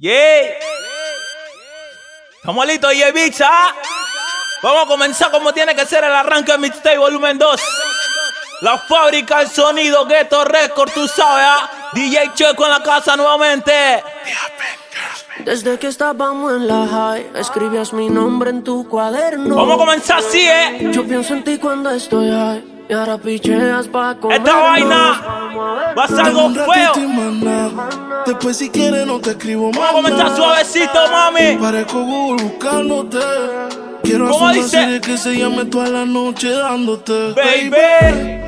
Yeah. 0.00 0.56
Estamos 2.36 2.66
listos, 2.66 2.94
y 2.94 3.12
bicha. 3.12 3.50
Vamos 4.62 4.84
a 4.84 4.86
comenzar 4.86 5.30
como 5.30 5.52
tiene 5.52 5.76
que 5.76 5.84
ser 5.84 6.04
el 6.04 6.12
arranque 6.12 6.52
de 6.52 6.58
Mixtape 6.58 6.96
Volumen 6.96 7.36
2. 7.36 7.60
La 8.62 8.78
fábrica 8.78 9.40
del 9.40 9.48
sonido, 9.48 10.06
Ghetto 10.06 10.42
Record, 10.44 10.90
tú 10.92 11.06
sabes, 11.06 11.44
¿ah? 11.46 11.90
DJ 11.92 12.32
Checo 12.32 12.64
en 12.64 12.70
la 12.70 12.82
casa 12.82 13.14
nuevamente. 13.14 14.02
Desde 15.44 15.78
que 15.78 15.88
estábamos 15.88 16.54
en 16.54 16.66
la 16.66 16.86
high, 16.86 17.32
escribías 17.34 17.92
mi 17.92 18.08
nombre 18.08 18.48
en 18.50 18.64
tu 18.64 18.88
cuaderno. 18.88 19.54
Vamos 19.54 19.74
a 19.74 19.78
comenzar 19.78 20.18
así, 20.20 20.40
¿eh? 20.40 20.88
Yo 20.92 21.06
pienso 21.06 21.34
en 21.34 21.44
ti 21.44 21.58
cuando 21.58 21.90
estoy 21.90 22.30
high. 22.30 22.69
Y 22.90 22.92
ahora 22.92 23.18
picheas 23.18 23.86
pa' 23.86 24.16
comer. 24.16 24.38
Esta 24.38 24.56
vaina 24.56 25.22
va 25.96 26.04
a 26.04 26.08
ser 26.08 26.20
algo 26.22 26.50
feo. 26.50 26.92
Después 28.26 28.56
si 28.56 28.68
quieres 28.68 29.06
no 29.06 29.20
te 29.20 29.30
escribo 29.30 29.70
más. 29.70 29.78
Vamos 29.78 29.90
a 29.90 29.94
comenzar 29.94 30.36
suavecito, 30.36 30.98
mami. 31.12 31.56
Parezco 31.60 32.02
Google 32.02 32.42
buscándote. 32.42 33.18
Quiero 34.02 34.28
¿Cómo 34.28 34.48
hacer 34.48 34.58
una 34.58 34.64
dice? 34.64 34.68
serie 34.80 35.00
que 35.00 35.16
se 35.18 35.38
llame 35.38 35.66
toda 35.66 35.88
la 35.88 36.04
noche 36.04 36.50
dándote. 36.50 37.32
Baby. 37.34 38.40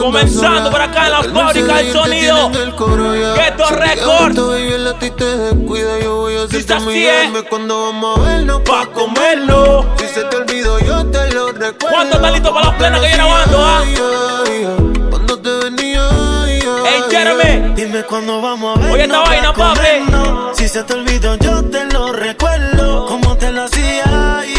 Comenzando 0.00 0.70
por 0.70 0.80
acá 0.80 1.06
en 1.06 1.12
la 1.12 1.20
El 1.20 1.32
fábrica 1.32 1.76
del 1.76 1.92
sonido. 1.92 2.50
Ghetto 2.50 3.68
Records. 3.70 4.36
Si 6.50 6.56
hacerte 6.56 6.74
así 6.74 6.86
mi 6.86 7.04
es. 7.04 7.26
alma 7.26 7.42
cuando 7.48 7.82
vamos 7.86 8.18
a 8.18 8.22
vernos 8.22 8.60
Pa' 8.62 8.86
comerlo. 8.86 9.86
Si 9.98 10.06
se 10.06 10.22
te 10.24 10.36
olvidó, 10.36 10.78
yo 10.80 11.04
te 11.06 11.32
lo 11.32 11.52
recuerdo. 11.52 11.94
¿Cuánto 11.96 12.16
está 12.16 12.30
listo 12.30 12.54
para 12.54 12.66
las 12.66 12.74
plenas 12.76 13.00
que 13.00 13.06
viene 13.06 13.22
aguando, 13.22 13.58
ah? 13.64 13.82
Cuando 15.10 15.38
te 15.40 15.50
venía, 15.64 16.08
Ey, 16.86 17.02
Jeremy. 17.10 17.74
Dime 17.74 18.02
cuándo 18.04 18.40
vamos 18.40 18.76
a 18.76 18.80
ver. 18.80 18.92
Oye, 18.92 19.02
esta 19.04 19.20
vaina, 19.20 19.52
papi. 19.52 19.80
Si 20.54 20.68
se 20.68 20.82
te 20.84 20.94
olvidó, 20.94 21.34
yo 21.36 21.62
te 21.64 21.84
lo 21.86 22.12
recuerdo. 22.12 23.06
Como 23.06 23.36
te 23.36 23.50
lo 23.50 23.64
hacía. 23.64 24.15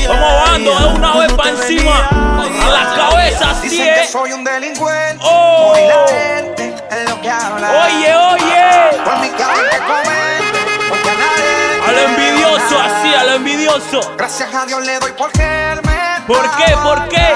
Vamos 0.08 0.30
ay, 0.30 0.40
bajando 0.40 0.80
de 0.80 0.86
una 0.96 1.18
vez 1.18 1.38
venía, 1.38 1.52
encima. 1.52 2.08
A 2.10 2.70
las 2.70 2.88
ay, 2.88 2.98
cabezas, 2.98 3.58
así 3.58 3.82
es. 3.82 4.10
soy 4.12 4.32
un 4.34 4.44
delincuente. 4.44 5.18
Oh. 5.22 5.74
Hoy 5.74 5.82
la 5.88 6.08
gente 6.08 6.76
es 6.90 7.10
lo 7.10 7.22
que 7.22 7.30
habla. 7.30 7.70
Oye, 7.86 8.16
oye. 8.16 9.04
Por 9.04 9.18
mi 9.20 9.30
cara 9.30 9.70
que 9.70 9.78
comente. 9.78 10.60
Porque 10.90 11.10
a 11.10 11.14
nadie. 11.14 11.88
A 11.88 11.92
lo 11.92 12.00
envidioso, 12.00 12.80
así, 12.80 13.14
a 13.16 13.24
lo 13.24 13.34
envidioso. 13.34 14.14
Gracias 14.18 14.54
a 14.54 14.66
Dios 14.66 14.86
le 14.86 15.00
doy 15.00 15.12
porque 15.18 15.42
él 15.72 15.80
me. 15.84 15.98
¿Por 16.28 16.42
qué? 16.58 16.74
¿Por 16.84 17.08
qué? 17.10 17.36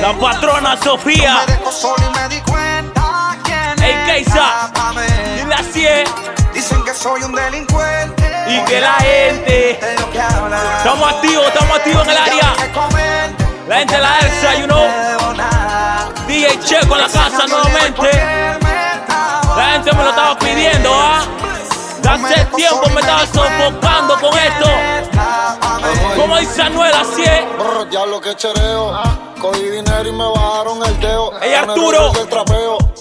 La 0.00 0.12
patrona 0.14 0.76
Sofía. 0.82 1.42
Me 1.46 1.52
dejó 1.54 1.70
solo 1.70 2.02
y 2.06 2.18
me 2.18 2.28
di 2.34 2.40
cuenta 2.42 3.36
quién 3.44 3.82
Ey, 3.82 3.94
Keisa. 4.06 4.70
pa'. 4.74 4.92
Dile 5.36 5.54
así 5.54 5.86
es. 5.86 6.10
Dicen 6.54 6.82
que 6.84 6.94
soy 6.94 7.22
un 7.22 7.32
delincuente. 7.32 8.19
Y 8.50 8.60
que 8.64 8.80
la 8.80 8.94
gente. 8.94 9.78
Estamos 10.78 11.12
activos, 11.12 11.46
estamos 11.46 11.76
activos 11.76 12.02
en 12.04 12.10
el 12.10 12.16
área. 12.16 12.52
La 13.68 13.76
gente 13.78 13.98
la 13.98 14.18
ERSA, 14.18 14.54
you 14.56 14.66
know. 14.66 14.88
DJ 16.26 16.58
Checo 16.64 16.96
en 16.96 17.00
la 17.02 17.08
casa 17.08 17.46
nuevamente. 17.46 18.10
La 19.56 19.70
gente 19.72 19.92
me 19.92 20.02
lo 20.02 20.10
estaba 20.10 20.38
pidiendo, 20.38 20.90
¿ah? 20.92 21.22
De 22.02 22.08
hace 22.08 22.44
tiempo 22.56 22.88
me 22.92 23.00
estaba 23.00 23.26
sofocando 23.26 24.14
con 24.20 24.36
esto. 24.38 24.70
Como 26.16 26.36
dice 26.38 26.62
Anuel, 26.62 26.92
así 26.92 27.22
es. 27.22 27.90
Diablo 27.90 28.20
que 28.20 28.34
chereo. 28.34 29.00
Cogí 29.40 29.62
dinero 29.62 30.08
y 30.08 30.12
me 30.12 30.24
bajaron 30.28 30.84
el 30.84 31.00
dedo. 31.00 31.32
Ey, 31.40 31.54
Con 31.54 31.64
el 31.64 31.70
Arturo. 31.70 32.12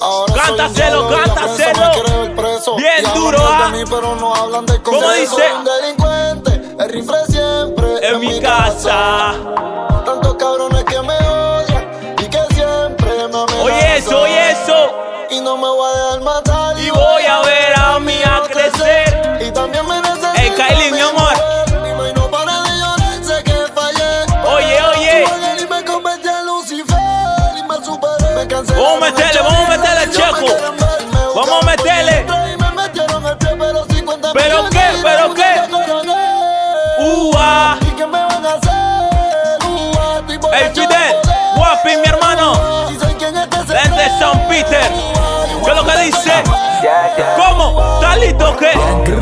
Ahora 0.01 0.33
Cántaselo, 0.33 1.09
cántaselo. 1.09 2.75
Bien 2.77 3.03
duro, 3.13 3.37
de 3.37 3.45
ah. 3.45 3.69
mí, 3.71 3.83
pero 3.89 4.15
no 4.15 4.33
hablan 4.33 4.65
del 4.65 4.81
¿Cómo 4.81 5.11
dice? 5.11 5.43
Un 5.53 5.65
delincuente. 5.65 6.75
El 6.79 6.89
rifle 6.89 7.25
siempre 7.27 8.07
En 8.07 8.19
mi 8.19 8.39
casa. 8.39 9.33
Tantos 10.05 10.35
cabrones 10.35 10.83
que 10.85 11.01
me 11.01 11.17
odian 11.17 12.15
y 12.17 12.29
que 12.29 12.39
siempre 12.53 13.09
me 13.09 13.23
amenazan. 13.23 13.61
Oye 13.61 13.97
eso, 13.97 14.21
oye 14.21 14.51
eso. 14.51 14.91
Y 15.31 15.41
no 15.41 15.57
me 15.57 15.67
voy 15.67 15.88
a 15.88 15.88
Ua, 44.63 45.63
¿Qué 45.65 45.71
es 45.71 45.75
lo 45.75 45.85
que 45.85 45.97
dice? 46.05 46.31
¿Cómo? 47.37 47.95
¿Estás 48.01 48.17
listo? 48.17 48.55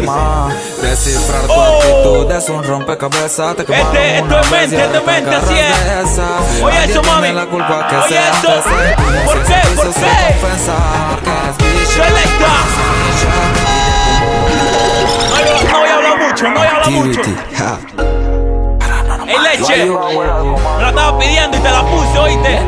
Ma, 0.06 0.50
Descifrar 0.82 1.42
tu 1.48 1.52
Oh. 1.54 1.78
actitud 1.80 2.32
es 2.32 2.50
un 2.50 2.64
rompecabezas. 2.64 3.56
Te 3.56 3.62
Este- 3.62 4.18
esto 4.20 4.40
es 4.40 4.52
mente, 4.52 4.76
esto 4.84 4.98
es 5.00 5.06
mente, 5.06 5.36
así 5.36 5.54
es. 5.58 6.20
Oye 6.64 6.84
eso, 6.86 7.02
mami. 7.04 7.28
que 7.90 7.96
Oye 7.98 8.16
eso. 8.16 8.62
¿Por 9.26 9.44
qué? 9.44 9.62
¿Por 9.76 9.94
qué? 9.94 10.38
que. 10.42 11.54
Selecta. 11.94 12.54
No, 15.72 15.80
voy 15.80 15.90
a 15.90 15.96
hablar 15.96 16.18
mucho, 16.20 16.44
no 16.50 16.60
voy 16.60 16.68
a 16.68 16.70
hablar 16.72 16.90
mucho. 16.92 17.22
Ey, 19.28 19.38
leche. 19.40 19.86
Me 19.86 20.84
la 20.84 20.90
estaba 20.90 21.20
pidiendo 21.20 21.58
y 21.58 21.60
te 21.60 21.70
la 21.70 21.82
puse, 21.84 22.20
oíste. 22.20 22.60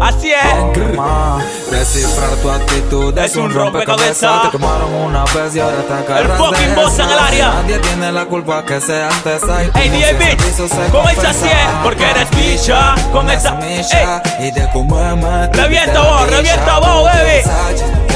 Así 0.00 0.32
es. 0.32 0.96
Ma, 0.96 1.38
Descifrar 1.70 2.30
tu 2.42 2.50
actitud 2.50 3.16
es, 3.18 3.30
Es 3.32 3.36
un 3.36 3.52
rompecabezas. 3.52 4.42
Te 4.42 4.50
quemaron 4.50 4.92
una 4.94 5.24
vez 5.24 5.54
y 5.56 5.60
ahora 5.60 5.82
te 5.86 5.92
agarras 5.92 6.38
fucking 6.38 6.68
de 6.68 6.74
boss 6.74 6.98
en 6.98 7.10
el 7.10 7.18
área. 7.18 7.48
Nadie 7.54 7.78
tiene 7.78 8.12
la 8.12 8.24
culpa 8.26 8.64
que 8.64 8.80
sea 8.80 9.08
antes. 9.08 9.42
Ay, 9.44 9.70
Ey, 9.74 9.88
como 9.88 9.96
DJ 9.96 9.96
si 9.96 10.02
ese 10.02 10.14
Beats, 10.14 10.44
piso 10.44 10.68
se 10.68 10.90
¿cómo 10.90 11.08
es 11.08 11.18
así, 11.18 11.46
eh? 11.46 11.66
Porque 11.82 12.10
eres 12.10 12.30
bicha 12.30 12.94
con 13.12 13.30
esa- 13.30 13.52
misha 13.52 14.22
y 14.40 14.50
de 14.50 14.68
comerme 14.70 15.46
Revienta 15.48 16.00
vos, 16.00 16.30
revienta 16.30 16.78
vos, 16.78 17.04
baby. 17.04 17.42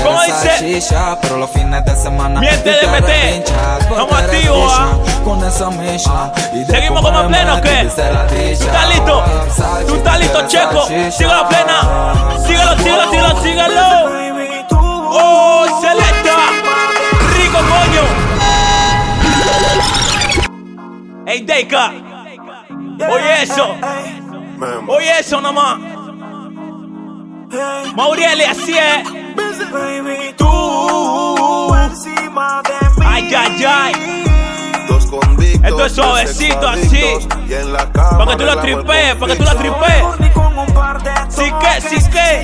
¿Cómo 0.03 0.21
dice? 0.23 0.81
pero 1.21 1.37
los 1.39 1.51
fines 1.51 1.85
de 1.85 1.97
semana 1.97 2.41
Miente 2.41 2.71
de 2.71 2.87
porque 2.87 3.45
Estamos 3.91 4.13
activos, 4.13 4.73
ah. 4.77 4.89
Con 5.25 5.45
esa 5.45 5.71
misha 5.71 6.33
de 6.53 6.67
Seguimos 6.67 7.03
como 7.03 7.27
pleno, 7.27 7.57
¿o 7.57 7.61
qué? 7.61 7.85
tú 7.89 7.95
te 7.97 8.13
la 8.13 8.25
dicha. 8.27 8.59
¿Tú 8.59 8.65
estás 8.67 8.89
listo? 8.89 8.98
Versace, 10.43 10.59
¿Tú 10.59 10.59
estás 10.59 10.73
listo, 10.73 10.87
quieres 10.87 11.17
Checo? 11.17 11.17
Sigue 11.17 11.29
la 11.29 11.49
plena. 11.49 11.81
Síguelo, 12.47 12.77
síguelo, 12.79 13.11
síguelo, 13.11 13.43
síguelo. 13.43 13.87
Oh, 15.11 15.81
selecta. 15.81 16.37
Rico, 17.37 17.59
coño. 17.59 18.05
Ey, 21.27 21.41
Deika. 21.43 21.93
Oye 23.11 23.43
eso. 23.43 23.77
Oye 24.89 25.19
eso 25.19 25.41
nomás. 25.41 25.79
Maurieli, 27.95 28.45
así 28.45 28.77
es. 28.77 29.09
Tú. 30.37 31.75
Ay, 33.05 33.35
ay, 33.35 33.65
ay. 33.65 34.28
Convictos, 35.09 35.65
Esto 35.71 35.85
es 35.87 35.93
suavecito, 35.95 36.69
así. 36.69 37.05
Y 37.49 37.55
en 37.55 37.73
la 37.73 37.91
cama 37.93 38.19
Para 38.25 38.37
que 38.37 38.45
tú 38.45 38.51
el 38.51 38.61
tripees, 38.61 39.15
para 39.17 39.33
que 39.33 39.39
tú 39.39 39.45
conflicto. 39.45 39.77
tripees. 39.79 41.35
Sí 41.35 41.53
que, 41.61 41.81
sí 42.01 42.11
que. 42.11 42.43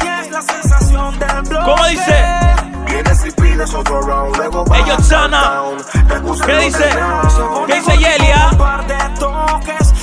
¿Cómo 1.64 1.86
dice? 1.88 2.24
Vienes 2.86 3.24
y 3.26 3.30
pides 3.32 3.74
otro 3.74 4.00
round, 4.03 4.36
luego 4.36 4.65
Ey, 4.72 4.80
bajas 4.83 4.86
Yotzana. 4.98 5.41
downtown. 5.42 6.09
Te 6.09 6.21
puse 6.21 6.44
¿Qué 6.47 6.56
dice? 6.59 6.89
¿Qué 7.66 7.74
dice 7.74 7.98
Yelia? 7.98 8.50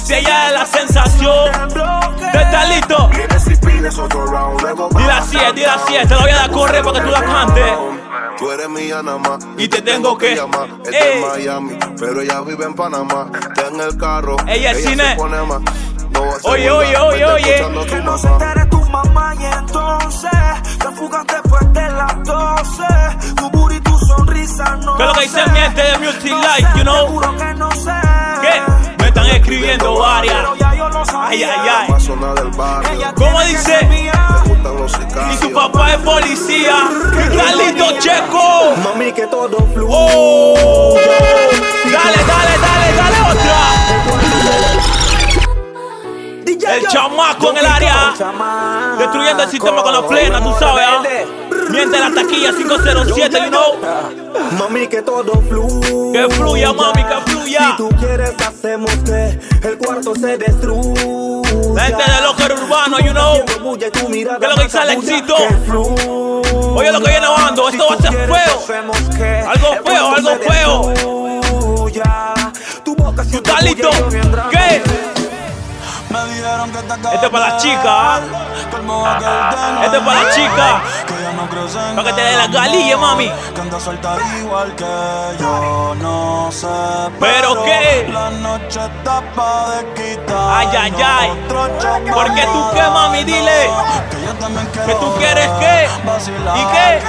Si 0.03 0.13
ella 0.15 0.47
es 0.47 0.53
la 0.53 0.65
sensación. 0.65 1.51
¿Tú 1.73 2.37
estás 2.37 2.69
listo? 2.69 3.07
Vienes 3.09 3.47
y 3.47 3.55
pides 3.55 3.97
otro 3.97 4.25
round, 4.25 4.61
luego 4.61 4.89
Dile 4.97 5.11
así, 5.11 5.37
dile 5.55 5.67
así. 5.67 5.93
Te 6.07 6.15
la 6.15 6.21
voy 6.21 6.31
a 6.31 6.35
dar 6.35 6.49
a 6.49 6.53
correr 6.53 6.83
para 6.83 6.99
que 6.99 7.05
tú 7.05 7.11
la 7.11 7.23
cantes. 7.23 8.00
Tú 8.41 8.51
eres 8.51 8.67
mía 8.69 9.03
nada 9.03 9.19
más 9.19 9.37
Y 9.55 9.67
te 9.67 9.83
tengo 9.83 10.17
que- 10.17 10.35
llamar. 10.35 10.67
Es 10.83 10.91
de 10.91 11.21
Miami, 11.21 11.77
pero 11.99 12.21
ella 12.21 12.41
vive 12.41 12.65
en 12.65 12.73
Panamá. 12.73 13.27
Está 13.39 13.67
en 13.67 13.79
el 13.79 13.95
carro. 13.97 14.35
Ella 14.47 14.71
es 14.71 14.83
cine. 14.83 15.09
se 15.11 15.15
pone 15.15 15.37
más. 15.43 15.61
No 16.09 16.21
va 16.25 16.35
a 16.35 16.39
ser 16.39 16.51
Oye, 16.51 16.71
oye, 16.71 16.97
oye, 16.97 17.25
oye. 17.25 17.55
Que 17.87 17.95
no 18.01 18.17
se 18.17 18.27
entere 18.27 18.65
tu 18.65 18.79
mamá 18.89 19.35
y 19.39 19.45
entonces 19.45 20.31
te 20.79 20.87
fugas 20.89 21.23
después 21.27 21.71
de 21.73 21.81
las 21.91 22.23
12. 22.23 22.83
Tu 23.37 23.49
booty, 23.51 23.79
tu 23.81 23.97
sonrisa 23.99 24.75
no 24.77 24.97
¿Qué 24.97 25.03
es 25.03 25.07
lo 25.07 25.13
que 25.13 25.21
dice 25.21 25.41
mi 25.51 25.59
gente 25.59 25.81
de 25.83 25.97
Music 25.99 26.31
No 26.31 26.41
Life, 26.41 26.55
sé, 26.71 26.77
you 26.77 26.81
know? 26.83 27.05
Seguro 27.07 27.37
que 27.37 27.53
no 27.53 27.71
sé. 27.71 27.91
¿Qué? 28.41 28.61
Me 28.97 29.07
están 29.07 29.25
escribiendo 29.27 29.99
varias. 29.99 30.60
Ay, 31.13 31.43
ay, 31.43 31.69
ay. 31.69 31.87
Del 32.35 32.51
¿Cómo 33.15 33.41
dice? 33.41 33.87
los. 34.79 34.91
Y 35.31 35.37
su 35.37 35.51
papá 35.51 35.93
es 35.93 35.97
policía. 35.97 36.89
¿Qué 37.11 37.37
tal 37.37 37.57
que 39.11 39.27
todo 39.27 39.57
fluya. 39.73 39.95
Oh, 39.95 40.97
dale, 41.85 42.23
dale, 42.25 42.57
dale, 42.57 42.93
dale 42.97 43.21
otra. 43.31 43.71
El 46.75 46.87
chamaco 46.87 47.49
en 47.49 47.57
el 47.57 47.65
área. 47.65 48.13
Destruyendo 48.97 49.43
el 49.43 49.49
sistema 49.49 49.83
con 49.83 49.93
la 49.93 50.07
plena, 50.07 50.41
tú 50.41 50.53
sabes, 50.57 50.85
¿ah? 50.87 51.03
Miente 51.71 51.99
la 51.99 52.11
taquilla 52.13 52.51
507, 52.53 53.39
you 53.39 53.49
know. 53.49 53.79
Mami, 54.59 54.87
que 54.87 55.01
todo 55.01 55.41
fluya. 55.47 56.27
Que 56.27 56.35
fluya, 56.35 56.73
mami, 56.73 57.03
que 57.03 57.31
fluya. 57.31 57.59
Si 57.59 57.77
tú 57.77 57.89
quieres, 57.99 58.33
hacemos 58.45 58.91
que 59.05 59.39
el 59.63 59.77
cuarto 59.77 60.13
se 60.15 60.37
destruya. 60.37 61.01
Gente 61.01 62.03
de 62.11 62.21
locker 62.23 62.53
urbano, 62.53 62.99
you 62.99 63.13
know. 63.13 63.45
Que 63.45 63.59
lo 63.59 63.75
que 63.77 63.89
que 63.89 65.55
fluya. 65.65 66.31
Oye 66.75 66.91
lo 66.91 67.01
que 67.01 67.09
viene 67.09 67.27
bajando, 67.27 67.69
esto 67.69 67.87
va 67.89 67.95
a 67.95 68.01
ser 68.01 68.13
feo. 68.13 69.49
Algo 69.49 69.67
feo, 69.85 70.15
algo 70.15 70.29
feo. 70.47 70.93
Tu 72.83 72.95
boca 72.95 73.23
¿Tú 73.23 73.37
estás 73.37 73.63
listo? 73.63 73.89
¿Qué? 74.51 75.10
Este 76.63 77.25
es 77.25 77.29
para 77.31 77.47
la 77.47 77.53
de 77.53 77.57
chica, 77.57 78.19
que 78.69 78.75
el 78.75 78.83
modo 78.83 79.03
que 79.03 79.09
tengo 79.19 79.83
Este 79.83 79.97
es 79.97 80.03
para 80.03 80.21
la 80.21 80.29
es 80.29 80.35
chica. 80.35 80.81
Que 81.07 81.13
ya 81.23 81.31
no 81.33 81.49
crece 81.49 81.79
en 81.89 81.95
Para 81.95 82.07
que 82.07 82.13
te 82.13 82.21
dé 82.21 82.35
la 82.37 82.47
galilla, 82.47 82.97
mami. 82.97 83.31
Que. 84.75 84.85
¿Pero 87.19 87.63
qué? 87.63 88.13
Ay, 90.53 90.67
ay, 90.79 90.93
ay. 91.03 91.29
¿Por 92.13 92.33
qué 92.35 92.41
tú 92.43 92.69
qué, 92.73 92.81
mami? 92.81 93.23
Dile. 93.23 93.69
Que 94.11 94.25
yo 94.25 94.33
también 94.35 94.67
quiero 94.71 94.87
¿Que 94.87 94.95
tú 94.95 95.15
quieres 95.17 95.49
qué? 95.59 95.89
¿Y 96.55 96.63
qué? 96.73 97.01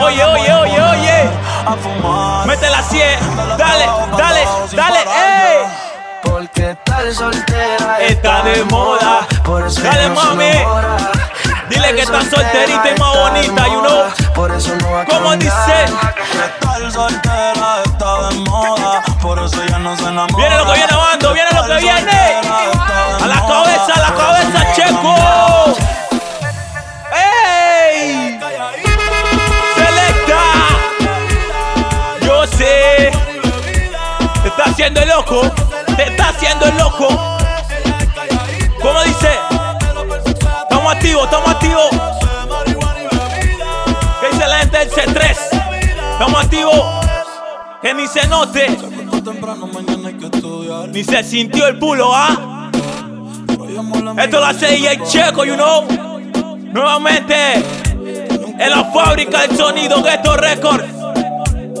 Oye, 0.00 0.24
oye, 0.24 0.54
oye, 0.54 0.80
oye. 0.82 1.30
Mete 2.46 2.70
la 2.70 2.82
100. 2.82 3.18
Dale, 3.58 3.86
dale, 4.16 4.46
dale, 4.72 4.98
ey. 5.00 5.83
Porque 6.64 6.70
estar 6.70 7.12
soltera 7.12 7.98
Está 8.00 8.42
de 8.42 8.64
moda. 8.64 9.26
Por 9.44 9.66
eso 9.66 9.82
Dale, 9.82 10.08
no 10.08 10.14
mami. 10.14 10.50
Dile 11.68 11.94
que 11.94 12.02
está 12.02 12.22
solterita 12.22 12.90
y 12.94 12.98
más 12.98 13.16
bonita, 13.18 13.68
you 13.68 13.80
know. 13.80 14.04
Por 14.34 14.50
eso 14.50 14.74
no 14.76 14.90
va 14.90 15.02
a 15.02 15.04
¿Cómo 15.04 15.36
dice? 15.36 15.84
Estar 15.84 16.92
soltera 16.92 17.82
está 17.84 18.28
de 18.28 18.34
moda, 18.40 19.02
por 19.20 19.38
eso 19.38 19.62
ya 19.66 19.78
no 19.78 19.96
se 19.96 20.04
enamora. 20.04 20.36
Viene 20.36 20.56
lo 20.56 20.66
que 20.66 20.72
viene, 20.72 20.96
bando, 20.96 21.32
viene 21.34 21.50
lo 21.52 21.64
que 21.64 21.76
viene. 21.82 22.40
A 23.20 23.26
la 23.26 23.46
cabeza, 23.46 23.92
a 23.94 24.00
la 24.00 24.14
cabeza, 24.14 24.72
Checo. 24.74 25.14
¡Ey! 27.12 28.38
Selecta. 29.76 30.42
Yo 32.22 32.46
sé. 32.46 33.10
Te 34.42 34.48
está 34.48 34.64
haciendo 34.64 35.00
el 35.00 35.08
loco. 35.08 35.52
Te 35.96 36.08
está 36.08 36.28
haciendo 36.30 36.66
el 36.66 36.76
loco. 36.76 37.08
¿Cómo 38.82 39.02
dice? 39.04 39.30
Estamos 40.62 40.92
activos, 40.92 41.24
estamos 41.24 41.48
activos. 41.48 41.88
¿Qué 44.20 44.28
dice 44.32 44.48
la 44.48 44.58
gente 44.58 44.78
del 44.78 44.90
C3? 44.90 45.36
Estamos 46.12 46.44
activos. 46.44 46.80
Que 47.80 47.94
ni 47.94 48.06
se 48.08 48.26
note. 48.26 48.76
Ni 50.90 51.04
se 51.04 51.22
sintió 51.22 51.68
el 51.68 51.78
pulo, 51.78 52.10
¿ah? 52.12 52.70
Esto 54.18 54.40
lo 54.40 54.46
hace 54.46 54.66
DJ 54.68 55.00
Checo, 55.04 55.44
you 55.44 55.54
know. 55.54 55.86
Nuevamente, 56.72 57.54
en 57.54 58.70
la 58.70 58.84
fábrica 58.92 59.42
del 59.42 59.56
sonido 59.56 60.02
Ghetto 60.02 60.36
Records. 60.36 60.88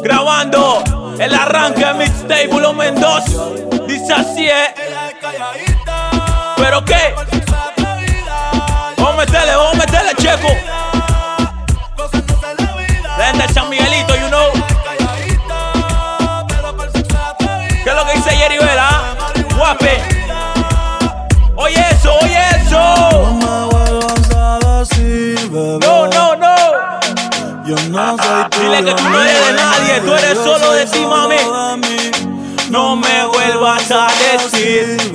Grabando 0.02 1.03
el 1.18 1.34
arranque 1.34 1.84
Mixtape 1.94 2.48
Volumen 2.48 2.94
2. 2.94 3.86
Dice 3.86 4.12
así, 4.12 4.46
¿eh? 4.46 4.74
¿Pero 6.56 6.84
qué? 6.84 7.14
Vamos 8.96 9.14
a 9.14 9.16
meterle, 9.16 9.56
vamos 9.56 9.74
a 9.74 9.78
meterle, 9.78 10.14
Checo. 10.16 10.93
Dile 28.76 28.90
que 28.90 28.94
tú 29.02 29.08
no 29.08 29.20
eres 29.22 29.46
de 29.46 29.52
nadie, 29.52 30.00
tú 30.00 30.14
eres 30.14 30.38
solo 30.38 30.72
de 30.72 30.86
ti, 30.86 31.06
mami. 31.06 31.36
No 32.70 32.96
me 32.96 33.26
vuelvas 33.26 33.88
a 33.92 34.08
decir. 34.32 35.12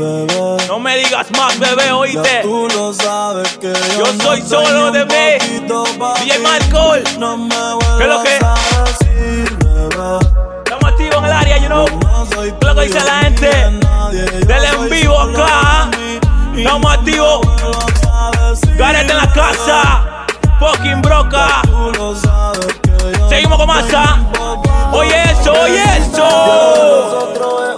No 0.67 0.79
me 0.79 0.97
digas 0.97 1.27
más, 1.31 1.59
bebé, 1.59 1.91
oíste. 1.91 2.39
tú 2.43 2.67
lo 2.73 2.93
sabes 2.93 3.57
que 3.57 3.73
Yo 3.97 4.05
soy 4.23 4.41
solo 4.43 4.91
de 4.91 5.03
mí. 5.05 5.65
DJ. 6.23 6.39
Marcol. 6.39 7.03
No 7.17 7.35
me 7.37 7.49
¿Qué 7.97 8.03
es 8.03 8.09
lo 8.09 8.23
que? 8.23 8.39
vuelvas 8.39 8.73
a 8.73 8.83
decir, 8.83 9.57
bebé. 9.57 10.19
Estamos 10.63 10.83
activos 10.85 11.17
en 11.17 11.25
el 11.25 11.33
área, 11.33 11.57
you 11.57 11.67
know. 11.67 11.85
¿Qué 11.85 12.47
es 12.47 12.67
lo 12.67 12.75
que 12.75 12.81
dice 12.83 12.99
la 13.03 13.19
gente? 13.23 13.49
Del 14.45 14.65
en 14.65 14.89
vivo 14.89 15.19
acá. 15.19 15.89
Y 16.55 16.59
Estamos 16.59 16.93
activos. 16.93 17.41
Garete 18.77 19.11
en 19.11 19.17
la 19.17 19.33
casa. 19.33 20.25
Fucking 20.59 21.01
broca. 21.01 21.61
Seguimos 23.29 23.57
con 23.57 23.67
masa. 23.67 24.19
Oye 24.91 25.23
eso, 25.31 25.53
oye 25.53 25.83
eso. 25.97 27.68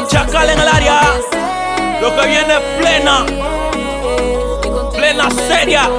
Los 0.00 0.08
chacales 0.08 0.56
en 0.56 0.62
el 0.62 0.68
área. 0.68 1.00
Lo 2.00 2.16
que 2.16 2.26
viene 2.26 2.54
es 2.54 2.60
plena, 2.78 3.26
plena 4.96 5.28
seria. 5.46 5.90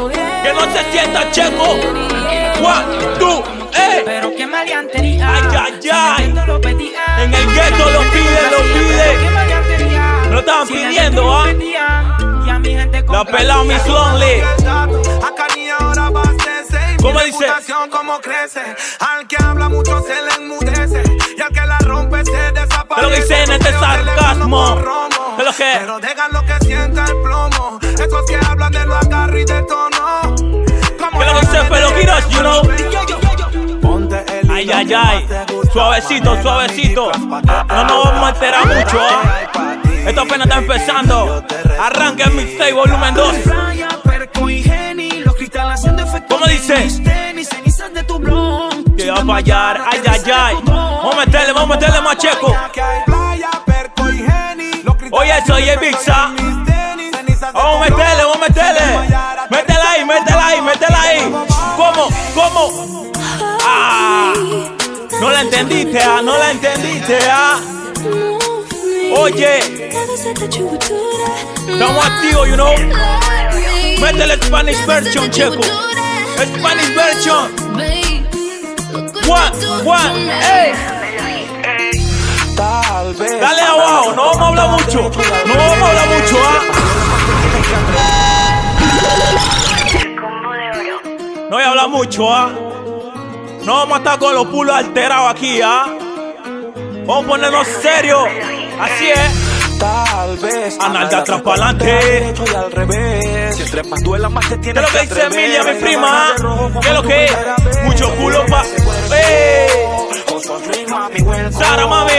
Que 0.41 0.51
no 0.53 0.61
se 0.61 0.91
sienta 0.91 1.29
checo. 1.29 1.63
One, 1.63 3.17
two, 3.19 3.43
ey. 3.75 4.01
Pero 4.03 4.35
qué 4.35 4.47
maleantería. 4.47 5.29
Ay, 5.29 5.43
ay, 5.53 5.89
ay. 5.93 6.23
En 7.19 7.33
el 7.33 7.45
gueto 7.53 7.91
lo 7.91 7.99
pide, 8.09 8.41
lo 8.49 8.57
Pero 8.57 8.73
qué 8.73 8.79
pide. 8.79 9.29
maleantería. 9.29 10.15
Me 10.23 10.31
lo 10.31 10.39
estaban 10.39 10.67
pidiendo, 10.67 11.31
¿ah? 11.31 11.45
La 13.07 13.25
pelada 13.25 13.63
Miss 13.65 13.85
Lonely. 13.85 14.41
¿Cómo 17.01 17.19
mi 17.19 17.25
dice? 17.25 17.39
reputación 17.39 17.89
como 17.89 18.19
crece. 18.21 18.61
Al 18.99 19.27
que 19.27 19.35
habla 19.43 19.69
mucho 19.69 20.01
se 20.01 20.21
le 20.21 20.33
enmudece 20.43 21.03
y 21.37 21.41
al 21.41 21.49
que 21.51 21.61
la 21.65 21.77
rompe 21.79 22.23
se 22.25 22.51
desaparece. 22.51 22.95
¿Qué 22.95 23.01
es 23.01 23.01
lo 23.03 23.09
que 23.09 23.21
dice 23.21 23.43
en 23.43 23.51
este 23.51 23.71
sarcasmo? 23.73 23.95
teléfono 24.15 24.75
con 24.75 24.83
romo, 24.83 25.35
¿Qué 25.35 25.41
es 25.41 25.45
lo 25.47 25.53
que? 25.53 25.77
Pero 25.79 25.99
dejan 25.99 26.31
lo 26.33 26.45
que 26.45 26.65
sienta 26.65 27.05
el 27.05 27.21
plomo. 27.23 27.79
Esos 27.81 28.25
que 28.27 28.39
hablan 28.47 28.71
de 28.71 28.85
lo 28.85 28.95
agarro 28.95 29.37
y 29.39 29.45
de 29.45 29.61
tono. 29.63 30.35
¿Qué 30.35 31.27
es 31.27 31.33
lo 31.33 31.39
que 31.39 31.45
dice 31.45 31.63
Peloquiros, 31.69 32.29
you 32.29 32.39
know? 32.39 32.61
Ay, 34.51 34.69
ay, 34.71 34.93
ay. 34.93 35.27
Suavecito, 35.73 36.41
suavecito. 36.41 37.11
No 37.13 37.83
nos 37.85 38.05
vamos 38.05 38.25
a 38.25 38.29
enterar 38.29 38.65
mucho, 38.67 38.99
¿ah? 38.99 39.47
Esto 40.05 40.21
apenas 40.21 40.47
está 40.47 40.57
empezando. 40.59 41.45
Arranca 41.79 42.25
el 42.25 42.31
mixtape 42.31 42.73
volumen 42.73 43.13
2. 43.13 43.35
¿Cómo 46.41 46.53
dice? 46.53 46.87
Que 48.97 49.11
va 49.11 49.19
a 49.19 49.25
fallar, 49.25 49.81
ay, 49.91 50.01
ay, 50.09 50.21
ay. 50.33 50.55
Vamos 50.65 51.13
a 51.13 51.17
meterle, 51.19 51.53
vamos 51.53 51.77
a 51.77 51.79
meterle 51.79 52.01
más 52.01 52.17
checo. 52.17 52.55
Oye, 55.11 55.37
eso, 55.37 55.53
oye, 55.53 55.77
Bixa. 55.77 56.31
Vamos 57.53 57.75
a 57.75 57.89
meterle, 57.89 58.23
vamos 58.23 58.37
a 58.37 58.39
meterle. 58.39 58.81
Métela 59.51 59.91
ahí, 59.91 60.03
métela 60.03 60.47
ahí, 60.47 60.61
métela 60.61 61.01
ahí. 61.01 61.31
¿Cómo? 61.75 62.09
¿Cómo? 62.33 63.11
Ah, 63.63 64.33
no 65.19 65.29
la 65.29 65.41
entendiste, 65.41 65.99
ah, 66.01 66.21
no 66.23 66.39
la 66.39 66.51
entendiste, 66.51 67.19
ah. 67.31 67.59
Oye, 69.15 69.59
estamos 71.67 72.03
activos, 72.03 72.47
you 72.49 72.55
know. 72.55 72.73
Métele 73.99 74.37
Spanish 74.41 74.83
version, 74.87 75.29
checo. 75.29 75.61
Spanish 76.45 76.89
version. 76.95 77.51
One, 79.27 79.53
one, 79.85 80.29
hey. 80.41 80.73
Tal 82.55 83.13
vez. 83.13 83.39
Dale 83.39 83.61
abajo, 83.61 84.13
no 84.15 84.25
vamos 84.25 84.41
a 84.41 84.47
hablar 84.47 84.69
mucho. 84.71 85.01
No 85.45 85.55
vamos 85.55 85.81
a 85.81 85.87
hablar 85.87 86.07
mucho, 86.09 86.37
¿ah? 86.43 86.61
No 91.49 91.57
voy 91.57 91.63
a 91.63 91.69
hablar 91.69 91.89
mucho, 91.89 92.33
¿ah? 92.33 92.49
No 93.65 93.73
vamos 93.75 93.93
a 93.93 93.97
estar 93.97 94.19
con 94.19 94.33
los 94.33 94.47
pulos 94.47 94.75
alterados 94.75 95.31
aquí, 95.31 95.61
¿ah? 95.61 95.85
Vamos 97.05 97.25
a 97.25 97.27
ponernos 97.27 97.67
serios. 97.67 98.27
Así 98.79 99.09
es. 99.09 99.50
Tal 99.81 100.37
vez. 100.37 100.77
Anal 100.79 101.09
de 101.09 101.15
atrás. 101.15 101.41
Derecho 101.79 102.43
y 102.45 102.55
al 102.55 102.71
revés. 102.71 103.55
Si 103.55 103.63
entre 103.63 103.83
más 103.83 104.03
duela, 104.03 104.29
más 104.29 104.47
te 104.47 104.55
¿Qué 104.55 104.61
tienes 104.61 104.83
es 104.83 104.93
lo 104.93 104.99
que 104.99 105.05
dice 105.07 105.21
atrever. 105.23 105.39
Emilia, 105.39 105.63
mi 105.63 105.81
prima? 105.81 106.35
¿Qué 106.81 106.87
es 106.87 106.93
lo 106.93 107.03
que 107.03 107.25
es? 107.25 107.83
Mucho 107.83 108.15
culo 108.15 108.45
pa. 108.45 108.63
Sara, 111.51 111.87
mami, 111.87 112.11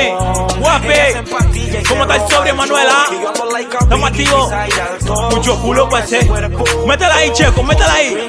y 1.55 1.85
¿Cómo 1.85 2.03
está 2.03 2.41
el 2.43 2.49
el 2.49 2.55
Manuela? 2.57 3.05
Estamos 3.81 4.11
activos. 4.11 4.53
Mucho 5.31 5.61
culo 5.63 5.89
pa' 5.89 6.01
ese. 6.01 6.27
Cuerpo. 6.27 6.65
Métela 6.87 7.15
ahí, 7.15 7.33
Checo, 7.33 7.63
métela 7.63 7.93
ahí. 7.95 8.29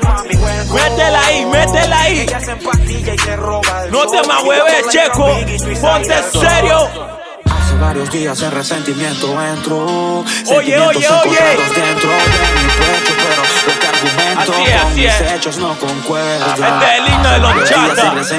Métela 0.73 1.25
ahí, 1.25 1.45
métela 1.45 1.99
ahí. 2.01 2.19
Ellas 2.19 2.47
en 2.47 2.59
pastillas 2.59 3.15
y 3.15 3.17
se 3.17 3.35
roba 3.35 3.83
el 3.85 3.91
No 3.91 4.05
te 4.07 4.17
yo 4.17 4.43
hueves, 4.43 4.87
Checo. 4.89 5.25
Ponte 5.81 6.23
serio. 6.31 7.12
Hace 7.73 7.81
varios 7.81 8.11
días 8.11 8.39
el 8.43 8.51
resentimiento 8.51 9.41
entró. 9.41 10.23
Oye, 10.55 10.79
oye, 10.79 10.79
oye. 10.79 11.07
dentro 11.75 12.09
de 12.11 12.17
mi 12.53 12.67
pecho, 12.69 13.13
pero 13.17 13.41
lo 13.65 13.79
que 13.79 13.87
argumento 13.87 14.53
Así 14.53 14.63
es, 14.63 14.81
con 14.81 14.91
así 14.91 15.01
mis 15.01 15.07
es. 15.07 15.31
hechos 15.33 15.57
no 15.57 15.79
concuerdan. 15.79 16.49
Este 16.49 16.61
es 16.61 16.99
el 16.99 17.07
himno 17.07 17.29
de 17.31 17.39
los 17.39 17.69
chatas. 17.69 18.31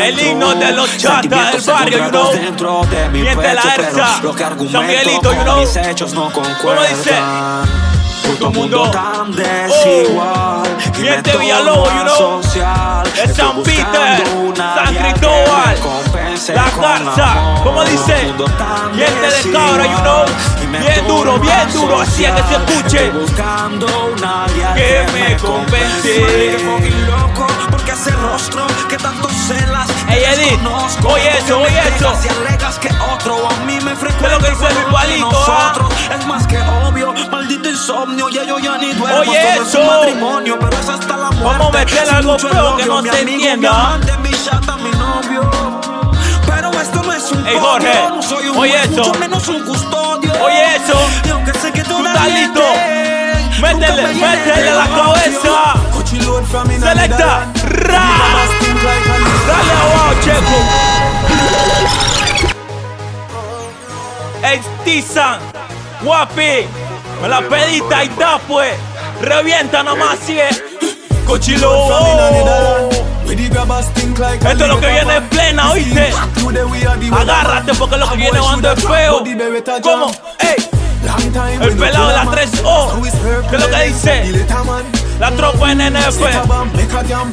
el 0.00 0.20
himno 0.20 0.54
de 0.56 0.72
los 0.72 0.96
chatas 0.96 1.52
del 1.52 1.74
barrio, 1.74 1.98
you 1.98 2.10
know. 2.10 2.32
dentro 2.32 2.80
de 2.90 3.08
mi 3.10 3.22
Miente 3.22 3.54
la 3.54 3.62
pecho, 3.62 3.74
pero 3.76 3.88
herza. 3.88 4.20
lo 4.24 4.34
que 4.34 4.44
you 5.36 5.44
know. 5.44 5.60
mis 5.60 5.76
hechos 5.76 6.12
no? 6.12 6.28
Puto 8.26 8.50
mundo 8.50 8.78
mundo. 8.78 8.90
tan 8.90 9.30
desigual. 9.32 10.66
y 10.98 10.98
me 10.98 11.10
Miente 11.10 11.36
Villalobos, 11.38 11.92
you 11.92 12.00
know. 12.00 12.38
asocial. 12.40 13.06
Es 13.14 13.36
San 13.36 13.62
Peter, 13.62 14.24
San 14.56 14.94
Cristóbal, 14.96 15.76
La 16.36 16.70
Garza. 16.70 17.62
¿Cómo 17.64 17.82
dice? 17.84 18.34
Miente 18.92 19.26
de 19.26 19.52
cabra, 19.52 19.86
you 19.86 19.98
know. 20.00 20.24
Bien 20.70 21.06
duro, 21.08 21.38
bien 21.38 21.72
duro, 21.72 22.00
así 22.00 22.24
es 22.26 22.32
que 22.32 22.42
se 22.42 22.54
escuche. 22.56 23.10
Que 24.74 25.02
me 25.12 26.90
loco, 27.06 27.46
porque 27.70 27.92
ese 27.92 28.10
rostro 28.10 28.66
que 28.88 28.98
tanto 28.98 29.28
celas. 29.30 29.88
Ey, 30.10 30.24
Edith, 30.24 30.60
oye 31.04 31.38
eso, 31.38 31.60
oye 31.60 31.80
eso. 31.96 32.12
Y 32.22 32.46
alegas 32.46 32.78
que 32.78 32.90
otro 33.12 33.48
a 33.48 33.64
mí 33.64 33.78
me 33.80 33.96
frecuenta. 33.96 34.18
¿Qué 34.18 34.26
es 34.26 34.32
lo 34.32 34.38
que 34.38 34.50
dice 34.50 34.74
mi 34.74 34.92
palito, 34.92 35.44
ah? 35.48 35.88
Es 36.18 36.26
más 36.26 36.46
que 36.46 36.58
obvio, 36.86 37.14
maldito 37.30 37.70
insomnio. 37.70 38.28
Ya 38.28 38.44
yo 38.44 38.58
ya 38.58 38.76
ni 38.76 38.92
duermo. 38.92 39.20
Oye, 39.20 39.58
eso. 39.58 39.82
matrimonio, 39.84 40.58
pero 40.60 40.78
es 40.78 40.88
hasta 40.88 41.16
la 41.16 41.30
muerte. 41.30 41.58
Vamos 41.58 41.74
a 41.74 41.78
meterle 41.78 42.06
Sin 42.06 42.14
algo 42.14 42.38
feo 42.38 42.76
que 42.76 42.84
no 42.84 43.02
se 43.02 43.20
entienda. 43.22 43.98
Mi 44.22 44.28
mi 44.28 44.44
chata, 44.44 44.76
mi 44.76 44.90
novio. 44.90 45.85
Ey, 47.44 47.58
Jorge, 47.60 48.08
no 48.08 48.22
soy 48.22 48.48
un 48.48 48.56
oye 48.56 48.76
eso. 48.82 48.88
mucho 48.88 49.14
menos 49.14 49.48
un 49.48 49.64
custodio. 49.64 50.32
Oye 50.42 50.76
eso. 50.76 50.98
Y 51.24 51.30
aunque 51.30 51.52
sé 51.58 51.72
que 51.72 51.82
tú, 51.82 52.04
estás 52.04 52.28
listo. 52.28 52.62
Métele, 53.60 54.14
métele 54.14 54.70
la 54.72 54.86
cabeza. 54.86 55.74
Selecta. 56.80 57.52
Ra. 57.64 58.08
Dale 59.46 59.72
abajo, 59.72 60.14
Checo. 60.22 60.58
Ey, 64.42 64.60
Tizan. 64.84 65.40
Guapi. 66.02 66.66
Me 67.22 67.28
la 67.28 67.40
pedita 67.40 68.04
y 68.04 68.08
da 68.10 68.38
pues. 68.46 68.74
Revienta 69.20 69.82
nomás 69.82 70.18
si 70.24 70.38
es. 70.38 70.62
Cochilo. 71.26 72.95
Esto 74.52 74.64
es 74.64 74.68
lo 74.68 74.80
que 74.80 74.86
viene 74.86 75.16
en 75.16 75.28
plena, 75.28 75.70
¿oíste? 75.72 76.12
Agárrate 77.16 77.74
porque 77.74 77.96
lo 77.96 78.08
que 78.10 78.16
viene 78.16 78.38
cuando 78.38 78.72
es 78.72 78.84
feo. 78.84 79.22
¿Cómo? 79.82 80.10
Ey. 80.38 80.68
El 81.60 81.76
pelado 81.76 82.08
de 82.08 82.14
la 82.14 82.24
3O. 82.24 83.00
¿Qué 83.50 83.56
es 83.56 83.62
lo 83.62 83.68
que 83.70 83.82
dice? 83.84 84.44
La 85.18 85.30
tropa 85.32 85.72
en 85.72 85.78
NF. 85.92 86.20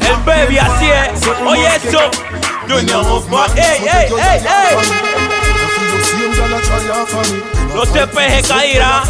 El 0.01 0.17
baby 0.25 0.57
así 0.57 0.85
es. 0.89 1.21
Oye 1.45 1.67
eso. 1.75 1.99
Ey, 3.55 3.63
ey, 3.81 4.09
ey, 4.19 4.39
ey. 4.39 4.77
Los 7.75 7.91
TPG 7.91 8.47
caerá. 8.47 9.03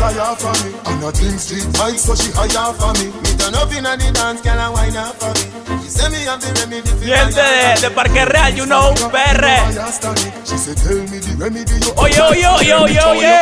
Gente 6.23 7.41
de, 7.81 7.91
Parque 7.91 8.23
Real, 8.23 8.55
you 8.55 8.65
know, 8.65 8.93
PR. 9.11 9.45
Oye, 11.97 12.21
oye, 12.21 12.47
oye, 12.47 12.73
oye, 12.73 12.99
oye. 13.01 13.39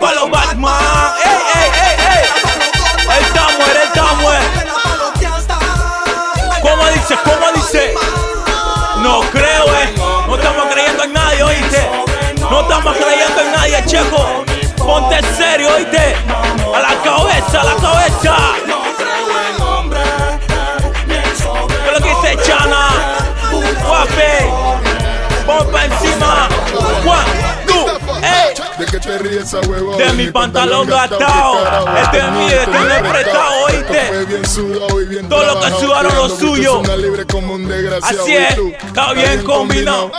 Pa' 0.00 0.14
los 0.14 0.30
Batman. 0.30 1.12
Ey, 1.22 1.30
ey, 1.54 1.70
ey, 1.84 1.96
ey. 2.08 2.24
El 3.18 3.24
Samuel, 3.34 3.76
el 3.82 3.90
Samuel. 3.94 4.44
¿Cómo 6.62 6.86
dice? 6.88 7.18
¿Cómo 7.22 7.52
dice? 7.54 7.94
No 9.02 9.20
creo, 9.30 9.66
eh. 9.74 9.94
No 10.26 10.36
estamos 10.36 10.72
creyendo 10.72 11.04
en 11.04 11.12
nadie, 11.12 11.42
oíste. 11.42 11.90
No 12.50 12.62
estamos 12.62 12.96
creyendo 12.96 13.40
en 13.42 13.52
nadie, 13.52 13.84
checo. 13.84 14.44
Ponte 14.78 15.20
serio, 15.36 15.68
oíste. 15.74 16.16
A 16.74 16.80
la 16.80 16.94
cabeza, 17.02 17.60
a 17.60 17.64
la 17.64 17.76
cabeza. 17.76 18.95
Pa' 25.46 25.84
encima. 25.84 26.48
One, 27.04 27.66
two, 27.66 27.86
ey. 28.22 28.54
¿De 28.78 28.86
qué 28.86 28.98
te 28.98 29.18
ríes, 29.18 29.54
a 29.54 29.60
huevo? 29.60 29.96
De 29.96 30.12
mi 30.12 30.26
pantalón 30.30 30.86
gastado. 30.88 31.86
Este 32.02 32.18
es 32.18 32.30
mío, 32.30 32.48
este 32.48 32.70
no 32.70 32.90
es 32.90 33.02
prestado, 33.02 33.64
oíste. 33.64 34.10
Todo 35.28 35.44
lo 35.44 35.60
que 35.60 35.70
sudaron 35.80 36.14
lo 36.16 36.28
suyo. 36.28 36.82
Así 38.02 38.34
es, 38.34 38.58
está 38.86 39.12
bien 39.12 39.42
combinado. 39.44 40.10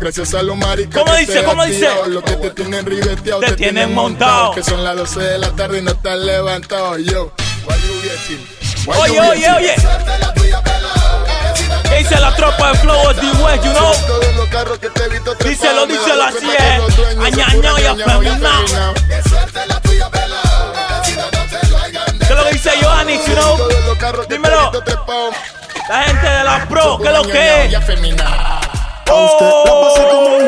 Gracias 0.00 0.34
a 0.34 0.42
los 0.42 0.56
maricas 0.56 1.00
¿Cómo 1.00 1.14
que 1.14 1.20
dice? 1.20 1.44
¿Cómo 1.44 1.64
dice? 1.64 1.88
Los 2.08 2.24
que 2.24 2.32
te 2.34 2.50
tienen 2.50 2.84
ribeteado, 2.84 3.40
Te 3.40 3.52
tienen 3.52 3.94
montado. 3.94 4.50
Que 4.52 4.62
son 4.64 4.82
las 4.82 4.96
12 4.96 5.20
de 5.20 5.38
la 5.38 5.50
tarde 5.50 5.78
y 5.78 5.82
no 5.82 5.92
estás 5.92 6.18
levantado, 6.18 6.98
yo. 6.98 7.32
Oye, 8.86 9.20
oye, 9.20 9.50
oye. 9.52 9.76
¿Qué 11.92 11.98
dice 11.98 12.18
la 12.18 12.34
tropa 12.34 12.72
de 12.72 12.78
Flow 12.78 12.98
of 13.02 13.14
the 13.16 13.30
West, 13.42 13.62
you 13.64 13.72
know? 13.72 13.92
Díselo, 15.44 15.86
díselo 15.86 16.24
así 16.24 16.48
es. 16.58 16.80
Añañao 17.18 17.78
y 17.78 17.84
afeminao. 17.84 18.64
¿Qué 22.18 22.24
es 22.24 22.30
lo 22.30 22.44
que 22.44 22.52
dice 22.52 22.70
Johanny, 22.82 23.18
you 23.26 23.34
know? 23.34 23.58
Dímelo. 24.28 24.72
La 25.88 26.02
gente 26.04 26.26
de 26.26 26.44
la 26.44 26.66
Pro, 26.68 26.98
¿qué 26.98 27.08
es 27.08 27.14
lo 27.14 27.22
que 27.24 27.64
es? 27.66 27.74
Oh, 29.10 30.38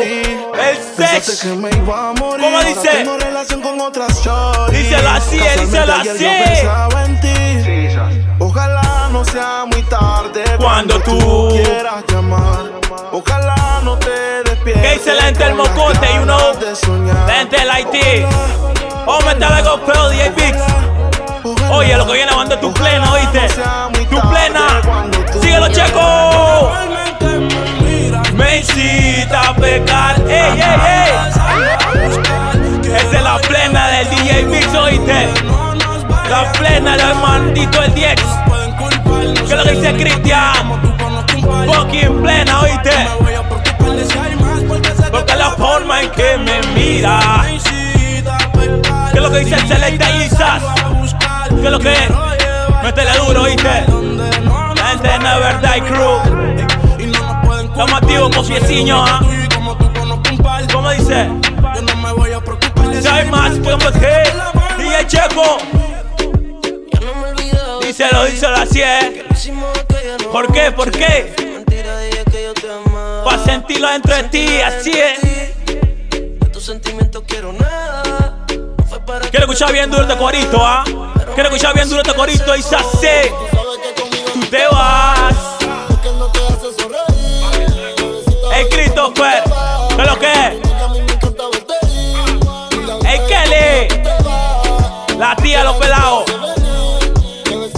el 0.00 0.46
Pensaste 0.56 1.20
sex. 1.20 1.40
que 1.42 1.48
me 1.48 1.68
iba 1.76 2.08
a 2.08 2.12
morir. 2.14 2.44
¿Cómo 2.46 2.62
dice? 2.64 2.88
Tengo 2.88 3.18
relación 3.18 3.60
con 3.60 3.78
otras 3.80 4.18
shorties. 4.24 4.84
Díselo 4.84 5.10
así, 5.10 5.38
díselo 5.38 5.92
así. 5.92 6.26
No 9.12 9.24
sea 9.24 9.64
muy 9.66 9.82
tarde 9.82 10.42
Cuando 10.58 10.98
tú- 11.00 11.48
quieras 11.50 12.02
llamar. 12.08 12.72
Ojalá 13.12 13.80
no 13.84 13.96
te 13.98 14.42
despiertes. 14.44 14.82
¿Qué 14.82 14.94
dice 14.98 15.14
la 15.14 15.22
gente 15.24 15.44
del 15.44 15.56
con 15.56 15.66
las 15.66 15.76
mocote, 15.76 16.06
soñar. 16.76 17.16
La 17.28 17.34
gente 17.34 17.56
del 17.58 17.70
Haití. 17.70 18.24
Oh, 19.06 19.18
me 19.26 19.32
está 19.32 19.56
algo 19.56 19.78
feo, 19.86 20.08
DJ. 20.08 20.54
Ojalá 21.44 21.74
Oye, 21.76 21.96
lo 21.96 22.06
que 22.06 22.12
viene 22.14 22.32
cuando 22.32 22.58
tu 22.58 22.72
plena, 22.72 23.12
¿oíste? 23.12 23.48
Tu 24.08 24.20
plena. 24.28 24.80
tú 25.32 25.40
Síguelo, 25.40 25.68
Checo. 25.68 26.70
Me 28.34 28.58
incita 28.58 29.48
a 29.50 29.54
pecar. 29.54 30.20
Ey, 30.28 30.60
ey, 30.60 30.80
ey. 30.86 31.12
Esta 32.94 33.16
es 33.16 33.22
la 33.22 33.38
plena 33.40 33.88
del 33.88 34.10
DJ 34.10 34.42
Mix, 34.44 34.74
oíste. 34.74 35.28
La 36.30 36.50
plena 36.52 36.96
del 36.96 37.14
maldito 37.16 37.82
el 37.82 37.94
10. 37.94 38.14
¿Qué 39.62 39.68
es 39.68 39.74
lo 39.76 39.80
que 39.80 39.88
dice 39.88 40.02
Cristian? 40.02 40.82
Fucking 41.66 42.22
plena, 42.22 42.60
oíste. 42.62 42.90
Porque 45.10 45.36
la 45.36 45.50
forma 45.50 46.02
en 46.02 46.10
que 46.10 46.36
me 46.38 46.60
mira. 46.74 47.44
¿Qué 49.12 49.18
es 49.18 49.22
lo 49.22 49.30
que 49.30 49.38
dice 49.38 49.54
el 49.54 49.68
Selecta 49.68 50.10
Isas? 50.24 50.62
¿Qué 51.48 51.64
es 51.64 51.70
lo 51.70 51.78
que 51.78 51.92
es? 51.92 52.10
Métele 52.82 53.16
duro, 53.18 53.42
oíste. 53.42 53.84
La 54.74 54.86
gente 54.88 55.08
de 55.08 55.18
Never 55.20 55.60
Die 55.60 55.82
Crew. 55.82 57.62
Estamos 57.62 57.92
activos 57.92 58.36
con 58.36 58.46
pieciños, 58.46 59.08
¿ah? 59.08 59.20
¿Cómo 60.72 60.90
dice? 60.90 61.28
Yo 61.74 61.82
no 61.82 61.96
me 61.96 62.12
voy 62.12 62.32
a 62.32 62.40
preocupar. 62.40 62.94
si 62.94 63.30
más 63.30 63.50
como 63.50 63.70
encuentro 63.70 63.92
que. 63.92 64.82
DJ 64.82 65.06
Checo. 65.06 65.58
Es. 68.06 68.12
Lo 68.12 69.32
hicimos 69.32 69.78
aquella 69.78 70.12
noche. 70.12 70.28
¿Por 70.30 70.52
qué? 70.52 70.72
¿Por 70.72 70.90
qué? 70.90 71.34
Mentira, 71.38 71.98
dije 72.00 72.24
que 72.30 72.42
yo 72.44 72.54
te 72.54 72.70
amaba. 72.70 73.24
Pa' 73.24 73.38
sentirlo 73.44 73.88
dentro 73.88 74.14
de 74.16 74.22
ti, 74.24 74.60
así 74.60 74.92
es. 74.92 75.18
Quiero 79.02 79.06
para 79.06 79.28
escuchar 79.30 79.72
bien 79.72 79.90
duro 79.90 80.02
este 80.02 80.16
corito, 80.16 80.58
¿ah? 80.64 80.84
Quiero 81.34 81.48
escuchar 81.48 81.74
bien 81.74 81.88
duro 81.88 82.02
este 82.02 82.14
corito 82.14 82.54
y 82.56 82.62
se 82.62 82.76
hace. 82.76 83.32
Tú 84.32 84.40
te 84.50 84.66
vas. 84.68 85.34
que 86.02 86.10
no 86.12 86.26
te 86.28 86.38
hace 86.38 86.72
sonreír. 86.80 87.86
Bebecita, 87.98 88.58
Ey, 88.58 88.68
Christopher. 88.70 89.42
¿Qué 89.96 90.02
es 90.02 90.08
lo 90.08 90.18
que 90.18 90.32
es? 90.32 90.72
Kelly. 93.28 93.88
La 95.18 95.36
tía, 95.36 95.64
los 95.64 95.76
pelados. 95.76 96.31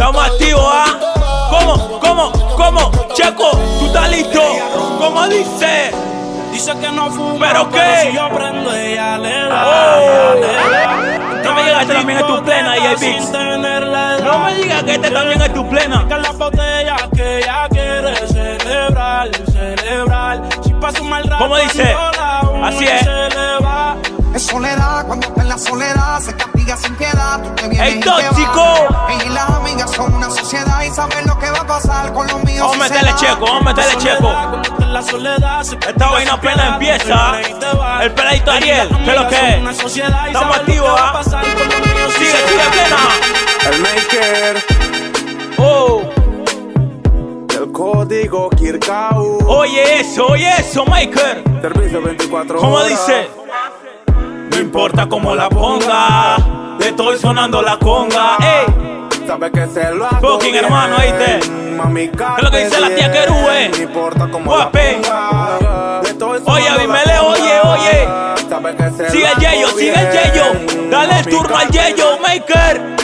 Estamos 0.05 0.27
activos, 0.27 0.67
¿ah? 0.71 1.49
¿Cómo? 1.49 1.99
¿Cómo? 1.99 2.33
¿Cómo? 2.59 2.93
Checo, 3.15 3.53
¿tú 3.79 3.87
estás 3.87 4.11
listo? 4.11 4.43
¿Cómo 4.99 5.27
dice? 5.29 5.93
Dice 6.53 6.79
que 6.79 6.93
no 6.93 7.11
fuma, 7.11 7.47
¿Pero 7.49 7.71
qué? 7.71 8.03
si 8.03 8.13
yo 8.15 8.29
prendo 8.29 8.71
ella 8.75 9.17
le 9.17 9.49
da. 9.49 9.65
Oh. 9.67 10.41
da. 10.43 11.43
No 11.43 11.55
me 11.55 11.65
digas 11.65 11.79
que 11.79 11.83
este 11.85 11.95
también 11.95 12.19
es 12.19 12.27
tu 12.27 12.45
plena, 12.45 12.77
edad. 12.77 14.19
No 14.23 14.39
me 14.41 14.55
digas 14.57 14.83
que 14.83 14.93
este 14.93 15.11
también 15.11 15.41
es 15.41 15.55
tu 15.55 15.69
plena. 15.71 16.07
Que 16.07 16.19
la 16.19 16.33
botella 16.33 16.97
que 17.17 17.39
ella 17.39 17.69
quiere 17.71 18.29
celebrar, 18.29 19.31
celebrar. 19.51 20.43
Si 20.65 20.75
pasa 20.75 21.01
un 21.01 21.09
mal 21.09 21.25
rato, 21.25 21.45
¿Cómo 21.45 21.57
dice? 21.57 21.97
Así 22.63 22.85
es. 22.85 23.01
se 23.01 23.11
le 23.11 24.39
soledad, 24.39 25.07
cuando 25.07 25.33
la 25.55 25.59
soledad 25.61 26.21
se 26.21 26.35
castiga 26.35 26.77
sin 26.77 26.95
piedad. 26.97 27.41
Tú 27.41 27.51
te 27.55 27.69
vienes 27.69 27.89
¡Ey, 27.93 27.95
y 27.99 28.01
te 28.01 28.07
tóxico! 28.11 28.65
vas. 28.91 29.13
Ella 29.15 29.25
y 29.25 29.29
las 29.29 29.51
amigas 29.51 29.91
son 29.93 30.13
una 30.15 30.29
sociedad 30.29 30.83
y 30.83 30.91
saben 30.91 31.25
lo 31.29 31.39
que 31.39 31.49
va 31.49 31.59
a 31.61 31.67
pasar 31.67 32.13
con 32.13 32.27
los 32.27 32.43
míos. 32.43 32.67
Vamos 32.69 32.89
si 32.89 33.25
checo, 33.25 33.41
vamos 33.47 33.61
a 33.61 33.65
meterle 33.65 33.97
checo. 33.99 34.33
La 34.89 35.03
soledad, 35.03 35.61
Esta 35.61 36.11
vaina 36.11 36.33
apenas 36.33 36.73
empieza. 36.73 37.41
El 38.03 38.11
peladito 38.13 38.51
Ariel, 38.51 38.89
¿qué 39.05 39.11
es 39.11 39.17
lo 39.21 39.29
que 39.29 39.49
es? 39.55 39.59
Una 39.61 39.75
sociedad 39.75 40.25
y 40.25 40.29
Estamos 40.29 40.57
activos, 40.57 41.01
¿ah? 41.01 41.23
Sigue, 42.19 42.31
se 42.31 42.49
sigue 42.49 42.63
plena. 42.73 42.99
El 43.71 43.81
maker, 43.81 44.65
Oh, 45.59 46.03
el 47.61 47.71
código 47.73 48.51
Kirkau. 48.51 49.39
oye 49.47 50.01
eso, 50.01 50.27
oye 50.27 50.51
eso, 50.59 50.85
Maker. 50.85 51.45
Servicio 51.63 52.03
24 52.03 52.59
¿Cómo 52.59 52.75
horas. 52.75 52.89
dice? 52.89 53.29
No 54.75 54.81
importa 54.81 55.09
cómo 55.09 55.37
la 55.37 55.49
ponga, 55.49 56.37
le 56.81 56.89
estoy 56.89 57.17
sonando 57.17 57.63
la 57.63 57.77
conga. 57.79 58.37
Ey, 58.41 58.67
Sabe 59.25 59.49
que 59.53 59.69
se 59.69 59.95
lo 59.95 60.05
hago 60.05 60.33
Fucking 60.33 60.51
bien. 60.51 60.65
hermano, 60.65 60.97
¿oíste? 60.97 61.49
Mami, 61.77 62.09
¿Qué 62.09 62.25
es 62.39 62.43
lo 62.43 62.51
que 62.51 62.65
dice 62.65 62.81
la 62.81 62.89
tía 62.89 63.09
diem. 63.09 63.71
No 63.71 63.77
importa 63.79 64.29
cómo 64.33 64.57
la 64.57 64.73
ponga. 64.73 66.01
Oye, 66.47 66.69
Abimele, 66.69 67.19
oye, 67.21 67.61
oye. 67.63 68.09
Sabe 68.49 68.75
que 68.75 68.91
se 68.91 69.11
sigue 69.11 69.29
el 69.31 69.39
Yeyo, 69.39 69.69
sigue 69.69 69.95
el. 69.95 70.11
Yeyo. 70.11 70.91
Dale 70.91 71.19
el 71.21 71.27
turno 71.29 71.57
al 71.57 71.69
Yeyo, 71.71 72.19
Maker. 72.21 72.97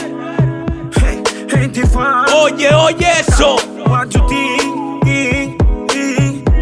Hey, 1.01 1.23
hey, 1.53 1.67
Tiffany, 1.69 2.33
Oye, 2.35 2.75
oye 2.75 3.07
eso. 3.17 3.55
what 3.87 4.07
you 4.09 4.27
think? 4.27 5.05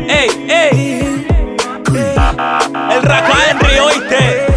Ey, 0.07 0.29
ey. 0.47 1.25
El 2.91 3.01
Raka 3.01 3.33
Henry, 3.49 3.79
oíste. 3.79 4.49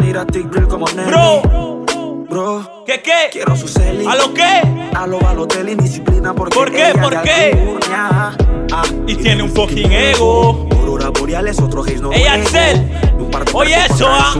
Need 0.00 0.16
a 0.16 0.24
como 0.68 0.86
Nelly. 0.88 1.08
Bro, 1.10 1.84
Bro, 2.28 2.84
¿qué 2.86 3.00
qué? 3.02 3.28
quiero 3.32 3.56
su 3.56 3.66
celi. 3.68 4.06
¿A 4.06 4.14
lo 4.16 4.32
qué? 4.34 4.62
A 4.94 5.06
lo 5.06 5.18
Balotelli, 5.18 5.72
indisciplina 5.72 6.34
porque 6.34 6.54
¿Por 6.54 6.70
qué? 6.70 6.92
¿Por 7.00 7.10
de 7.16 7.22
qué? 7.22 7.58
Alcurnia. 7.58 8.36
Ah, 8.72 8.82
Y 9.06 9.16
tiene 9.16 9.42
un 9.42 9.50
fucking 9.50 9.90
ego. 9.92 10.67
Aurora 10.88 11.10
boreales, 11.10 11.58
otro 11.60 11.82
gays 11.82 12.00
no 12.00 12.10
Ey. 12.12 12.24
Axel. 12.26 12.88
De 12.88 13.50
Oye 13.52 13.76
eso, 13.90 14.08
ah. 14.10 14.34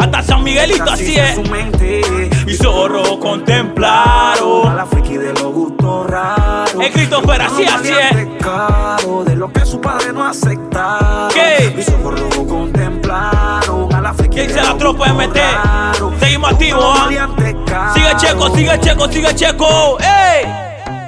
Hasta 0.00 0.22
San 0.22 0.44
Miguelito 0.44 0.84
así 0.90 1.16
es. 1.18 1.34
su 1.34 1.42
mente. 1.44 2.00
Y 2.46 2.54
zorro 2.54 3.02
A 3.02 3.18
contemplaron. 3.20 4.76
la 4.76 4.86
friki 4.86 5.16
de 5.16 5.32
los 5.32 5.52
gustos 5.52 6.06
raros. 6.08 6.80
Ey, 6.80 6.90
Christopher, 6.92 7.42
así, 7.42 7.64
así 7.64 7.90
valiente 7.90 8.38
caro, 8.38 9.24
de 9.24 9.34
lo 9.36 9.52
que 9.52 9.64
su 9.66 9.80
padre 9.80 10.12
no 10.12 10.24
aceptaron. 10.24 11.30
¿Qué? 11.32 11.72
Mis 11.74 11.88
ojos 11.88 12.20
rojos 12.20 12.46
contemplaron. 12.48 13.92
A 13.94 14.00
la 14.00 14.14
friki 14.14 14.34
¿Quién 14.36 14.46
de 14.48 14.54
dice 14.54 14.64
la 14.64 14.76
tropa 14.78 15.12
gustos 15.12 15.28
MT? 15.28 15.36
raros. 15.64 16.12
Seguimos 16.20 16.52
activos, 16.52 16.84
ah. 16.96 17.92
Sigue 17.94 18.16
Checo, 18.18 18.54
sigue 18.54 18.80
Checo, 18.80 19.08
sigue 19.10 19.34
Checo. 19.34 19.98
¡Ey! 20.00 20.46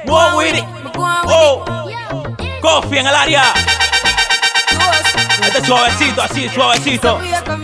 Wow, 0.07 0.39
with 0.39 0.55
it. 0.57 0.65
Oh, 0.97 1.65
Coffee 2.61 2.99
en 2.99 3.07
el 3.07 3.15
área. 3.15 3.43
Este 5.47 5.65
suavecito, 5.67 6.23
así, 6.23 6.49
suavecito. 6.49 7.21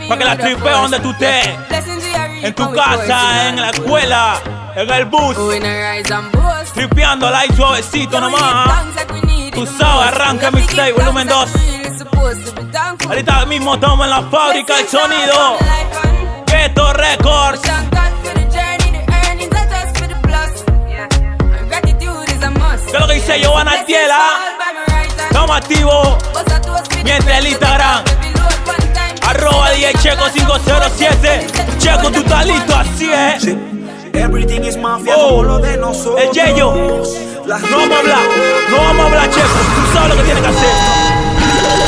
Para 0.09 0.19
que 0.19 0.25
la 0.25 0.37
tripeo 0.37 0.83
donde 0.83 1.01
tú 1.01 1.11
estés. 1.13 1.49
En 2.43 2.55
tu 2.55 2.73
casa, 2.73 3.49
en 3.49 3.61
la 3.61 3.71
escuela, 3.71 4.41
en 4.75 4.91
el 4.91 5.05
bus. 5.07 5.37
Tripeándola 6.75 7.41
ahí 7.41 7.49
suavecito 7.55 8.21
nomás. 8.21 8.71
Tú 9.53 9.67
sabes, 9.67 10.13
arranca 10.13 10.51
mixtape 10.51 10.93
volumen 10.93 11.27
2. 11.29 11.51
Ahorita 13.09 13.47
mismo 13.47 13.75
estamos 13.75 14.05
en 14.05 14.11
la 14.11 14.23
fábrica 14.23 14.77
del 14.77 14.89
sonido. 14.89 15.59
Ghetto 16.47 16.93
Records. 16.93 17.61
¿Qué 22.91 22.97
es 22.97 23.01
lo 23.01 23.07
que 23.07 23.15
dice 23.15 23.41
Giovanna 23.41 23.73
Altiela? 23.73 24.21
Estamos 25.31 25.57
activos. 25.57 26.19
Mientras 27.05 27.39
el 27.39 27.47
Instagram. 27.47 28.05
Arroba 29.27 29.71
DJ 29.71 29.93
Checo 30.03 30.25
507. 30.33 31.47
Checo, 31.79 32.11
tú 32.11 32.19
estás 32.21 32.47
listo, 32.47 32.75
así 32.77 33.11
es. 33.13 33.47
Everything 34.13 34.63
is 34.63 34.77
mafia 34.77 35.15
Oh, 35.17 35.29
como 35.29 35.43
lo 35.45 35.59
de 35.61 35.77
nosotros. 35.77 36.21
el 36.21 36.31
Yeyo. 36.33 36.73
No 36.73 37.77
vamos 37.79 37.97
a 37.97 37.99
hablar, 38.01 38.29
no 38.71 38.77
vamos 38.77 39.03
a 39.03 39.07
hablar, 39.07 39.31
Checo. 39.31 39.47
Tú 39.47 39.93
sabes 39.95 40.09
lo 40.11 40.17
que 40.17 40.23
tienes 40.25 40.43
que 40.43 40.49
hacer. 40.49 41.81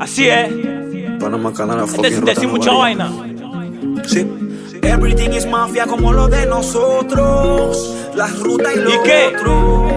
Así 0.00 0.28
es. 0.28 0.48
Panamá 1.20 1.52
fucking 1.86 2.24
decir 2.24 2.48
mucha 2.48 2.72
vaina. 2.72 3.10
Sí. 4.06 4.45
Everything 4.88 5.32
is 5.34 5.46
mafia 5.46 5.86
como 5.86 6.12
lo 6.12 6.28
de 6.28 6.46
nosotros. 6.46 7.94
Las 8.14 8.38
rutas 8.40 8.74
y 8.74 8.78
lo 8.78 8.90
¿Y 8.94 8.98
qué? 9.04 9.32
otro. 9.36 9.88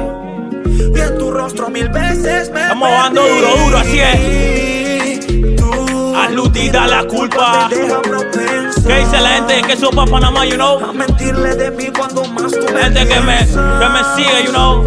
Y 0.95 0.99
en 0.99 1.17
tu 1.17 1.31
rostro 1.31 1.69
mil 1.69 1.89
veces 1.89 2.49
me 2.51 2.61
Estamos 2.61 2.89
perdí. 2.89 3.15
duro, 3.15 3.55
duro, 3.65 3.77
así 3.77 3.99
es. 3.99 5.55
Tú 5.57 6.15
Aludida 6.15 6.87
la 6.87 7.03
culpa. 7.05 7.69
¿Qué 7.69 8.95
dice 8.99 9.21
la 9.21 9.29
gente 9.29 9.61
que 9.67 9.77
sopa 9.77 10.05
Panamá, 10.05 10.45
you 10.45 10.55
know? 10.55 10.79
A 10.83 10.91
mentirle 10.91 11.55
de 11.55 11.71
mí 11.71 11.87
cuando 11.95 12.23
más 12.25 12.51
tú 12.51 12.65
me 12.73 12.81
Gente 12.81 13.07
que 13.07 13.19
me, 13.21 13.37
que 13.37 13.89
me 13.89 14.03
sigue, 14.15 14.43
you 14.45 14.51
know? 14.51 14.83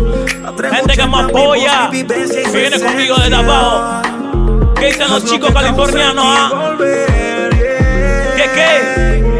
Gente 0.70 0.94
que 0.96 1.06
me 1.06 1.18
apoya. 1.20 1.88
Que 1.90 2.02
viene 2.52 2.80
conmigo 2.80 3.16
desde 3.16 3.34
abajo. 3.36 4.02
¿Qué 4.74 4.86
dicen 4.86 5.08
los 5.10 5.24
chicos 5.24 5.52
californianos, 5.52 6.24
ah? 6.26 6.74
¿Qué 8.36 8.50
qué? 8.54 9.31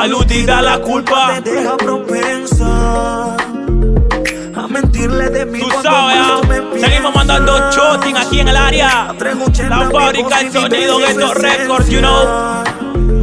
Aludida 0.00 0.62
la 0.62 0.78
culpa. 0.80 1.42
Te 1.44 1.50
deja 1.52 1.76
propensa 1.76 3.36
a 4.56 4.66
mentirle 4.66 5.28
de 5.28 5.44
mí 5.44 5.60
Tú 5.60 5.70
sabes, 5.82 6.16
ah. 6.18 6.40
me. 6.48 6.80
Seguimos 6.80 7.14
mandando 7.14 7.70
shooting 7.70 8.16
aquí 8.16 8.40
en 8.40 8.48
el 8.48 8.56
área. 8.56 9.14
La 9.68 9.90
fábrica 9.90 10.38
del 10.38 10.50
sonido 10.50 10.98
Ghetto 11.00 11.34
Records, 11.34 11.90
you 11.90 11.98
know. 11.98 12.64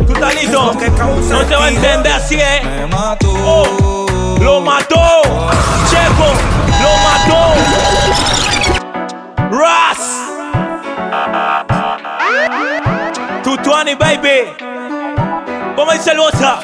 ¿Tú 0.05 0.13
estás 0.13 0.35
listo? 0.35 0.71
No 1.29 1.47
se 1.47 1.55
va 1.55 1.65
a 1.65 1.69
entender 1.69 2.11
así, 2.13 2.35
eh. 2.35 2.61
Me 2.63 2.85
mató. 2.85 3.33
Oh, 3.43 4.37
lo 4.39 4.61
mató. 4.61 5.01
Checo, 5.89 6.31
lo 6.83 6.91
mató. 7.07 7.55
Ras. 9.49 9.97
220, 13.43 13.95
baby. 13.95 14.76
¿Cómo 15.77 15.93
dice 15.93 16.09
el 16.09 16.17
Bosa? 16.17 16.59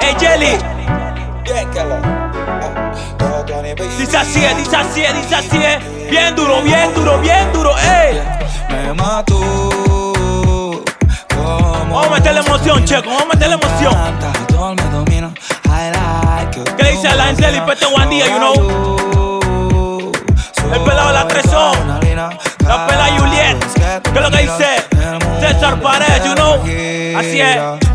Hey, 0.00 0.16
Jelly. 0.18 0.56
Dice 3.98 4.16
así, 4.16 4.40
dice 4.40 4.76
así, 4.76 5.02
dice 5.02 5.34
así. 5.34 5.58
Bien 6.10 6.34
duro, 6.34 6.62
bien 6.62 6.94
duro, 6.94 7.20
bien 7.20 7.52
duro, 7.52 7.76
ey. 7.76 8.22
Me 8.70 8.94
mató. 8.94 9.38
Vamos 11.36 12.06
a 12.06 12.10
meterle 12.10 12.40
emoción, 12.40 12.82
Checo, 12.86 13.10
vamos 13.10 13.24
a 13.24 13.34
meterle 13.34 13.56
emoción. 13.56 13.94
todo 14.48 14.70
el 14.70 14.76
Denzel 17.18 17.56
y 17.56 17.60
Pete 17.60 17.84
Guandía, 17.84 18.28
you 18.28 18.38
know. 18.38 18.54
El 20.72 20.80
pelado 20.84 21.08
de 21.08 21.14
la 21.14 21.28
3 21.28 21.44
La 22.66 22.86
pela 22.86 23.08
Juliet. 23.18 23.58
¿Qué 24.02 24.18
es 24.18 24.22
lo 24.22 24.30
que 24.30 24.38
dice? 24.38 24.86
César 25.40 25.78
Paredes, 25.82 26.24
you 26.24 26.34
know. 26.34 26.62
Así 27.18 27.40
es. 27.40 27.89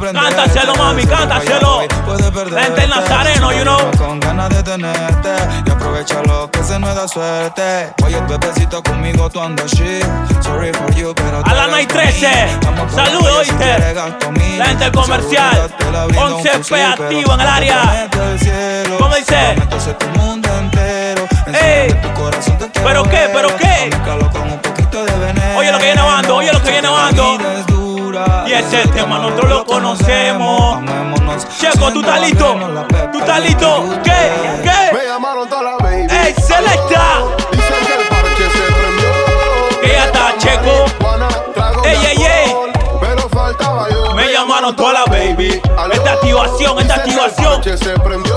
Cántaselo, 0.00 0.74
mami, 0.76 1.04
cántaselo. 1.04 1.80
Vente 2.50 2.84
el 2.84 2.90
Nazareno, 2.90 3.52
you 3.52 3.62
know. 3.62 3.78
Con 3.98 4.18
ganas 4.18 4.48
de 4.48 4.62
tenerte 4.62 5.28
y 5.66 5.70
aprovecha 5.70 6.22
lo 6.26 6.50
que 6.50 6.64
se 6.64 6.78
nos 6.78 6.94
da 6.94 7.06
suerte. 7.06 7.92
Oye, 8.04 8.18
bebecito 8.22 8.82
conmigo 8.82 9.28
tú 9.28 9.40
andas 9.40 9.70
shit. 9.72 10.02
Sorry 10.42 10.72
for 10.72 10.90
you, 10.94 11.14
pero 11.14 11.42
A 11.44 11.54
la 11.54 11.66
Night 11.66 11.92
13. 11.92 12.28
Saludos, 12.94 13.32
oíste. 13.40 13.78
La 14.58 14.64
gente 14.66 14.90
comercial. 14.92 15.70
11P 16.16 16.82
activo 16.82 17.34
en 17.34 17.40
el 17.40 17.46
área. 17.46 18.08
¿Cómo 18.98 19.14
dice? 19.14 19.54
Ey. 21.62 21.94
¿Pero 22.82 23.02
qué? 23.04 23.28
¿Pero 23.32 23.48
qué? 23.58 23.90
Oye 25.56 25.72
lo 25.72 25.78
que 25.78 25.84
viene 25.84 26.02
bando, 26.02 26.36
oye 26.36 26.52
lo 26.52 26.62
que 26.62 26.70
viene 26.70 26.88
bando. 26.88 27.38
Y 28.46 28.52
ese 28.52 28.86
tema 28.88 29.18
nosotros 29.18 29.48
lo 29.50 29.64
conocemos. 29.64 30.78
Checo, 31.58 31.92
¿tú 31.92 32.00
estás 32.00 32.20
listo? 32.20 32.56
¿Tú 33.12 33.18
estás 33.18 33.40
listo? 33.42 33.84
¿Qué? 34.02 34.30
¿Qué? 34.62 34.96
Me 34.96 35.04
llamaron 35.06 35.48
toda 35.48 35.62
la 35.62 35.76
baby. 35.78 36.06
¡Ey, 36.10 36.34
Selecta! 36.34 37.22
Dicen 37.52 37.86
que 37.86 38.02
el 38.02 38.08
parche 38.08 38.44
se 38.50 38.72
prendió. 38.72 39.80
Que 39.82 39.88
ya 39.88 40.04
está, 40.04 40.34
Checo. 40.38 41.84
Ey, 41.84 41.96
ey, 42.06 42.22
ey. 42.24 42.56
Pero 43.00 43.28
faltaba 43.28 43.88
yo. 43.90 44.14
Me 44.14 44.32
llamaron 44.32 44.74
toda 44.76 44.92
la 44.92 45.04
baby. 45.06 45.60
Esta 45.92 46.12
activación, 46.12 46.78
esta 46.80 46.94
activación. 46.96 47.62
se 47.62 47.98
prendió. 48.00 48.36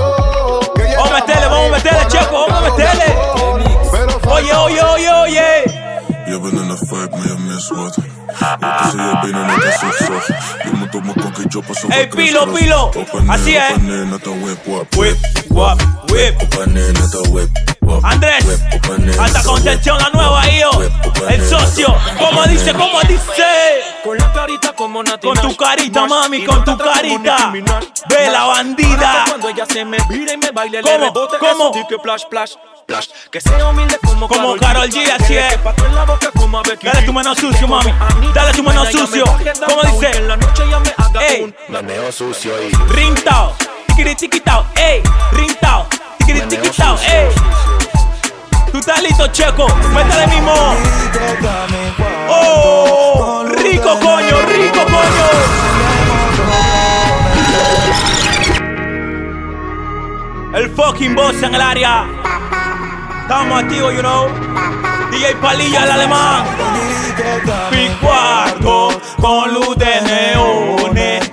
Vamos 0.96 1.10
a 1.10 1.14
meterle, 1.14 1.46
vamos 1.46 1.66
a 1.66 1.74
meterle, 1.76 2.06
Checo, 2.08 2.46
vamos 2.48 2.56
a 2.56 2.70
meterle. 2.70 3.14
Oye, 4.26 4.52
oye, 4.54 4.82
oye, 4.82 5.10
oye. 5.10 5.84
Je 6.26 6.40
bent 6.40 6.52
in 6.52 6.70
een 6.70 6.76
vibe, 6.78 7.08
maar 7.10 7.26
je 7.26 7.34
mist 7.38 7.70
wat. 7.70 8.13
Zo 8.34 8.98
Hey, 11.90 12.08
Pilo, 12.14 12.52
Pilo. 12.52 12.90
Así 13.28 13.56
es. 13.56 13.74
whip 13.76 15.28
wap. 15.50 15.82
Whip. 16.10 16.34
Andrés, 18.02 18.44
een 18.88 19.42
contención 19.44 19.98
la 19.98 20.10
nueva, 20.10 20.42
yo. 20.48 20.70
El 21.28 21.48
socio, 21.48 21.94
¿cómo 22.18 22.44
dice? 22.44 22.72
¿Cómo 22.72 23.00
dice? 23.02 23.44
Con 24.02 24.18
la 24.18 24.32
carita 24.32 24.72
como 24.72 25.02
Nati 25.02 25.26
Con 25.26 25.38
tu 25.38 25.56
carita, 25.56 26.06
mami, 26.06 26.44
con 26.44 26.64
tu 26.64 26.76
como 26.76 26.90
carita. 26.90 27.52
Ve 28.08 28.30
la 28.30 28.44
bandida. 28.44 29.24
Cuando 29.28 29.48
ella 29.48 29.66
se 29.66 29.84
me 29.84 29.98
vira 30.08 30.34
y 30.34 30.36
me 30.36 30.50
baile, 30.50 30.80
¿Cómo? 30.82 30.98
le 30.98 31.04
rebote 31.04 31.36
¿Cómo? 31.38 31.72
Que 33.30 33.40
sea 33.40 33.66
humilde 33.68 33.98
como, 34.04 34.28
Como 34.28 34.56
Karol 34.56 34.88
G, 34.90 35.10
así 35.18 35.36
es. 35.36 35.52
quepa 35.54 35.74
todo 35.74 35.86
en 35.86 35.94
la 35.94 36.04
boca 36.04 36.30
como 36.36 36.58
a 36.58 36.62
Becky 36.62 36.86
Dale 36.86 37.02
tu 37.02 37.12
mano 37.12 37.34
sucio, 37.34 37.66
mami. 37.66 37.92
Dale 38.34 38.52
tu 38.52 38.62
mano 38.62 38.84
sucio. 38.86 39.24
¿Cómo 39.24 39.82
dice? 39.82 40.16
en 40.18 40.28
la 40.28 40.36
noche 40.36 40.62
ella 40.64 40.78
me 40.80 40.94
haga 40.96 41.26
Ey. 41.26 41.42
un 41.42 41.54
Meneo 41.68 42.12
sucio 42.12 42.52
y 42.62 42.70
Rintao, 42.92 43.54
tiquiri 43.88 44.14
tiquitao, 44.14 44.66
ey, 44.76 45.02
rintao, 45.32 45.86
tiquiri 46.18 46.42
tiquitao, 46.42 46.96
ey. 46.98 47.28
¿Tú 48.70 48.78
estás 48.78 49.02
listo, 49.02 49.26
Checo? 49.28 49.66
Métele 49.94 50.26
mismo. 50.26 50.52
Oh, 52.28 53.44
rico 53.62 53.98
coño, 54.00 54.40
rico 54.48 54.80
coño. 54.84 55.28
El 60.54 60.70
fucking 60.74 61.14
boss 61.14 61.42
en 61.42 61.54
el 61.54 61.60
área. 61.60 62.06
Estamos 63.24 63.62
activos, 63.62 63.94
you 63.94 64.02
know. 64.02 64.28
DJ 65.10 65.34
Palilla, 65.40 65.84
el 65.84 65.90
alemán. 65.92 66.44
Mi 67.70 67.88
cuarto 67.96 69.00
con 69.18 69.54
luz 69.54 69.78
de 69.78 70.00
neones. 70.02 71.30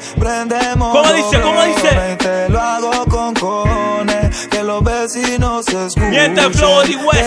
¿Cómo 0.79 1.11
dice? 1.11 1.41
¿Cómo 1.41 1.61
dice? 1.65 2.47
Lo 2.47 2.61
hago 2.61 3.05
con 3.07 3.33
cojones, 3.33 4.47
que 4.47 4.63
los 4.63 4.81
vecinos 4.81 5.65
se 5.65 5.87
escuchen. 5.87 6.11
Miente 6.11 6.49
flow 6.51 6.81
de 6.83 6.95
West. 6.95 7.21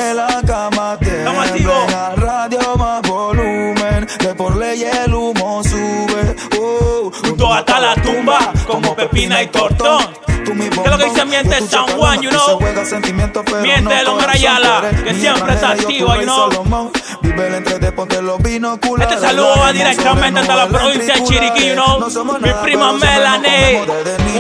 Estamos 1.03 1.47
activos. 1.47 1.85
Como 8.75 8.97
Pepina 8.97 9.43
y 9.43 9.47
Tortón. 9.47 10.05
¿Qué 10.45 10.69
es 10.85 10.91
lo 10.91 10.99
que 10.99 11.05
dice 11.05 11.25
Miente 11.25 11.61
San 11.63 11.87
Juan, 11.97 12.21
you 12.21 12.31
know? 12.31 12.59
Miente 13.63 14.01
el 14.01 14.09
hombre 14.09 14.27
Ayala, 14.33 14.83
que 15.05 15.15
siempre 15.15 15.55
está 15.55 15.71
activo, 15.71 16.15
you 16.17 16.23
know? 16.23 16.93
Este 19.01 19.19
saludo 19.21 19.55
va 19.59 19.73
directamente 19.73 20.41
hasta 20.41 20.57
la 20.57 20.67
provincia 20.67 21.15
de 21.15 21.23
Chiriquí, 21.25 21.69
you 21.69 21.75
know? 21.75 22.39
Mi 22.41 22.51
prima 22.63 22.93
Melanie. 22.93 23.83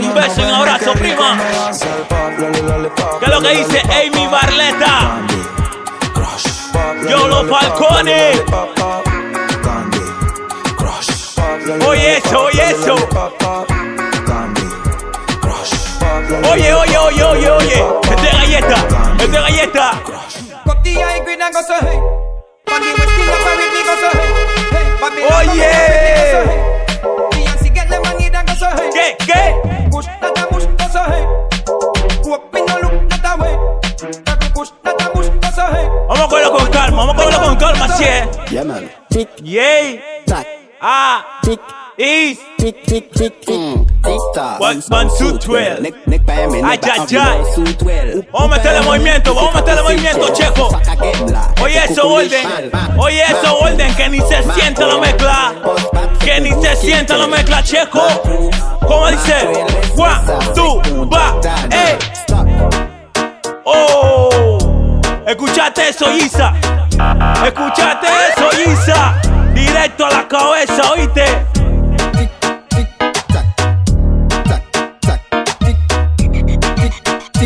Un 0.02 0.14
beso 0.14 0.40
y 0.40 0.44
un 0.44 0.50
abrazo, 0.50 0.92
prima. 0.94 1.38
¿Qué 3.20 3.24
es 3.24 3.30
lo 3.30 3.40
que 3.40 3.48
dice 3.50 3.80
Amy 3.82 4.26
Barleta? 4.26 5.20
Yo 7.08 7.28
los 7.28 7.48
Falcones. 7.48 8.42
Oye 11.86 12.18
eso, 12.18 12.40
oye 12.40 12.62
eso. 12.70 12.94
Oye, 16.50 16.74
oye, 16.74 16.98
oye, 16.98 17.22
oye, 17.22 17.50
oye. 17.50 17.84
Este 18.02 18.26
es 18.28 18.32
galleta, 18.32 18.76
este 19.12 19.24
es 19.24 19.32
galleta. 19.32 20.02
Oh, 25.26 25.42
yeah. 25.54 26.44
hey. 26.44 26.74
¿Qué? 28.92 29.16
¿Qué? 29.26 29.54
Vamos 36.08 36.20
a 36.20 36.28
cogerlo 36.28 36.52
con 36.52 36.66
calma, 36.70 36.96
vamos 37.06 37.14
a 37.14 37.16
cogerlo 37.16 37.46
con 37.46 37.56
calma, 37.56 37.84
así 37.86 38.04
es. 38.04 38.50
Yeah, 38.50 38.64
man. 38.64 38.90
Tack, 40.26 40.46
Ah. 40.86 41.40
tick, 41.42 41.60
Is. 41.96 42.38
tick, 42.58 42.84
tick, 42.84 43.10
tick, 43.10 43.40
tick. 43.40 43.86
Tick, 44.02 44.20
tack. 44.34 44.60
One, 44.60 44.82
one, 44.90 45.08
two, 45.16 45.38
twelve. 45.38 45.80
Ay, 45.82 46.78
ay, 46.82 47.16
ay. 47.16 48.26
Vamos 48.30 48.44
a 48.44 48.48
meterle 48.48 48.82
movimiento, 48.82 49.34
vamos 49.34 49.54
a 49.54 49.60
meterle 49.60 49.82
movimiento, 49.82 50.28
Checo. 50.34 50.68
Oye 51.62 51.84
eso, 51.88 52.06
Golden. 52.06 52.46
Oye 52.98 53.22
eso, 53.22 53.56
Golden, 53.60 53.94
que 53.94 54.08
ni 54.10 54.20
se 54.20 54.42
siente 54.52 54.84
la 54.84 54.98
mezcla. 54.98 55.54
Que 56.20 56.40
ni 56.42 56.50
se 56.52 56.76
siente 56.76 57.16
la 57.16 57.28
mezcla, 57.28 57.62
Checo. 57.62 58.02
¿Cómo 58.86 59.08
dice? 59.10 59.64
One, 59.96 60.20
two, 60.54 60.82
va, 61.08 61.40
eh. 61.70 61.98
Oh. 63.64 65.00
Escuchate 65.26 65.88
eso, 65.88 66.14
Isa. 66.14 66.52
Escuchate 67.42 68.06
eso, 68.36 68.70
Isa. 68.70 69.33
Directo 69.66 70.06
a 70.06 70.10
la 70.10 70.28
cabeza, 70.28 70.92
¿oíste? 70.92 71.24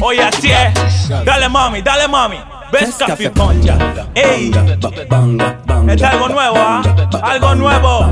Oye, 0.02 0.22
así 0.22 0.50
es. 0.50 1.08
Dale, 1.24 1.48
mami, 1.48 1.80
dale, 1.82 2.08
mami. 2.08 2.38
Ves 2.72 2.96
café 2.96 3.30
con 3.30 3.62
ya. 3.62 3.78
Ey, 4.14 4.50
es 5.88 6.02
algo 6.02 6.28
nuevo, 6.28 6.56
¿ah? 6.58 6.82
Algo 7.22 7.54
nuevo. 7.54 8.06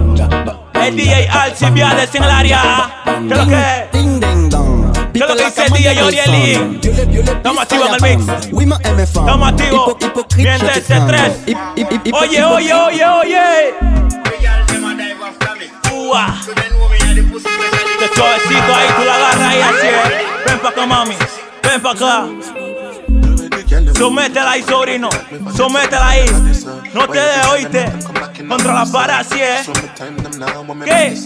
El 0.74 0.96
DJ 0.96 1.28
Alci 1.28 1.66
Viales 1.70 2.14
en 2.14 2.22
el 2.22 2.30
área. 2.30 3.02
¿Qué 3.04 3.34
es 3.34 3.38
lo 3.38 3.46
que 3.46 4.45
es 5.24 5.28
lo 5.28 5.36
que 5.36 5.44
dice 5.44 5.64
el 5.64 5.72
DJ 5.72 6.02
Orieli? 6.02 6.80
Estamos 7.26 7.62
activos 7.62 7.88
en 7.88 7.94
el 7.94 8.18
mix. 8.18 8.22
Estamos 8.98 9.48
activos. 9.48 9.96
Miente 10.36 10.78
ese 10.78 11.00
tres. 11.06 11.32
Oye, 12.12 12.44
oye, 12.44 12.74
oye, 12.74 13.04
oye. 13.04 13.74
Ua. 15.92 16.34
Este 17.98 18.14
suavecito 18.14 18.74
ahí, 18.74 18.88
tú 18.96 19.04
la 19.04 19.14
agarras 19.14 19.40
ahí 19.40 19.60
así 19.60 19.86
es. 19.86 20.46
Ven 20.46 20.58
pa' 20.60 20.68
acá, 20.68 20.86
mami. 20.86 21.16
Ven 21.62 21.80
pa' 21.82 21.90
acá. 21.92 22.26
Sométela 23.96 24.50
ahí, 24.50 24.62
sobrino. 24.62 25.08
Sométela 25.56 26.08
ahí. 26.08 26.26
No 26.92 27.08
te 27.08 27.18
dejes, 27.18 27.46
oíste. 27.46 27.92
Contra 28.46 28.74
la 28.74 28.86
pared, 28.86 29.14
así 29.14 29.40
es. 29.40 29.70
¿Qué? 30.84 31.16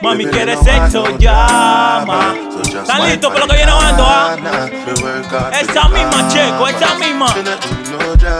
Mami, 0.00 0.26
¿quieres 0.26 0.60
sexo? 0.60 1.18
Llama. 1.18 2.34
¿Están 2.64 3.08
listos 3.08 3.32
por 3.32 3.40
lo 3.40 3.46
que 3.48 3.56
viene 3.56 3.72
bajando, 3.72 4.04
ah? 4.06 4.36
Esa 5.60 5.88
misma, 5.88 6.28
checo, 6.28 6.68
esa 6.68 6.94
misma. 6.94 7.34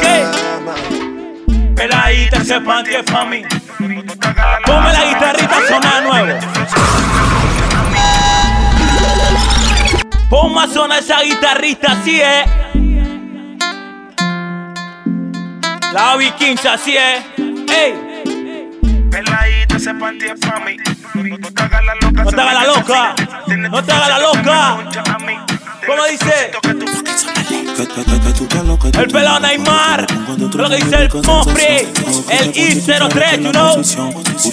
¿Qué? 0.00 0.26
Peladita, 1.74 2.44
sepan 2.44 2.84
que 2.84 2.98
es 3.00 3.10
pa' 3.10 3.24
mí. 3.24 3.42
Ponme 3.78 4.92
la 4.92 5.04
guitarrita 5.04 5.56
sonar 5.66 6.02
nuevo. 6.04 6.38
Ponme 10.30 10.54
¿Cómo 10.54 10.66
suena 10.68 10.98
esa 10.98 11.20
guitarrista? 11.22 11.92
Así 11.92 12.20
es. 12.20 12.46
La 15.92 16.16
15, 16.18 16.68
así 16.68 16.96
es. 16.96 17.22
Ey. 17.36 17.94
Peladita, 19.10 19.76
ese 19.76 19.94
panty 19.94 20.24
es 20.24 20.40
pa' 20.40 20.60
mí. 20.60 20.76
No 21.38 21.52
te 21.52 21.62
hagas 21.62 21.84
la 21.84 21.94
loca. 21.96 22.22
No 22.22 22.30
te 22.30 22.40
hagas 22.40 22.54
la 22.54 22.64
loca. 22.64 23.14
No 23.70 23.84
te 23.84 23.92
hagas 23.92 24.08
la 24.08 24.18
loca. 24.18 24.78
¿Cómo 25.86 26.04
dice? 26.10 26.50
El 28.98 29.08
pelado 29.08 29.40
Neymar. 29.40 30.06
Lo 30.54 30.68
que 30.70 30.76
dice 30.76 30.96
el 30.96 31.10
Mofri. 31.26 31.88
El 32.30 32.52
I03, 32.54 33.42
you 33.42 33.50
know. 33.50 33.82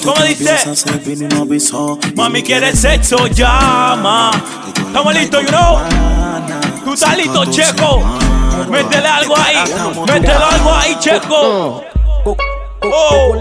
¿Cómo 0.04 0.24
dice? 0.26 0.58
Mami 2.16 2.44
quiere 2.44 2.76
sexo, 2.76 3.28
llama. 3.28 4.32
Estamos 4.76 5.14
listos, 5.14 5.42
you 5.44 5.48
know. 5.48 5.80
Tú 6.84 6.94
estás 6.94 7.16
listo, 7.16 7.46
Checo. 7.46 8.20
Métele 8.68 9.08
algo 9.08 9.36
ahí. 9.38 9.58
Métele 10.08 10.34
algo 10.34 10.74
ahí, 10.74 10.96
Checo. 11.00 11.84
Oh, 12.82 13.36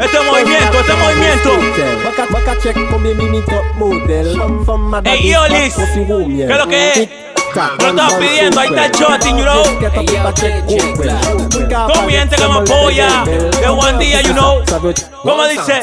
este 0.00 0.18
movimiento, 0.20 0.80
este 0.80 0.94
movimiento. 0.94 1.50
Ey, 5.04 5.28
Iolis, 5.28 5.74
¿qué 5.74 5.82
es 6.52 6.58
lo 6.58 6.66
que 6.66 6.90
es? 6.92 7.08
Lo 7.54 7.88
estaba 7.88 8.18
pidiendo, 8.18 8.60
ahí 8.60 8.68
está 8.68 8.86
el 8.86 8.92
shotting, 8.92 9.36
you 9.36 9.44
know. 9.44 9.62
Con 11.94 12.06
mi 12.06 12.12
gente 12.12 12.36
que 12.36 12.46
me 12.48 12.54
apoya, 12.58 13.24
de 13.24 13.68
buen 13.68 13.98
día, 13.98 14.20
you 14.22 14.32
know. 14.32 14.62
¿Cómo 15.22 15.46
dice? 15.46 15.82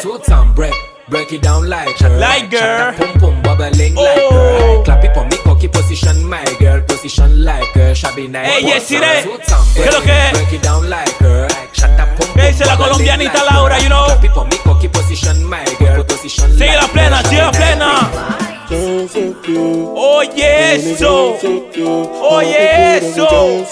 Break 1.10 1.34
it 1.34 1.42
down 1.44 1.70
like 1.70 1.92
Like 2.18 2.50
girl. 2.50 2.94
Pum 2.96 3.20
pum 3.20 3.42
bubbling 3.44 3.94
like 3.94 4.22
Oh. 4.32 4.78
her. 4.78 4.84
Clap 4.84 5.04
it 5.04 5.14
for 5.14 5.26
me, 5.26 5.36
cocky 5.64 5.68
position, 5.70 6.28
my 6.30 6.44
girl. 6.60 6.82
Position 6.88 7.44
like 7.46 7.68
her. 7.76 7.96
Shabby 7.96 8.28
night. 8.28 8.48
Ey, 8.48 8.64
What's 8.64 8.90
Yesiré, 8.92 9.20
up? 9.20 9.24
Suits 9.24 9.52
and 9.52 9.76
¿qué 9.76 9.86
lo 9.86 10.02
break- 10.02 10.04
que 10.04 10.12
es? 10.12 10.32
Break 10.34 10.54
it 10.54 10.62
down 10.64 10.90
like 10.90 11.12
her. 11.22 11.48
Shut 11.74 12.00
up, 12.00 12.16
pum, 12.18 12.28
¿Qué 12.36 12.48
dice 12.52 12.66
la 12.66 12.76
bubbling 12.76 12.92
colombianita 12.94 13.44
like 13.44 13.52
Laura, 13.54 13.80
you 13.80 13.90
know? 13.90 14.06
Clap 14.06 14.24
it 14.24 14.32
for 14.34 14.46
me, 14.46 14.58
cocky 14.64 14.88
position, 14.90 15.44
my 15.50 15.64
girl. 15.80 16.04
Position 16.06 16.52
Sigue 16.58 16.68
like 16.68 16.82
la 16.82 16.88
plena, 16.88 17.18
her. 17.18 17.26
sigue 17.30 17.42
la 17.42 17.52
Shabby 17.52 17.58
plena. 17.58 18.10
Oye 19.96 20.76
eso, 20.76 21.38
oye 22.22 22.98
eso. 22.98 23.66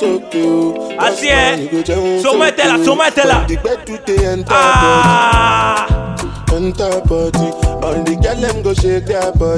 Así 0.99 1.29
es. 1.29 2.21
Sométela, 2.21 2.77
sométela. 2.85 3.47
Ah, 4.49 5.87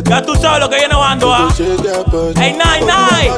ya 0.06 0.22
tú 0.22 0.36
sabes 0.36 0.60
lo 0.60 0.70
que 0.70 0.76
viene 0.78 0.96
bando, 0.96 1.34
ah. 1.34 1.48
Hey, 2.36 2.56
Nine 2.58 2.86
Nine. 2.86 3.30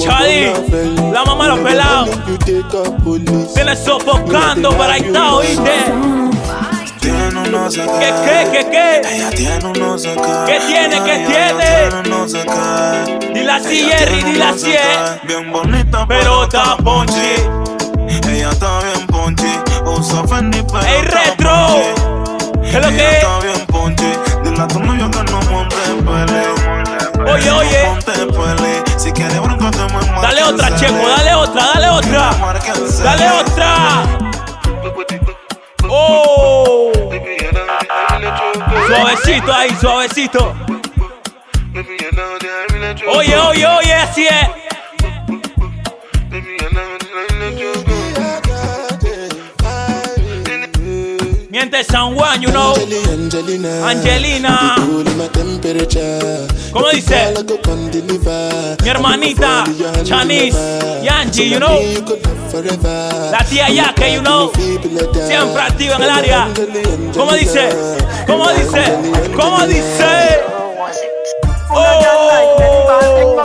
Chadi, 0.00 0.52
la 1.12 1.24
mamá 1.24 1.48
los 1.48 1.58
pelados. 1.60 2.08
Viene 3.54 3.76
sofocando, 3.76 4.70
pero 4.70 4.84
ahí 4.92 5.00
está, 5.02 5.34
oíste. 5.34 5.72
Tiene 7.00 7.38
un 7.38 7.52
no 7.52 7.70
sé 7.70 7.82
¿Qué, 7.82 8.14
qué, 8.24 8.48
qué, 8.50 8.70
qué? 8.70 9.16
Ella 9.16 9.30
tiene 9.30 9.66
un 9.66 9.72
no 9.78 9.98
sé 9.98 10.14
qué. 10.14 10.32
¿Qué 10.46 10.60
tiene, 10.66 11.02
qué 11.04 11.14
Ella 11.16 11.26
tiene? 11.26 12.26
tiene. 12.26 13.34
Dile 13.34 13.52
así, 13.52 13.84
Jerry, 13.90 14.14
tiene 14.14 14.32
dile 14.32 14.44
así, 14.44 14.72
eh. 14.72 15.20
Bien 15.24 15.52
bonita, 15.52 16.06
Pero 16.08 16.44
está 16.44 16.76
ponchi. 16.78 17.73
Fendi, 20.34 20.64
pero 20.64 20.84
¡Ey, 20.84 21.02
retro! 21.02 21.80
¿Qué 22.68 22.80
lo 22.80 22.88
que 22.88 23.08
es? 23.08 23.16
está 23.18 23.38
bien 23.38 25.10
que 25.10 25.22
no 25.30 25.40
monte 25.42 25.76
pele. 26.04 27.30
Oye, 27.30 27.50
oye. 27.52 27.82
Si 28.96 29.12
quieres 29.12 29.40
te 29.40 29.48
me 29.48 30.20
Dale 30.22 30.42
otra, 30.42 30.74
Checo, 30.74 31.08
dale 31.08 31.34
otra, 31.34 31.62
dale 31.74 31.88
otra. 31.88 32.30
Dale 33.04 33.30
otra. 33.30 34.02
Oh. 35.88 36.90
Suavecito 38.88 39.52
ahí, 39.52 39.76
suavecito. 39.80 40.54
Oye, 43.14 43.38
oye, 43.38 43.66
oye, 43.66 43.94
así 43.94 44.26
es. 44.26 44.63
Miente 51.74 51.92
San 51.92 52.14
Juan, 52.14 52.40
you 52.40 52.50
know. 52.50 52.72
Angelina. 53.84 54.76
¿Cómo 56.72 56.88
dice? 56.90 57.34
Mi 58.82 58.88
hermanita, 58.88 59.64
Chanis, 60.04 60.54
Yanji, 61.02 61.50
you 61.50 61.58
know. 61.58 61.80
La 63.32 63.44
tía 63.44 63.68
Yaque, 63.70 64.14
you 64.14 64.20
know. 64.20 64.52
Siempre 65.26 65.62
activa 65.62 65.96
en 65.96 66.02
el 66.02 66.10
área. 66.10 66.48
¿Cómo 67.12 67.32
dice? 67.32 67.68
¿Cómo 68.26 68.48
dice? 68.50 68.84
¿Cómo 69.34 69.66
dice? 69.66 70.42
Oh, 71.70 73.42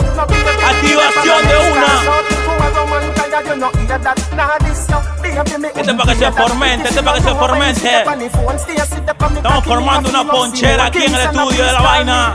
activación 0.68 1.48
de 1.48 1.56
una. 1.72 1.90
Este 5.30 5.90
es 5.90 5.96
para 5.96 6.12
que 6.12 6.18
se 6.18 6.32
formente, 6.32 6.88
este 6.88 6.98
es 7.00 7.04
para 7.04 7.16
que 7.18 7.22
se 7.22 7.34
formente. 7.34 8.02
Estamos 9.36 9.64
formando 9.64 10.08
una 10.10 10.24
ponchera 10.24 10.86
aquí 10.86 11.04
en 11.04 11.14
el 11.14 11.20
estudio 11.22 11.64
de 11.64 11.72
la 11.72 11.80
vaina. 11.80 12.34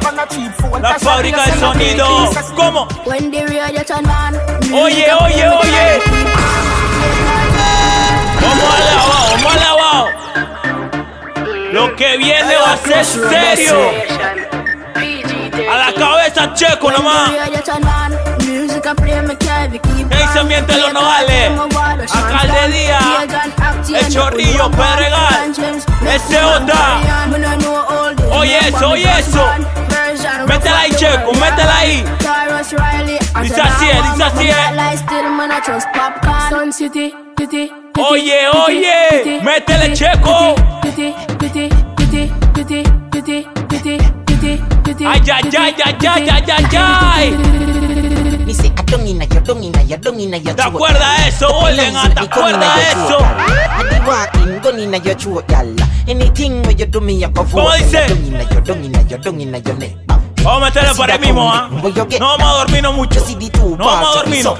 La 0.81 0.99
fábrica 0.99 1.45
de 1.45 1.59
sonido. 1.59 2.29
¿Cómo? 2.55 2.87
Oye, 4.73 5.07
oye, 5.21 5.49
oye. 5.49 6.01
Vamos 8.41 8.75
al 8.75 8.87
abajo, 8.87 9.27
vamos 9.31 9.55
al 9.55 9.63
abajo. 9.63 10.09
Lo 11.71 11.95
que 11.95 12.17
viene 12.17 12.55
va 12.55 12.73
a 12.73 12.77
ser 12.77 13.05
serio. 13.05 13.91
A 15.55 15.77
la 15.77 15.93
cabeza 15.93 16.53
checo 16.53 16.91
nomás. 16.91 17.31
¿Qué 20.09 20.17
dice 20.17 20.43
miente 20.43 20.77
los 20.77 20.93
nogales? 20.93 21.51
Alcaldía, 22.13 22.99
el 23.87 24.09
chorrillo, 24.09 24.69
Pedregal, 24.71 25.53
ese 26.13 26.43
otra. 26.43 26.99
Oye 28.31 28.57
eso, 28.67 28.89
oye 28.89 29.09
eso. 29.19 29.45
Métela 30.45 30.79
ahí, 30.79 30.91
checo, 30.91 31.31
métela 31.33 31.77
ahí. 31.77 32.05
Dice 33.41 33.61
así, 33.61 33.85
dice 34.11 34.23
así. 34.23 34.49
Oye, 37.97 38.47
oye, 38.49 39.39
métele 39.41 39.93
checo. 39.93 40.55
Ay, 45.07 45.21
ay, 45.29 45.43
ay, 45.57 45.75
ay, 45.83 45.95
ay, 46.07 46.29
ay, 46.29 46.43
ay, 46.51 46.65
ay. 46.77 48.45
¿Te 50.55 50.61
acuerdas 50.77 51.27
eso, 51.27 51.47
Golden? 51.53 51.93
¿Te 52.13 52.19
acuerdas 52.21 52.79
eso? 52.91 53.17
¿Cómo 57.51 57.71
dice? 57.77 58.05
Vamos 60.43 60.61
a 60.61 60.65
meterle 60.65 60.89
por 60.95 61.11
ahí 61.11 61.19
mismo, 61.19 61.51
¿ah? 61.51 61.67
No 62.19 62.27
vamos 62.27 62.47
a 62.47 62.57
dormirnos 62.59 62.93
mucho. 62.95 63.19
No 63.77 63.85
vamos 63.85 64.09
a 64.09 64.17
dormirnos. 64.19 64.59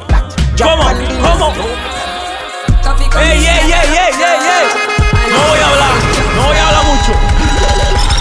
¿Cómo? 0.57 0.83
¿Cómo? 1.21 1.53
¡Ey, 3.21 3.37
ey, 3.37 3.45
ey, 3.45 3.71
ey, 3.71 3.71
ey, 3.71 4.39
ey! 4.55 4.67
No 5.31 5.39
voy 5.49 5.59
a 5.59 5.67
hablar, 5.69 5.93
no 6.35 6.43
voy 6.47 6.57
a 6.57 6.67
hablar 6.67 6.83
mucho. 6.85 8.14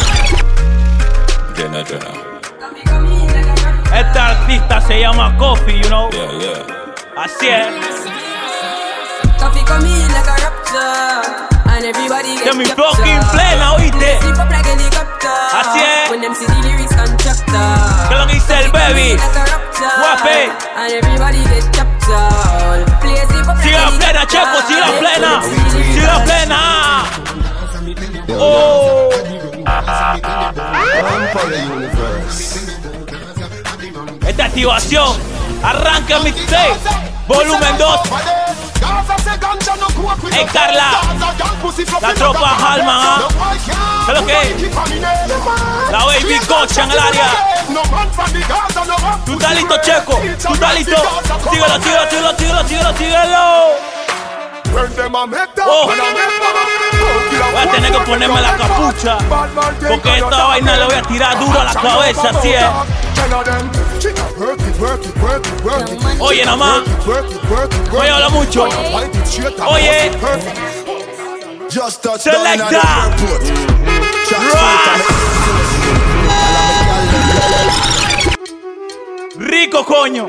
Jenna, 1.56 1.84
Jenna. 1.84 2.10
Este 3.94 4.18
artista 4.18 4.80
se 4.80 5.00
llama 5.00 5.36
Coffee, 5.38 5.78
you 5.80 5.88
know. 5.88 6.10
Yeah, 6.10 6.30
yeah. 6.40 7.22
Así 7.22 7.48
es. 7.48 7.68
Coffee 9.38 9.64
come 9.64 9.86
in 9.86 10.08
like 10.12 10.26
a 10.28 10.36
rapture. 10.42 11.44
And 11.66 11.84
everybody 11.84 12.36
Que 12.38 12.44
get 12.44 12.56
mi 12.56 12.64
captured. 12.64 12.84
fucking 12.96 13.20
plena, 13.32 13.72
¿oíste? 13.74 14.18
Slip 14.20 14.38
up 14.38 14.50
like 14.50 14.66
helicopter. 14.68 15.30
Así 15.52 15.80
es. 15.80 16.10
When 16.10 16.20
them 16.20 16.34
see 16.34 16.46
the 16.46 16.54
lyrics 16.68 16.94
constructor. 16.94 18.08
¿Qué 18.08 18.14
es 18.14 18.20
lo 18.20 18.26
que 18.26 18.34
dice 18.34 18.60
el 18.64 18.70
baby? 18.72 19.16
Like 19.16 19.38
a. 19.38 19.64
Guape. 20.00 20.52
And 20.76 20.92
everybody 20.92 21.38
get 21.44 21.64
captured. 21.72 23.00
Play 23.00 23.16
slip 23.26 23.48
up 23.48 23.56
like 23.56 23.62
Sigue 23.62 23.98
plena, 23.98 24.26
Checo, 24.26 24.58
sigue 24.66 24.80
la 24.80 24.98
plena. 24.98 25.42
Sigue 25.70 26.06
la 26.06 26.24
plena. 26.24 27.04
Oh. 28.38 29.10
Esta 34.26 34.44
activación 34.46 35.16
arranca 35.62 36.18
mixtape 36.20 36.76
volumen 37.28 37.78
2. 37.78 38.00
Hey 40.30 40.46
la 42.00 42.14
tropa 42.14 42.56
Halman, 42.56 42.98
¿ah? 42.98 43.28
¿Qué 44.06 44.12
es 44.12 44.20
lo 44.20 44.26
que? 44.26 44.70
La 45.90 46.04
baby 46.04 46.38
cocha 46.46 46.84
en 46.84 46.90
el 46.90 46.98
área. 46.98 47.30
Tú 49.24 49.32
estás 49.32 49.54
listo, 49.54 49.76
Checo. 49.82 50.20
Tú 50.46 50.54
estás 50.54 50.74
listo. 50.74 50.96
Síguelo, 51.50 51.82
síguelo, 51.82 52.10
síguelo, 52.10 52.38
síguelo, 52.38 52.68
síguelo, 52.68 52.96
síguelo. 52.96 53.93
Oh. 55.66 55.86
Voy 57.52 57.62
a 57.62 57.70
tener 57.70 57.92
que 57.92 57.98
ponerme 58.00 58.40
la 58.40 58.56
capucha. 58.56 59.18
Porque 59.88 60.16
esta 60.16 60.44
vaina 60.44 60.76
le 60.76 60.84
voy 60.86 60.94
a 60.94 61.02
tirar 61.02 61.38
duro 61.38 61.60
a 61.60 61.64
la 61.64 61.74
cabeza, 61.74 62.30
así 62.30 62.52
es. 62.52 62.64
Oye, 66.18 66.44
nada 66.44 66.56
más. 66.56 66.82
Oye, 67.92 68.10
habla 68.10 68.28
mucho. 68.30 68.68
Oye. 69.68 70.10
Selecta. 72.18 73.10
Rico, 79.36 79.84
coño. 79.84 80.28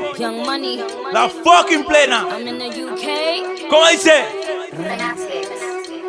La 1.12 1.28
fucking 1.28 1.84
plena. 1.84 2.26
I'm 2.30 2.46
in 2.46 2.58
the 2.58 2.66
UK. 2.66 3.55
¿Cómo 3.70 3.86
dice? 3.90 4.24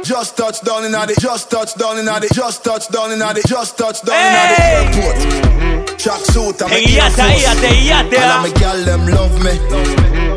Just 0.03 0.37
touched 0.37 0.63
down 0.63 0.85
in 0.85 0.91
the, 0.91 1.15
just 1.19 1.49
touched 1.49 1.77
down 1.77 1.97
in 1.99 2.05
the, 2.05 2.29
just 2.33 2.63
touched 2.63 2.91
down 2.91 3.11
in 3.11 3.19
the, 3.19 3.43
just 3.47 3.77
touched 3.77 4.05
down 4.05 4.15
Hey. 4.15 4.85
in 4.85 4.93
the 4.93 5.01
airport. 5.01 5.97
Track 5.97 6.21
suit 6.31 6.61
and 6.61 6.71
Te 6.71 6.81
guiaste 6.85 7.21
ahí, 7.21 7.41
ya 7.41 7.53
te 7.55 7.67
guiaste, 7.67 8.15
And 8.17 8.31
ah. 8.31 8.41
my 8.41 8.51
girl 8.59 8.85
them 8.85 9.07
love 9.07 9.33
me. 9.43 9.51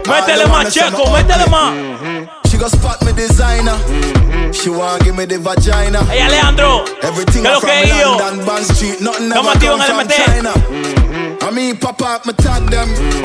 Métele 0.08 0.44
All 0.44 0.48
más, 0.48 0.48
them 0.48 0.50
wanna 0.50 0.70
Checo, 0.70 1.04
send 1.04 1.28
métele 1.28 1.44
up 1.44 1.50
más. 1.50 1.72
me. 1.74 2.28
She 2.50 2.56
go 2.58 2.66
spot 2.68 3.02
me 3.04 3.12
designer. 3.12 3.76
She 4.52 4.70
want 4.70 5.04
give 5.04 5.14
me 5.14 5.24
the 5.26 5.38
vagina. 5.38 6.02
Hey, 6.06 6.22
Alejandro. 6.22 6.84
Everything 7.02 7.42
¿Qué 7.44 7.48
es 7.48 7.54
lo 7.54 7.60
from 7.60 7.70
que 7.70 7.82
es 7.82 7.88
yo? 8.00 8.16
London, 8.18 8.44
Bond 8.46 8.70
Street, 8.70 9.00
nothing 9.00 9.28
never 9.28 9.52
Estamos 9.52 9.54
activos 9.54 9.78
come 9.78 9.84
en 9.84 9.90
el 9.90 9.94
from 9.94 10.06
MT. 10.08 10.14
China. 10.26 11.09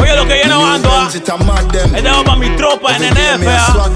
Oye, 0.02 0.16
lo 0.16 0.26
que 0.28 0.34
viene 0.36 0.56
bajando, 0.56 0.90
ah. 0.92 1.08
Este 1.96 2.10
va 2.10 2.24
para 2.24 2.38
mi 2.38 2.50
tropa 2.56 2.96
en 2.96 3.04
NF, 3.14 3.48
ah. 3.48 3.90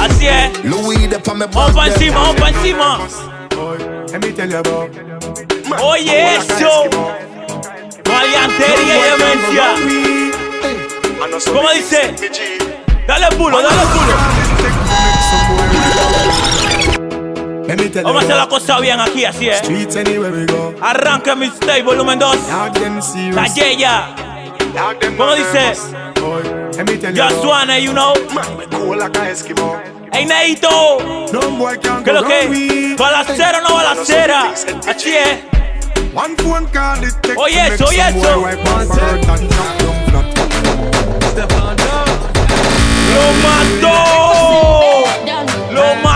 Así 0.00 0.26
es. 0.28 0.64
Louis 0.64 1.08
de 1.10 1.18
pa' 1.18 1.34
me 1.34 1.46
Vamos 1.46 1.72
para 1.72 1.92
encima, 1.92 2.20
vamos 2.20 2.36
para 2.36 2.48
encima. 2.50 2.98
Let 4.12 4.20
me 4.20 4.32
tell 4.32 4.50
you 4.50 4.58
about. 4.58 4.90
Oye, 5.82 6.36
eso. 6.36 6.84
Maleantería 8.08 8.94
y 8.98 9.02
demencia. 9.10 9.74
¿Cómo 11.52 11.70
dice? 11.72 12.14
Dale 13.06 13.36
pulo, 13.36 13.62
dale 13.62 13.82
pulo. 13.86 14.51
Vamos 18.02 18.22
a 18.22 18.24
you 18.24 18.24
hacer 18.24 18.36
la 18.36 18.48
cosa 18.48 18.80
bien 18.80 19.00
aquí, 19.00 19.24
así 19.24 19.48
es. 19.48 19.58
Streets 19.58 19.96
anywhere 19.96 20.32
we 20.32 20.46
go. 20.46 20.74
Arranca 20.80 21.34
mi 21.34 21.46
stay, 21.46 21.82
volumen 21.82 22.18
2. 22.18 22.36
Dog 22.48 22.72
them 22.74 23.00
serious. 23.00 23.34
La 23.34 23.46
Yeya. 23.46 24.14
¿Cómo 25.16 25.34
dice? 25.34 25.74
Boy, 26.20 26.42
let 26.76 26.84
me 26.84 26.96
tell 26.96 27.14
you 27.14 27.22
Just 27.22 27.44
wanna, 27.44 27.78
you 27.78 27.92
know. 27.92 28.14
Cool 28.70 28.98
like 28.98 29.16
a 29.18 29.30
Eskimo. 29.30 29.80
Ey, 30.12 30.24
Neito. 30.26 31.28
¿Qué 32.04 32.12
lo 32.12 32.22
que? 32.24 32.46
wrong 32.46 32.50
with. 32.50 32.98
Balacera 32.98 33.58
o 33.58 33.68
no 33.68 33.74
balacera. 33.76 34.52
Así 34.86 35.14
es. 35.16 35.38
Oye, 37.36 37.68
eso, 37.68 37.86
oye, 37.86 38.02
eso. 38.08 38.46
¡Lo 43.12 43.32
mató! 43.42 43.94
¡Lo 45.72 45.84
mató, 45.96 46.11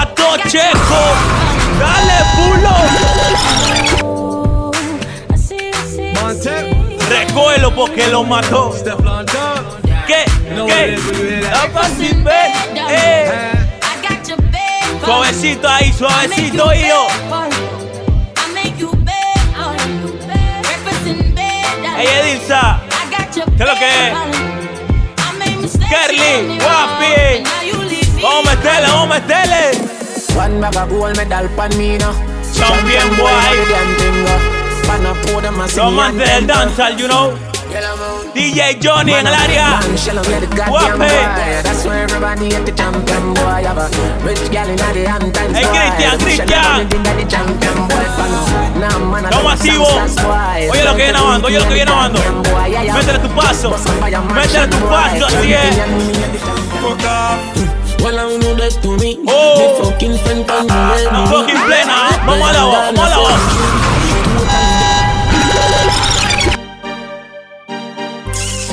Recógelo 7.37 7.75
porque 7.75 8.07
lo 8.07 8.25
mató. 8.25 8.75
¿Qué? 10.07 10.25
¿Qué? 10.67 10.97
Eh. 12.89 13.53
Suavecito 15.05 15.69
ahí, 15.69 15.93
suavecito, 15.93 16.73
hijo. 16.73 17.07
Ey, 21.99 22.07
Edilza. 22.07 22.81
¿Qué 23.37 23.63
es 23.63 23.69
lo 23.69 23.75
que 23.75 23.91
es? 24.09 24.15
Kerly, 25.91 26.59
guapi. 26.59 27.45
Vamos 28.23 28.47
a 28.47 28.51
meterle, 28.51 28.89
vamos 28.89 29.11
a 29.11 29.21
meterle. 29.21 29.63
One 30.39 30.61
bag 30.63 30.77
of 30.77 30.89
gold 30.89 31.17
medal 31.19 31.49
pan 31.51 31.77
me 31.77 31.99
now. 31.99 32.15
Champion 32.55 33.15
boy. 33.19 34.56
Pan 34.87 35.05
a 35.05 35.15
pour 35.15 35.43
them 35.43 35.61
a 35.61 35.67
Los 35.67 35.79
amantes 35.79 36.29
del 36.29 36.47
dancehall, 36.47 36.97
you 36.97 37.09
know. 37.09 37.33
DJ 38.35 38.79
Johnny 38.81 39.13
en 39.13 39.27
el 39.27 39.35
área. 39.35 39.81
Guape. 40.69 41.09
Times 45.33 45.55
Hey, 45.55 45.67
Cristian, 45.73 46.19
Cristian. 46.19 46.89
Vamos 49.31 49.53
activos. 49.53 49.89
Oye 50.71 50.85
lo 50.85 50.91
que 50.91 50.97
viene 50.97 51.13
grabando, 51.13 51.49
oye 51.49 51.59
lo 51.59 51.69
que 51.69 51.75
viene 51.75 51.91
grabando. 51.91 52.21
Métele 52.95 53.19
tu 53.19 53.29
paso. 53.31 53.75
Métele 54.35 54.69
tu 54.69 54.79
paso, 54.89 55.27
así 55.27 55.53
es. 55.53 55.77
Well, 57.99 58.19
I 58.21 58.39
know 58.39 58.55
that 58.55 58.71
to 58.83 58.97
me. 58.99 59.19
Oh. 59.27 59.59
Me 59.59 59.67
fucking 59.83 60.19
friend 60.19 60.47
fucking 60.47 61.61
plena. 61.67 62.11
¿eh? 62.11 62.21
Vamos 62.25 62.49
a 62.49 62.53
la 62.53 62.65
voz, 62.65 62.77
vamos 62.95 63.05
a 63.05 63.09
la 63.09 63.17
voz. 63.17 63.86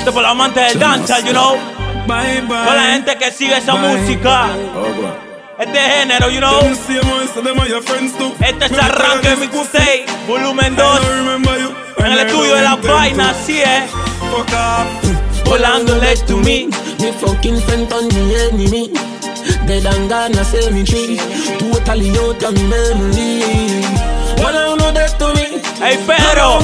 Esto 0.04 0.10
es 0.10 0.14
por 0.16 0.22
los 0.22 0.32
amantes 0.32 0.68
del 0.68 0.78
dancehall, 0.80 1.24
you 1.24 1.32
know. 1.32 1.56
Para 2.06 2.74
la 2.74 2.82
gente 2.92 3.16
que 3.16 3.32
sigue 3.32 3.56
esa 3.56 3.74
música. 3.74 4.50
Este 5.58 5.80
género, 5.80 6.28
you 6.28 6.40
know. 6.40 6.60
Este 6.60 7.00
es 8.66 8.78
Arranque 8.78 9.34
Mixtape, 9.36 10.04
volumen 10.28 10.76
2. 10.76 11.00
En 11.96 12.12
el 12.12 12.18
estudio 12.18 12.54
de 12.54 12.60
la 12.60 12.76
vaina, 12.76 13.30
así 13.30 13.62
es. 13.62 13.90
Volando 15.46 15.96
let 15.96 16.18
to 16.26 16.36
me. 16.36 16.68
Me 17.00 17.10
fucking 17.10 17.58
friend 17.62 17.90
on 17.90 18.06
me 18.08 18.36
enemy. 18.36 18.90
Dead 19.66 19.86
and 19.86 20.10
gone 20.10 20.38
a 20.38 20.44
cemetery. 20.44 21.18
Totally 21.58 22.10
out 22.10 22.42
of 22.42 22.52
me 22.52 22.62
memory. 22.64 23.40
Know 24.36 24.92
that 24.92 25.18
to 25.18 25.32
me. 25.32 25.62
Ey, 25.82 25.98
pero, 26.06 26.58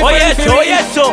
oye 0.00 0.30
eso, 0.30 0.56
oye 0.56 0.78
eso. 0.78 1.12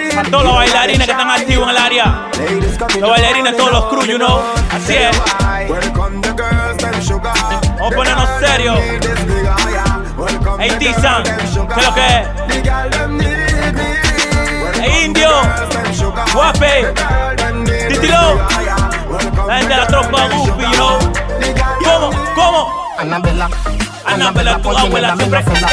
Todos 0.29 0.43
los 0.43 0.55
bailarines 0.55 1.05
que 1.05 1.11
están 1.11 1.29
activos 1.29 1.69
en 1.69 1.75
el 1.75 1.77
área. 1.81 2.29
Los 2.99 3.09
bailarines, 3.09 3.55
todos 3.57 3.71
los 3.71 3.85
crew, 3.85 4.03
you 4.03 4.17
know. 4.17 4.41
Así 4.71 4.95
es. 4.95 5.21
Vamos 7.77 7.91
a 7.91 7.95
ponernos 7.95 8.29
serios. 8.39 8.79
Ey, 10.59 10.71
Tizan, 10.77 11.23
¿qué 11.23 11.31
es 11.43 11.55
lo 11.55 11.93
que 11.93 12.07
es? 12.07 12.27
Ey, 14.81 15.05
Indio, 15.05 15.29
Guape, 16.33 16.93
Titilo. 17.89 18.39
La 19.47 19.57
gente 19.57 19.73
de 19.73 19.79
la 19.79 19.87
tropa 19.87 20.27
Goofy, 20.27 20.61
you 20.61 20.71
know. 20.73 20.99
¿Cómo? 21.83 22.11
¿Cómo? 22.35 22.80
Anabella, 22.97 23.49
Annabella 24.05 24.59
Pulanguela, 24.59 25.15
me 25.15 25.27
no 25.27 25.41
fella 25.41 25.67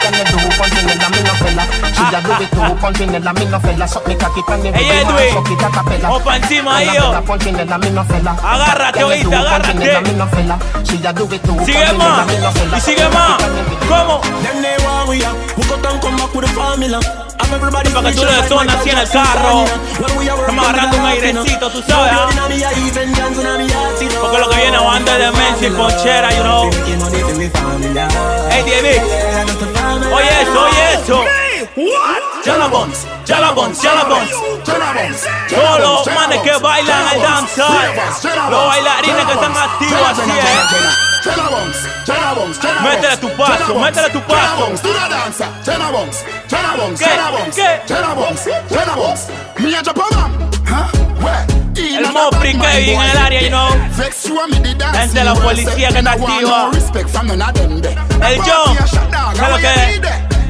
Can 0.00 0.14
you 0.14 0.24
do 0.24 0.36
Pulanguela, 0.56 1.08
me 1.10 1.22
no 1.22 1.34
fella 1.34 1.64
She 1.92 2.02
a 2.02 2.20
do 2.22 2.32
it 2.42 2.50
to 2.50 2.74
Pulanguela, 2.80 3.32
me 3.34 3.44
no 3.46 3.60
fella 3.60 3.86
Suck 3.88 4.06
me 4.06 4.14
cocky, 4.16 4.42
can 4.42 4.64
you 4.64 4.72
do 4.72 4.78
it, 4.78 5.32
suck 5.32 5.50
it 5.50 5.62
a 5.62 5.70
capella 5.70 6.10
Opa 6.10 6.36
encima, 6.36 6.82
hijo. 6.82 6.92
Annabella 6.92 7.22
Pulanguela, 7.22 7.78
me 7.78 7.90
no 7.90 8.04
fella 8.04 8.36
Agárrate, 8.42 9.04
oíste, 9.04 9.34
agárrate 9.34 10.00
me 10.00 10.12
no 10.12 10.26
fella 10.28 10.58
She 10.84 11.06
a 11.06 11.12
do 11.12 11.24
it 11.24 11.42
to 11.42 11.52
Pulanguela, 11.52 12.24
me 12.24 12.38
no 12.38 12.52
fella 12.52 12.78
Y 12.78 12.80
sigue 12.80 13.08
más, 13.08 13.42
¿cómo? 13.88 14.20
Them 14.42 14.62
they 14.62 14.76
want 14.84 15.08
we 15.08 15.24
up, 15.24 15.36
who 15.56 15.62
got 15.68 15.82
down 15.82 16.00
come 16.00 16.16
back 16.16 16.34
with 16.34 16.46
the 16.46 17.21
que 17.38 18.12
tú 18.12 18.24
le 18.24 18.32
detonas 18.32 18.76
así 18.76 18.90
en 18.90 18.98
el 18.98 19.08
carro. 19.10 19.64
Estamos 19.64 20.68
agarrando 20.68 20.96
un 20.98 21.06
airecito, 21.06 21.70
tú 21.70 21.82
sabes, 21.86 22.12
¿ah? 22.12 22.28
Porque 24.20 24.38
lo 24.38 24.48
que 24.48 24.56
viene 24.56 24.76
es 24.76 24.82
demencia 25.18 25.68
y 25.68 25.70
ponchera, 25.70 26.30
you 26.30 26.42
know. 26.42 26.70
Hey, 28.50 28.64
David. 28.66 29.02
Oye 30.12 30.42
eso, 30.42 30.62
oye 30.62 30.94
eso. 30.94 31.24
What? 31.76 32.31
Jalabons, 32.44 33.06
Jalabons, 33.26 33.80
Jalabons. 33.82 34.30
Todos 35.48 35.80
los 35.80 36.06
manes 36.14 36.40
que 36.42 36.56
bailan 36.58 37.02
el 37.14 37.22
dancehall. 37.22 37.94
Los 38.50 38.66
bailarines 38.68 39.24
que 39.26 39.32
están 39.32 39.56
activos 39.56 40.08
así 40.10 40.30
es. 40.30 40.42
Métele 42.82 43.16
tu 43.18 43.28
paso, 43.36 43.74
métele 43.78 44.10
tu 44.10 44.20
paso. 44.22 44.66
¿Qué? 46.98 47.04
¿Qué? 47.54 47.80
El 51.96 52.12
Mopri 52.12 52.52
Kevin 52.58 53.00
en 53.00 53.10
el 53.10 53.16
área, 53.18 53.40
you 53.40 53.48
know. 53.48 53.68
Gente 54.92 55.18
de 55.18 55.24
la 55.24 55.34
policía 55.34 55.88
que 55.88 55.98
está 55.98 56.10
activa. 56.12 56.70
El 58.26 58.38
John, 58.40 58.76
¿qué 58.76 59.42
es 59.42 59.48
lo 59.48 59.56
que 59.58 59.74
es? 59.74 60.31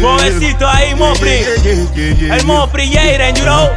Suavecito 0.00 0.68
ahí, 0.68 0.94
Mopri. 0.94 1.44
El 2.30 2.44
Mopri 2.44 2.92
Jaden, 2.92 3.34
you 3.34 3.42
know. 3.42 3.68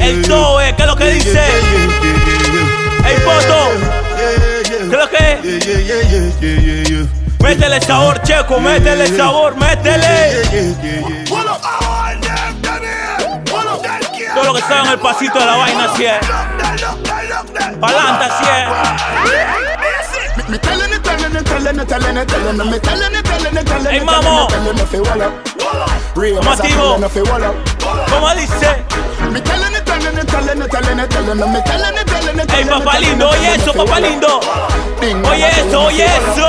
El 0.00 0.24
Zoe, 0.26 0.74
¿qué 0.76 0.82
es 0.82 0.88
lo 0.88 0.96
que 0.96 1.06
dice? 1.12 1.40
El 3.06 3.22
Poto. 3.22 3.70
¿Qué 4.66 4.80
es 4.80 4.90
lo 4.90 5.08
que 5.08 5.32
es? 5.32 7.08
Métele 7.40 7.80
sabor, 7.80 8.22
Checo, 8.22 8.60
métele 8.60 9.06
sabor, 9.16 9.56
métele. 9.56 10.42
Todo 14.34 14.44
lo 14.44 14.54
que 14.54 14.60
está 14.60 14.80
en 14.80 14.86
el 14.86 14.98
pasito 14.98 15.38
de 15.38 15.46
la 15.46 15.56
vaina, 15.56 15.84
así 15.92 16.04
es. 16.04 16.18
Pa'lante, 17.80 18.24
así 18.24 18.44
es. 18.44 18.66
Ey, 23.90 24.00
mamo. 24.00 24.48
¿Cómo 26.14 26.52
activo? 26.52 26.96
¿Cómo 28.10 28.34
dice? 28.34 28.84
Ey, 32.56 32.64
papá 32.64 32.98
lindo, 32.98 33.28
oye 33.30 33.54
eso, 33.54 33.72
papá 33.72 34.00
lindo. 34.00 34.40
Oye 35.30 35.48
eso, 35.60 35.84
oye 35.84 36.04
eso. 36.04 36.48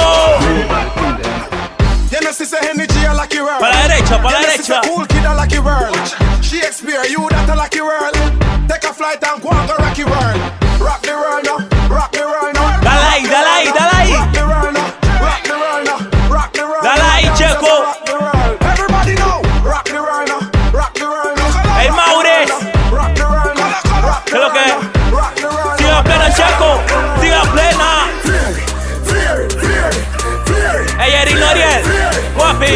Para 3.59 3.76
la 3.76 3.88
derecha, 3.88 4.21
para 4.21 4.39
la 4.39 4.47
derecha. 4.47 4.82
Shakespeare, 6.41 7.03
you 7.09 7.28
that 7.30 7.49
a 7.49 7.55
lucky 7.55 7.82
world. 7.82 8.13
Take 8.69 8.84
a 8.84 8.93
flight 8.93 9.24
and 9.24 9.41
go 9.41 9.49
go 9.49 9.76
rocky 9.80 10.03
world. 10.03 10.38
Rock 10.80 11.01
the 11.01 11.13
world 11.17 11.43
now, 11.45 11.57
rock 11.89 12.11
the 12.11 12.21
world 12.21 12.53
now. 12.53 12.80
Dale 12.82 13.05
ahí, 13.09 13.26
dale 13.26 13.49
ahí, 13.49 13.71
dale 13.74 13.93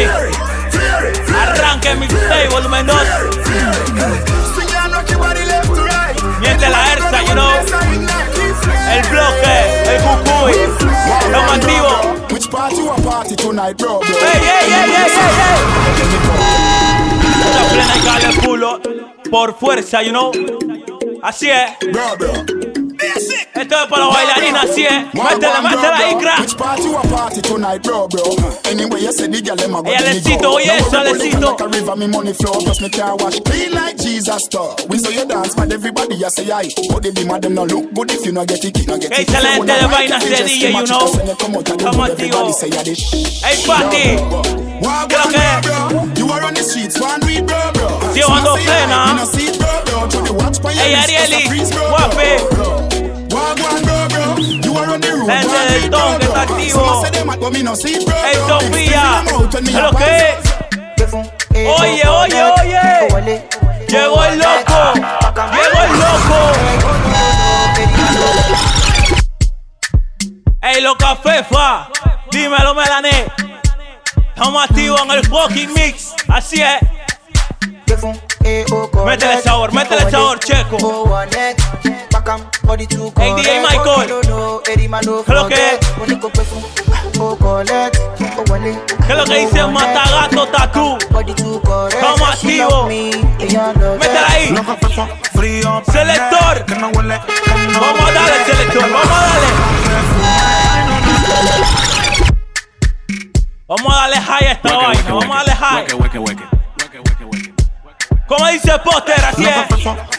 Arranque 0.06 1.94
mixtape 1.96 2.48
volumen 2.50 2.86
2. 2.86 2.92
Swing 4.54 4.74
and 4.74 4.92
rock 4.92 5.10
your 5.10 5.18
body 5.18 5.44
left 5.46 5.68
to 5.74 5.82
right. 5.82 6.16
Miente 6.40 6.68
la 6.68 6.78
herza, 6.92 7.22
you 7.22 7.34
know. 7.34 7.52
El 8.90 9.02
bloque, 9.08 9.56
el 9.86 10.00
cucuy. 10.02 10.54
Activos. 11.52 12.32
Which 12.32 12.48
party 12.50 12.76
you 12.76 12.94
party 13.02 13.36
tonight, 13.36 13.76
bro, 13.76 13.98
bro? 13.98 14.08
Ey, 14.08 14.14
ey, 14.14 14.48
ey, 14.48 14.70
ey, 14.70 14.92
ey, 14.94 15.30
ey. 15.46 15.58
Una 17.48 17.62
plena 17.70 17.94
y 17.96 18.24
el 18.24 18.36
culo. 18.40 18.80
Por 19.30 19.58
fuerza, 19.58 20.02
you 20.02 20.10
know. 20.10 20.32
Así 21.22 21.50
es. 21.50 21.76
Bro, 21.92 22.16
bro. 22.18 22.57
Esto 23.54 23.74
es 23.82 23.86
para 23.88 24.04
los 24.04 24.14
bailarines, 24.14 24.62
así 24.62 24.84
es. 24.84 25.14
Métele, 25.14 25.60
métele 25.62 25.94
ahí, 25.94 26.14
crack. 26.16 26.40
Which 26.40 26.56
party 26.56 26.82
you 26.84 26.96
a 26.96 27.02
party 27.08 27.40
tonight, 27.42 27.82
bro, 27.82 28.06
bro? 28.06 28.22
Anyway, 28.66 29.00
you 29.02 29.12
say 29.12 29.26
the 29.26 29.40
girl 29.42 29.56
them 29.56 29.74
a 29.74 29.82
go 29.82 29.90
Ey, 29.90 29.96
to 29.96 30.04
me 30.04 30.10
Alecito, 30.12 30.42
go. 30.42 30.54
oye 30.56 30.66
Now 30.66 30.74
eso, 30.76 30.96
everybody 30.98 31.30
Alecito. 31.30 31.50
Like 31.50 31.60
a 31.60 31.68
river, 31.68 31.96
me 31.96 32.06
money 32.06 32.32
flow, 32.34 32.52
plus 32.60 32.80
me 32.80 32.88
car 32.90 33.16
wash 33.16 33.40
clean 33.40 33.72
like 33.72 33.96
Jesus 33.98 34.44
store. 34.44 34.76
We 34.88 34.98
saw 34.98 35.10
you 35.10 35.26
dance, 35.26 35.54
but 35.56 35.72
everybody 35.72 36.14
you 36.16 36.30
say 36.30 36.50
aye. 36.52 36.70
But 36.90 37.02
the 37.02 37.10
beam 37.12 37.30
of 37.30 37.40
them 37.42 37.54
no 37.54 37.64
look 37.64 37.92
good 37.94 38.10
if 38.12 38.24
you 38.24 38.32
no 38.32 38.44
get 38.44 38.62
it, 38.64 38.86
no 38.86 38.96
get 38.98 39.10
Ey, 39.12 39.22
it. 39.22 39.28
excelente 39.28 39.58
So 39.58 39.64
de 39.64 39.82
now 39.82 39.88
vainas 39.88 40.22
I 40.22 40.28
de 40.28 40.36
just 40.36 40.54
DJ, 40.54 40.72
match 40.72 40.90
you 40.90 40.94
it 40.94 41.00
know. 41.00 41.06
up, 41.08 41.16
when 41.16 41.26
you 41.26 41.36
come 41.36 41.54
out 41.56 41.68
of 41.70 41.78
the 41.78 41.84
Estamos 41.84 42.08
hood, 42.08 42.10
everybody 42.10 42.52
activos. 42.52 42.54
say 42.54 42.70
ya 42.70 42.82
this. 42.84 43.00
Ey, 43.42 43.56
Pati. 43.66 44.04
Walk 44.84 45.08
¿Qué 45.08 45.16
lo 45.18 45.24
on, 45.24 45.32
que 45.32 45.40
es? 45.42 45.60
bro, 45.66 45.88
bro. 45.88 46.14
You 46.14 46.30
are 46.30 46.44
on 46.44 46.54
the 46.54 46.62
streets, 46.62 47.00
one 47.00 47.20
weed, 47.26 47.46
bro, 47.46 47.58
bro. 47.74 47.88
Sigo 48.14 48.30
ando 48.30 48.54
Some 48.54 48.62
say 48.62 48.68
aye, 48.70 48.86
plena. 48.86 49.06
you 49.10 49.16
no 49.16 49.24
see 49.26 49.48
del 55.28 55.46
weed, 55.46 55.90
Don 55.90 56.18
que 56.18 56.24
está 56.24 56.42
activo. 56.42 56.80
Bro. 56.80 57.02
Sofía. 57.02 57.12
Still 57.12 57.20
in 57.20 57.26
my 57.26 57.36
mouth 59.32 59.54
when 59.54 59.64
me 59.64 59.70
¿Qué 59.70 59.78
a 59.78 59.82
lo 59.82 59.92
que 59.96 60.04
es? 60.04 60.38
Oye, 61.80 62.08
oye, 62.08 62.42
oye. 63.12 63.48
Llegó 63.88 64.24
el 64.24 64.38
loco. 64.38 64.92
Llegó 64.94 65.82
el 65.84 65.92
loco. 65.98 66.38
Ey, 70.62 70.80
loca 70.80 71.16
fefa. 71.16 71.88
Dímelo, 72.30 72.74
Melané. 72.74 73.26
Estamos 74.28 74.64
activos 74.64 75.00
en 75.02 75.10
el 75.10 75.26
fucking 75.26 75.72
mix. 75.72 76.14
Así 76.28 76.62
es. 76.62 76.80
Métele 79.04 79.42
sabor, 79.42 79.72
métele 79.72 80.10
sabor, 80.10 80.38
checo. 80.38 81.08
Ey, 82.28 83.32
DJ 83.36 83.60
Michael. 83.62 84.06
¿Qué 85.24 85.32
es 85.32 85.34
lo 85.34 85.48
que 85.48 85.54
es? 85.54 85.78
¿Qué 89.06 89.12
es 89.12 89.18
lo 89.18 89.24
que 89.24 89.38
dice 89.40 89.66
Matagato 89.66 90.46
Tatú? 90.48 90.98
Estamos 91.88 92.20
activos. 92.34 92.86
Métela 93.98 94.26
ahí. 94.28 94.48
Selector. 95.90 96.64
Vamos 97.80 98.00
a 98.00 98.12
darle, 98.12 98.44
selector. 98.44 98.82
Vamos 98.90 99.10
a 99.10 99.20
darle. 99.24 99.48
Vamos 103.66 103.92
a 103.92 103.96
darle 104.00 104.16
high 104.20 104.46
a 104.48 104.52
esta 104.52 104.68
vaina. 104.76 105.02
Vamos 105.08 105.24
a 105.24 105.34
darle 105.38 105.52
high. 105.54 105.86
¿Cómo 108.28 108.46
dice 108.48 108.78
Poster? 108.84 109.24
Así 109.24 109.46
es. 109.46 109.54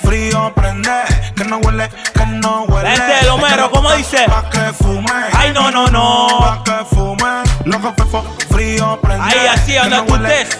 Frío 0.01 0.51
prende, 0.55 0.89
que 1.36 1.43
no 1.45 1.57
huele, 1.60 1.89
que 2.14 2.26
no 2.26 2.64
huele. 2.64 2.93
Este 2.93 3.14
es 3.14 3.22
el 3.22 3.30
Homero, 3.30 3.70
¿cómo 3.70 3.91
dice? 3.93 4.26
Pa' 4.28 4.49
que 4.49 4.74
fume. 4.74 5.12
Ay, 5.32 5.53
no, 5.53 5.70
no, 5.70 5.86
no. 5.88 6.28
Pa' 6.39 6.64
que 6.64 6.86
fume. 6.86 7.43
Loco, 7.66 7.93
fefo, 7.95 8.26
frío 8.49 8.99
prende. 8.99 9.24
Ahí, 9.24 9.47
así, 9.47 9.76
donde 9.76 10.01
tú 10.01 10.16
estés. 10.16 10.60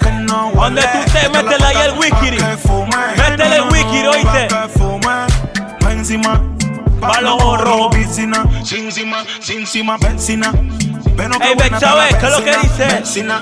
Donde 0.54 0.82
tú 0.84 0.98
estés, 1.00 1.32
métele 1.32 1.66
ahí 1.66 1.78
el 1.88 1.98
wiki. 1.98 2.38
Métele 3.18 3.56
el 3.56 3.64
wiki, 3.64 4.06
¿oíste? 4.06 4.46
Pa' 4.46 4.68
que 4.68 4.70
fume. 4.78 5.78
Pa' 5.80 5.92
encima. 5.92 6.42
Pa' 7.02 7.22
los. 7.22 7.40
Piscina, 7.96 8.46
sin 8.64 8.92
sin 9.66 9.88
vecina. 9.98 10.52
Ey, 10.54 11.56
ve, 11.56 11.70
¿qué 12.20 12.26
es 12.26 12.32
lo 12.32 12.44
que 12.44 12.58
dice? 12.58 12.86
vecina. 12.86 13.42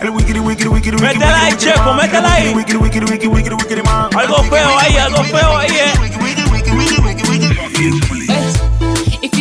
El 0.00 0.12
Métela 0.12 1.42
ahí, 1.42 1.56
Checo, 1.56 1.90
wikiri, 1.90 2.02
métela 2.02 2.32
ahí. 2.34 2.54
Wikiri, 2.54 2.78
wikiri, 2.78 3.06
wikiri, 3.06 3.28
wikiri, 3.28 3.54
wikiri, 3.54 3.82
man. 3.82 4.08
Algo 4.16 4.42
feo 4.44 4.78
ahí, 4.78 4.96
algo 4.96 5.24
feo 5.24 5.56
ahí, 5.58 5.70
eh. 5.70 5.92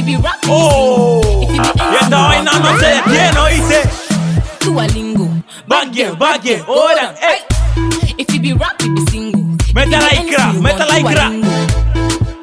Be 0.07 0.15
rap, 0.15 0.37
Oh, 0.47 1.21
y 1.51 1.95
esta 2.01 2.17
vaina 2.17 2.51
no 2.59 2.79
se 2.79 2.85
detiene, 2.85 3.39
¿oíste? 3.39 3.81
tu 4.59 4.79
a 4.79 4.87
lingo. 4.87 5.27
Bad 5.67 5.91
girl, 5.91 6.15
bad 6.15 6.41
girl, 6.41 6.63
ora, 6.65 7.13
ey. 7.21 7.43
If 8.17 8.33
you 8.33 8.39
be 8.39 8.53
rap, 8.53 8.81
you 8.81 8.95
be 8.95 9.11
single. 9.11 9.43
Métela 9.73 10.07
ahí, 10.07 10.25
crack, 10.29 10.53
métela 10.53 10.93
ahí, 10.93 11.03
crack. 11.03 11.33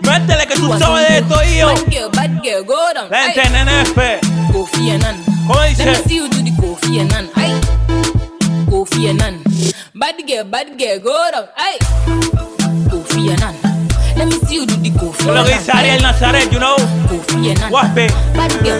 Métele 0.02 0.46
que 0.46 0.54
tú 0.56 0.78
sabes 0.78 1.08
de 1.08 1.18
esto, 1.20 1.42
hijo. 1.42 1.68
Bad 1.68 1.90
girl, 1.90 2.10
bad 2.12 2.42
girl, 2.42 2.64
go 2.64 2.76
down. 2.94 3.10
La 3.10 3.30
gente 3.30 3.40
en 3.40 4.52
Kofi 4.52 4.90
Annan. 4.90 5.16
¿Cómo 5.46 5.60
Let 5.60 5.86
me 5.86 5.94
see 6.06 6.16
you 6.16 6.28
do 6.28 6.44
the 6.44 6.52
Kofi 6.60 7.00
Annan. 7.00 7.30
Ay. 7.34 7.63
Kofi 8.74 9.06
Annan. 9.06 9.38
Bad 9.94 10.26
girl, 10.26 10.42
bad 10.50 10.76
girl, 10.76 10.98
go 10.98 11.30
down. 11.30 11.46
Ay. 11.54 11.78
Kofi 12.90 13.30
Annan. 13.30 13.54
Let 14.18 14.26
me 14.26 14.34
see 14.50 14.56
you 14.56 14.66
do 14.66 14.74
the 14.74 14.90
Kofi 14.90 15.26
Lo 15.26 15.34
Lo 15.34 15.44
que 15.44 15.54
dice 15.54 15.70
Ariel 15.70 16.02
Nazaret, 16.02 16.50
you 16.50 16.58
know. 16.58 16.74
Guaspe. 17.70 18.10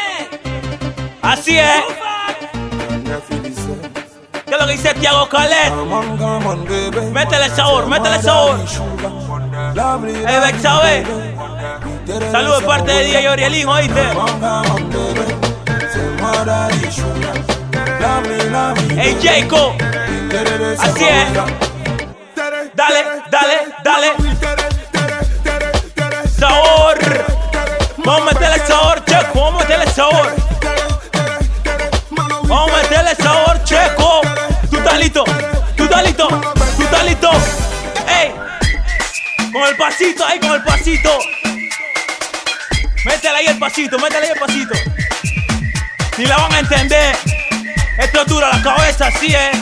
Así 1.22 1.58
es. 1.58 1.97
Dice 4.78 4.94
Tiago? 4.94 5.28
Métele 7.12 7.50
sabor, 7.50 7.88
métele 7.88 8.22
sabor. 8.22 8.60
Ey, 10.28 10.40
Beck, 10.40 10.62
¿sabe? 10.62 11.04
Saludos 12.32 12.64
parte 12.64 12.92
de 12.92 13.04
DJ 13.06 13.30
Orielín, 13.30 13.68
¿oíste? 13.68 14.02
Ey, 18.98 19.18
Jacob. 19.22 19.74
Así 20.80 21.06
es. 21.06 21.34
Dale, 22.76 23.06
dale, 23.32 23.58
dale. 23.84 24.14
Sabor. 26.38 26.98
Vamos 27.98 28.22
a 28.22 28.26
meterle 28.34 28.60
sabor, 28.66 29.04
checo. 29.06 29.42
Vamos 29.42 29.62
a 29.62 29.68
meterle 29.68 29.92
sabor. 29.92 30.36
Vamos 32.44 32.72
a 32.72 32.78
meterle 32.78 33.16
sabor, 33.16 33.64
checo. 33.64 34.07
Estás 34.98 35.04
listo. 35.04 35.24
Tú 35.76 35.84
estás. 35.84 36.04
Tú 36.76 36.84
estás. 36.84 37.44
Ey. 38.08 38.34
Con 39.52 39.64
el 39.68 39.78
pasito, 39.78 40.26
ahí 40.26 40.40
con 40.40 40.54
el 40.54 40.64
pasito. 40.64 41.20
Métele 43.06 43.38
ahí 43.38 43.46
el 43.46 43.60
pasito, 43.60 44.00
métele 44.00 44.26
ahí 44.26 44.32
el 44.34 44.40
pasito. 44.40 44.74
Ni 46.18 46.26
la 46.26 46.38
van 46.38 46.54
a 46.54 46.60
entender. 46.60 47.16
Esto 48.00 48.22
es 48.22 48.28
duro 48.28 48.48
a 48.48 48.58
la 48.58 48.62
cabeza, 48.64 49.08
así 49.08 49.36
es. 49.36 49.58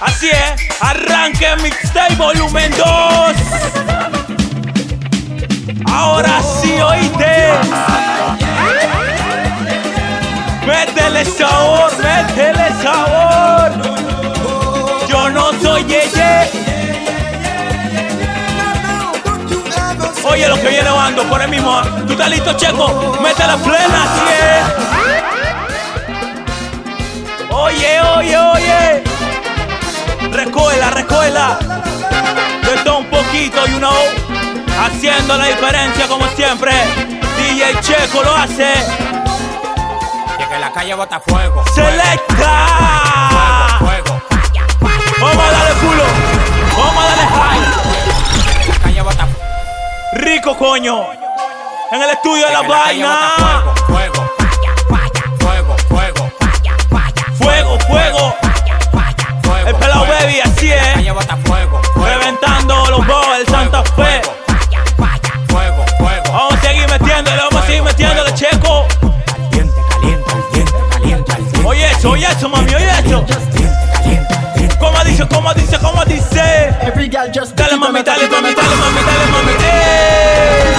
Así 0.00 0.30
es. 0.30 0.60
Arranque 0.80 1.56
Mixtape 1.62 2.16
Volumen 2.16 2.72
2. 2.76 3.36
Ahora 5.86 6.42
sí, 6.60 6.72
oíste. 6.80 7.52
Métele 10.66 11.24
sabor, 11.24 11.92
métele 11.98 12.82
sabor. 12.82 14.09
Yo 15.30 15.36
no 15.36 15.52
soy 15.62 15.84
Yeye. 15.84 16.50
Oye 20.24 20.48
lo 20.48 20.60
que 20.60 20.68
viene 20.68 20.90
bando 20.90 21.22
por 21.24 21.40
el 21.40 21.48
mismo. 21.48 21.80
¿Tú 22.04 22.14
estás 22.14 22.30
listo, 22.30 22.52
Checo? 22.54 23.16
Mete 23.22 23.46
la 23.46 23.56
plena, 23.56 24.02
así 24.04 24.22
es. 24.42 24.64
Oye, 27.48 28.00
oye, 28.16 28.36
oye. 28.38 29.04
Recoela, 30.32 30.90
recoela. 30.90 31.58
De 32.62 32.76
todo 32.82 32.98
un 32.98 33.06
poquito, 33.06 33.66
you 33.66 33.78
know. 33.78 33.94
Haciendo 34.82 35.36
la 35.36 35.44
diferencia 35.44 36.08
como 36.08 36.26
siempre. 36.34 36.72
DJ 37.36 37.78
Checo 37.82 38.24
lo 38.24 38.34
hace. 38.34 38.72
Y 40.40 40.44
que 40.52 40.58
la 40.58 40.72
calle 40.72 40.94
bota 40.94 41.20
fuego. 41.20 41.64
Selecta. 41.72 42.66
Fuego, 43.28 43.69
Vamos 45.20 45.36
a 45.36 45.50
darle 45.50 45.74
culo. 45.80 46.04
Vamos 46.78 47.04
a 47.04 47.06
darle 47.06 47.26
high. 47.26 47.60
Rico, 50.12 50.56
coño. 50.56 51.06
En 51.92 52.02
el 52.02 52.10
estudio 52.10 52.46
de 52.46 52.52
la 52.52 52.62
vaina. 52.62 53.70
Dice, 75.70 75.78
cómo 75.82 76.04
dice, 76.04 76.76
cómo 76.80 76.94
dice? 77.34 77.54
Dale 77.54 77.76
mami, 77.76 78.02
dale 78.02 78.28
mami, 78.28 78.54
dale 78.54 78.76
mami, 78.76 79.00
dale 79.06 79.26
mami. 79.32 79.52
¡Eh! 79.62 80.74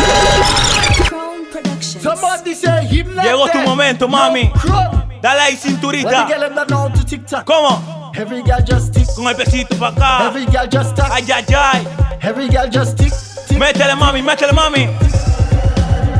Somebody 2.01 2.53
say 2.55 2.85
him 2.87 3.15
like 3.15 3.27
Llegó 3.27 3.45
tu 3.51 3.57
that. 3.59 3.65
momento, 3.67 4.07
mami. 4.07 4.51
Crumb. 4.53 5.03
Dale 5.21 5.39
ahí 5.41 5.53
When 5.53 5.61
the 5.61 5.67
cinturita. 5.69 6.27
girl 6.27 6.39
them 6.39 6.55
that 6.55 6.67
know 6.69 6.89
to 6.89 7.05
TikTok. 7.05 7.45
¿Cómo? 7.45 8.11
Every 8.15 8.41
girl 8.41 8.61
just 8.65 8.93
tick. 8.93 9.07
Con 9.15 9.27
el 9.27 9.35
pesito 9.35 9.75
para 9.77 9.91
acá. 9.95 10.27
Every 10.27 10.45
girl 10.45 10.67
just 10.67 10.95
tack. 10.95 11.11
Ay, 11.11 11.25
ay, 11.31 11.45
ay. 11.55 11.87
Every 12.21 12.47
girl 12.49 12.67
just 12.69 12.97
tick. 12.97 13.13
tick. 13.47 13.57
Métele 13.59 13.95
mami, 13.95 14.21
métele 14.23 14.51
mami. 14.53 14.89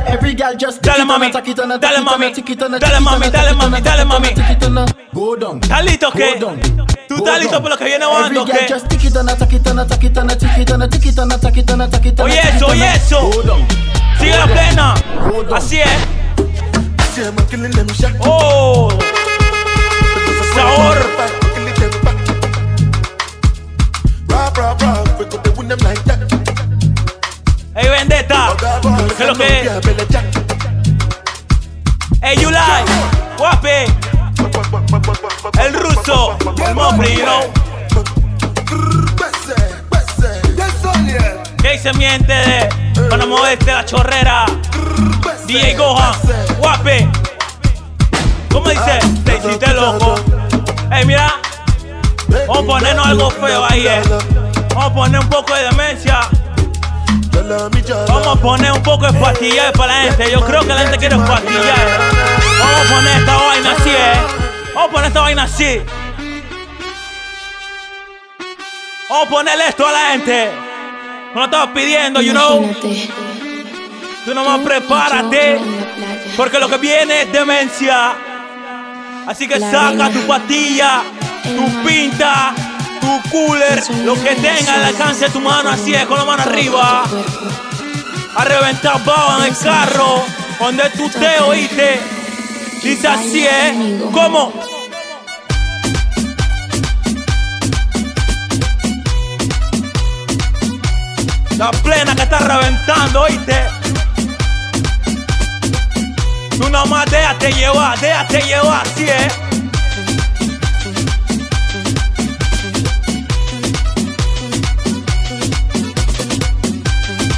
Every 0.06 0.34
girl 0.34 0.54
just 0.56 0.82
Dale, 0.82 0.94
tick 0.96 1.04
it 1.04 1.08
mami. 1.08 1.26
and 1.26 1.34
a 1.34 1.38
tack 1.38 1.48
it 1.48 1.58
and 1.58 1.72
a 1.72 1.78
Dale, 1.78 1.90
tack 1.90 1.92
it 1.92 1.98
and 1.98 2.06
a 2.06 2.10
mami. 2.10 2.34
tick 2.34 2.50
it 2.50 2.62
and 2.62 2.74
a 2.74 2.78
Dale, 2.78 2.90
tick 2.90 3.00
it 3.00 3.04
mami. 3.04 3.14
and 3.14 3.24
a 3.24 3.30
Dale, 3.30 3.42
tack 3.42 3.52
it 3.52 3.56
mami. 3.58 3.64
and 3.66 3.74
a 3.74 3.80
Dale, 3.80 3.96
tack 3.96 3.98
it 3.98 4.06
mami. 4.06 4.28
and 4.28 4.38
a 4.38 4.42
tick 4.42 4.50
it 4.50 4.62
and 4.62 4.78
a- 4.78 4.86
Go 5.14 5.36
down. 5.36 5.60
¿Estás 5.60 5.84
listo 5.84 6.08
o 6.08 6.12
qué? 6.12 6.38
Go 6.38 6.46
down. 6.46 6.60
¿Tú 7.12 7.18
estás 7.18 7.40
listo 7.40 7.60
por 7.60 7.70
lo 7.70 7.76
que 7.76 7.84
viene 7.84 8.06
Every 8.06 8.10
bando 8.10 8.42
o 8.42 8.46
girl 8.46 8.58
qué? 8.58 8.66
Oye 12.22 12.40
eso, 12.56 12.66
oye 12.68 12.94
eso. 12.94 13.30
Sigue 14.18 14.36
la 14.36 14.46
plena. 14.46 14.94
Así 15.54 15.80
es. 15.80 15.88
Oh. 18.20 18.88
Sabor. 20.54 20.96
Ey, 27.74 27.88
Vendetta. 27.88 28.56
¿Qué 29.16 29.22
es 29.22 29.28
lo 29.28 29.34
que 29.34 29.60
es? 29.60 29.70
Ey, 32.22 32.36
Yulai. 32.38 32.84
Guape. 33.36 34.01
El 35.60 35.74
ruso. 35.74 36.36
El 36.64 36.74
know. 36.74 37.52
¿Qué 41.60 41.72
dice 41.72 41.92
mi 41.94 42.04
gente 42.04 42.32
de 42.32 42.68
Panamá 43.08 43.36
Oeste, 43.42 43.72
la 43.72 43.84
chorrera? 43.84 44.46
DJ 45.46 45.74
Gohan. 45.76 46.14
Guape. 46.58 47.08
¿Cómo 48.50 48.68
dice? 48.68 49.00
Te 49.24 49.36
hiciste 49.38 49.74
loco. 49.74 50.14
Ey, 50.90 51.04
mira. 51.04 51.34
Vamos 52.46 52.58
a 52.58 52.66
ponernos 52.66 53.06
algo 53.06 53.30
feo 53.30 53.64
ahí, 53.64 53.86
eh. 53.86 54.02
Vamos 54.70 54.84
a 54.84 54.94
poner 54.94 55.20
un 55.20 55.28
poco 55.28 55.54
de 55.54 55.64
demencia. 55.64 56.20
Vamos 58.08 58.26
a 58.26 58.40
poner 58.40 58.72
un 58.72 58.82
poco 58.82 59.06
de 59.10 59.18
pastillar 59.18 59.72
para 59.72 59.94
la 59.94 60.02
gente. 60.04 60.30
Yo 60.30 60.40
creo 60.40 60.60
que 60.60 60.68
la 60.68 60.78
gente 60.78 60.98
quiere 60.98 61.16
pastillar. 61.16 62.00
Vamos 62.58 62.80
a 62.80 62.94
poner 62.94 63.18
esta 63.18 63.36
vaina 63.36 63.72
así, 63.72 63.90
eh. 63.90 64.41
Vamos 64.82 64.94
a 64.94 64.96
poner 64.96 65.08
esta 65.08 65.20
vaina 65.20 65.42
así. 65.44 65.80
Vamos 69.08 69.26
a 69.26 69.30
ponerle 69.30 69.68
esto 69.68 69.86
a 69.86 69.92
la 69.92 70.10
gente. 70.10 70.50
Me 71.32 71.38
lo 71.38 71.44
estaba 71.44 71.72
pidiendo, 71.72 72.20
you 72.20 72.32
know. 72.32 72.68
Tú 74.24 74.34
nomás 74.34 74.58
prepárate. 74.58 75.60
Porque 76.36 76.58
lo 76.58 76.68
que 76.68 76.78
viene 76.78 77.22
es 77.22 77.32
demencia. 77.32 78.16
Así 79.24 79.46
que 79.46 79.60
saca 79.60 80.10
tu 80.10 80.26
pastilla, 80.26 81.04
tu 81.44 81.84
pinta, 81.86 82.52
tu 83.00 83.30
cooler, 83.30 83.80
lo 84.04 84.14
que 84.14 84.34
tenga 84.34 84.74
al 84.74 84.84
alcance 84.86 85.26
de 85.26 85.30
tu 85.30 85.40
mano, 85.40 85.70
así 85.70 85.94
es, 85.94 86.06
con 86.06 86.18
la 86.18 86.24
mano 86.24 86.42
arriba. 86.42 87.04
A 88.34 88.44
reventar 88.44 89.04
baba 89.04 89.38
en 89.38 89.52
el 89.52 89.58
carro, 89.58 90.24
donde 90.58 90.90
tú 90.90 91.08
te 91.08 91.38
oíste. 91.38 92.21
Dice 92.82 93.06
así 93.06 93.46
es, 93.46 94.02
¿cómo? 94.12 94.52
La 101.56 101.70
plena 101.70 102.16
que 102.16 102.22
está 102.22 102.40
reventando, 102.40 103.22
oíste. 103.22 103.56
Tú 106.58 106.68
nomás 106.70 107.08
déjate 107.08 107.52
llevar, 107.52 108.00
déjate 108.00 108.40
llevar, 108.40 108.84
así 108.84 109.04
es. 109.04 109.32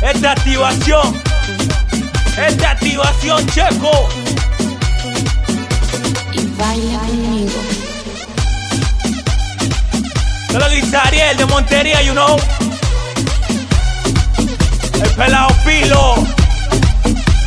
Esta 0.00 0.32
activación, 0.32 1.22
esta 2.38 2.70
activación, 2.70 3.46
checo. 3.48 4.23
Baila 6.66 6.98
conmigo. 7.00 7.60
Te 10.48 10.58
lo 10.58 10.68
dice 10.70 10.96
Ariel 10.96 11.36
de 11.36 11.44
Montería, 11.44 12.00
you 12.00 12.12
know. 12.12 12.38
El 15.02 15.10
pelado 15.10 15.48
Pilo. 15.66 16.14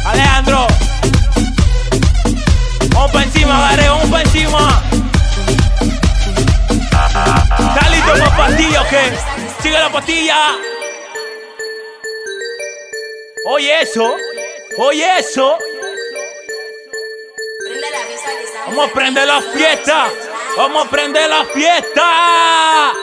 Alejandro. 0.05 0.67
encima, 3.23 3.59
Gare, 3.59 3.89
vamos 3.89 4.09
para 4.09 4.23
encima. 4.23 4.83
¿Estás 6.91 7.91
listo 7.91 8.13
para 8.13 8.37
pastilla 8.37 8.81
o? 8.81 9.13
Sigue 9.63 9.79
la 9.79 9.91
pastilla. 9.91 10.37
Oye 13.45 13.81
eso, 13.81 14.15
oye 14.77 15.19
eso. 15.19 15.57
Vamos 18.67 18.89
a 18.89 18.93
prender 18.93 19.27
la 19.27 19.41
fiesta. 19.41 20.09
Vamos 20.57 20.85
a 20.85 20.89
prender 20.89 21.29
la 21.29 21.45
fiesta. 21.45 22.93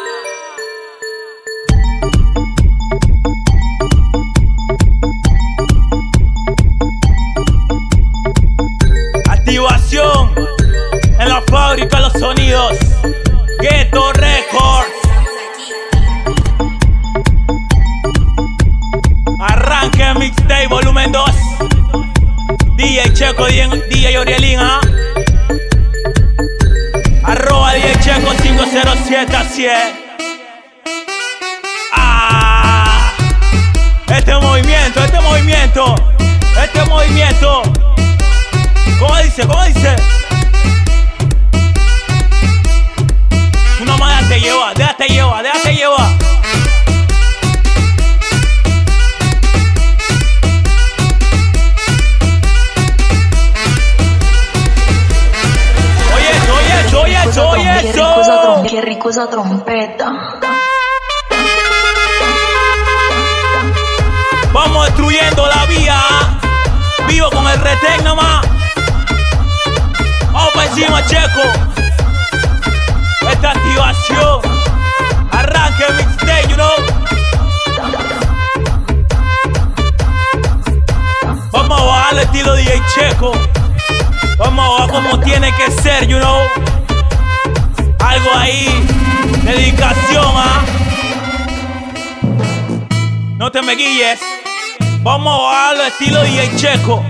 Estilo 95.87 96.23
DJ 96.23 96.57
Checo. 96.57 97.05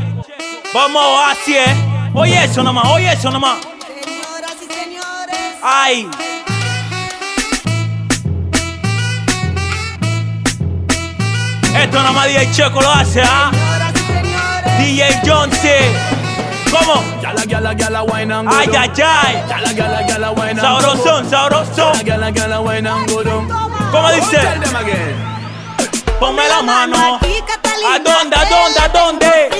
Vamos 0.73 1.03
así, 1.31 1.57
¿eh? 1.57 2.11
Oye 2.15 2.45
eso 2.45 2.63
nomás, 2.63 2.85
oye 2.87 3.13
eso 3.13 3.31
nomás. 3.31 3.59
Ay. 5.63 6.09
Esto 11.77 12.03
nomás 12.03 12.27
DJ 12.27 12.51
Checo 12.53 12.81
lo 12.81 12.91
hace, 12.91 13.23
¿ah? 13.23 13.51
DJ 14.79 15.21
John 15.25 15.51
C. 15.53 15.79
¿Cómo? 16.71 16.95
Ay, 18.49 18.69
ay, 18.77 18.91
ay. 19.05 19.45
Sabrosón, 20.61 21.31
sabrosón. 21.31 21.93
¿Cómo 23.93 24.11
dice? 24.13 24.41
Ponme 26.21 26.49
la 26.49 26.63
mano. 26.63 27.19
¿A 27.87 27.99
dónde, 27.99 28.37
a 28.37 28.45
dónde, 28.47 28.81
a 28.81 28.89
dónde? 28.89 29.51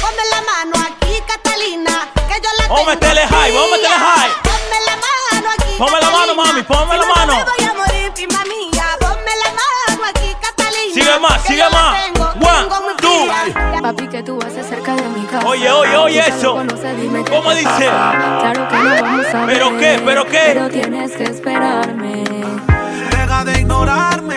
Ponme 0.00 0.22
la 0.30 0.40
mano 0.42 0.86
aquí, 0.86 1.20
Catalina, 1.26 2.08
que 2.28 2.34
yo 2.42 2.50
la 2.58 2.68
Vamos 2.68 2.88
a 2.88 2.90
meterle 2.90 3.26
high, 3.26 3.52
vamos 3.52 3.68
a 3.68 3.76
meterle 3.76 3.96
high. 3.96 4.30
Ponme 4.42 4.78
la 4.86 4.96
mano 4.96 5.50
aquí, 5.50 5.74
Ponme 5.78 6.00
la 6.00 6.10
mano, 6.10 6.34
mami, 6.34 6.62
ponme 6.62 6.98
la 6.98 7.06
mano. 7.06 7.36
Me 7.36 7.44
voy 7.44 7.64
a 7.64 7.74
morir, 7.74 8.12
prima 8.12 8.44
mía. 8.44 8.84
Ponme 9.00 9.32
la 9.44 9.50
mano 9.50 10.04
aquí, 10.08 10.36
Catalina. 10.40 10.94
Sigue 10.94 11.18
más, 11.18 11.42
sigue 11.42 11.70
más. 11.70 12.04
tengo, 12.04 12.24
One, 12.24 12.68
tengo 12.68 12.96
two. 12.96 13.82
Papi, 13.82 14.08
que 14.08 14.22
tú 14.22 14.38
haces 14.44 14.66
cerca 14.66 14.94
de 14.96 15.08
mi 15.08 15.24
casa. 15.26 15.46
Oye, 15.46 15.70
oye, 15.70 15.96
oye 15.96 16.20
eso. 16.28 16.54
¿Cómo 17.30 17.54
dice? 17.54 17.86
Claro 17.86 18.68
que 18.68 18.76
no 18.76 19.02
vamos 19.02 19.26
a 19.34 19.46
¿Pero 19.46 19.78
qué? 19.78 20.02
¿Pero 20.04 20.24
qué? 20.26 20.40
Pero 20.52 20.68
tienes 20.68 21.12
que 21.12 21.24
esperarme. 21.24 22.24
Deja 23.10 23.44
de 23.44 23.60
ignorarme 23.60 24.27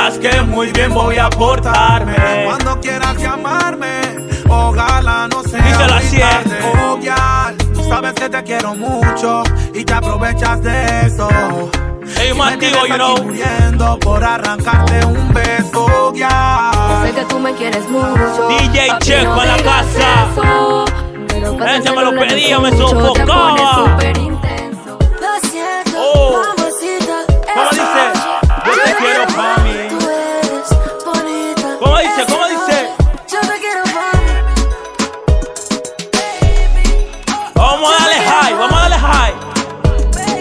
Verás 0.00 0.18
que 0.18 0.40
muy 0.40 0.72
bien 0.72 0.94
voy 0.94 1.18
a 1.18 1.28
portarme. 1.28 2.14
Cuando 2.46 2.80
quieras 2.80 3.18
llamarme, 3.18 4.00
ojalá 4.48 5.28
no 5.28 5.42
sea 5.42 5.62
muy 5.62 6.18
tarde. 6.18 6.58
Oh, 6.82 6.98
ya, 7.02 7.54
tú 7.74 7.82
sabes 7.86 8.14
que 8.14 8.30
te 8.30 8.42
quiero 8.42 8.74
mucho 8.74 9.42
y 9.74 9.84
te 9.84 9.92
aprovechas 9.92 10.62
de 10.62 11.06
eso. 11.06 11.28
Activos, 11.28 12.58
tienes 12.58 12.88
you 12.88 12.94
know. 12.94 13.22
muriendo 13.22 13.98
por 13.98 14.24
arrancarte 14.24 15.04
un 15.04 15.34
beso, 15.34 16.14
ya. 16.14 17.02
Sé 17.04 17.12
que 17.12 17.24
tú 17.26 17.38
me 17.38 17.52
quieres 17.52 17.86
mucho. 17.90 18.48
DJ 18.48 18.88
Papi, 18.88 19.04
Checo 19.04 19.36
no 19.36 19.42
en 19.42 19.48
la 19.48 19.56
casa. 19.58 20.28
eso, 20.32 20.84
pero 21.28 21.94
me 21.94 22.04
lo 22.04 22.20
pedía, 22.26 22.58
me 22.58 22.70
sofocaba. 22.70 23.98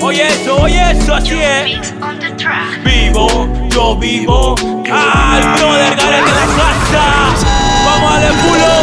Oye 0.01 0.27
eso, 0.27 0.61
oye 0.61 0.91
eso, 0.91 1.13
así 1.13 1.39
es. 1.39 1.93
Vivo, 2.83 3.47
yo 3.69 3.95
vivo. 3.97 4.55
Al 4.91 5.41
brother 5.57 5.95
Gareth 5.95 6.27
en 6.27 6.35
la 6.35 6.47
casa. 6.57 7.03
Vamos 7.85 8.11
a 8.11 8.19
darle 8.19 8.31
culo. 8.41 8.73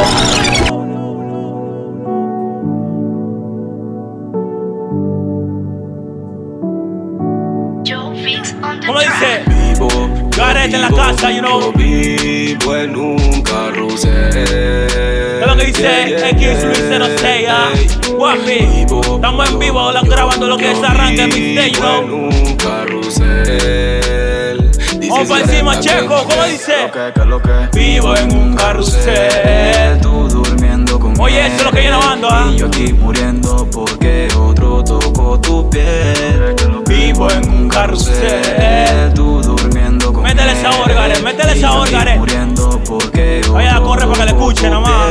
¿Cómo 8.86 9.00
dice? 9.00 9.42
Gareth 10.36 10.74
en 10.74 10.80
la 10.82 10.90
casa, 10.90 11.30
you 11.30 11.40
know. 11.40 11.72
Vivo 11.72 12.76
en 12.76 12.94
un 12.94 13.42
carrusel. 13.42 14.30
¿Qué 14.32 15.40
es 15.40 15.46
lo 15.46 15.56
que 15.56 15.64
dice 15.66 16.28
X 16.30 16.64
Luis 16.64 16.84
06, 17.20 18.05
Guapi. 18.26 18.58
Estamos 19.14 19.48
en 19.50 19.58
vivo 19.60 19.92
la- 19.92 20.02
grabando 20.02 20.48
lo 20.48 20.56
que 20.56 20.72
es 20.72 20.82
arranque 20.82 21.22
en 21.22 21.28
mixtape, 21.28 21.70
you 21.70 21.80
know. 21.80 22.00
un 22.28 22.56
carrusel. 22.56 24.02
Vamos 25.08 25.28
pa' 25.28 25.40
encima, 25.40 25.78
Checo, 25.78 26.24
¿cómo 26.28 26.42
dice? 26.44 26.90
Vivo 27.72 28.16
en 28.16 28.36
un 28.36 28.56
carrusel. 28.56 30.00
Tú 30.00 30.28
durmiendo 30.28 30.98
conmigo. 30.98 31.22
Oye, 31.22 31.46
eso 31.46 31.56
es 31.58 31.64
lo 31.64 31.70
que 31.70 31.80
viene 31.80 31.96
bajando, 31.96 32.28
¿ah? 32.28 32.50
Y 32.52 32.56
yo 32.58 32.66
aquí 32.66 32.92
muriendo 32.94 33.64
porque 33.70 34.26
otro 34.36 34.82
tocó 34.82 35.38
tu 35.40 35.70
piel. 35.70 36.56
Vivo 36.88 37.30
en 37.30 37.48
un 37.48 37.68
carrusel. 37.68 39.12
Tú 39.14 39.40
durmiendo 39.40 40.12
conmigo. 40.12 40.34
Métele 40.34 40.60
sabor, 40.60 40.92
Gareth, 40.92 41.22
métele 41.22 41.60
yo. 41.60 41.84
Muriendo 42.18 42.80
porque 42.88 43.40
Oye, 43.52 43.66
la 43.66 43.74
otro 43.76 43.86
corre 43.86 44.06
para 44.06 44.18
que 44.18 44.24
le 44.24 44.30
tocó 44.30 44.30
escuche 44.30 44.66
tu 44.66 44.68
nomás. 44.68 45.06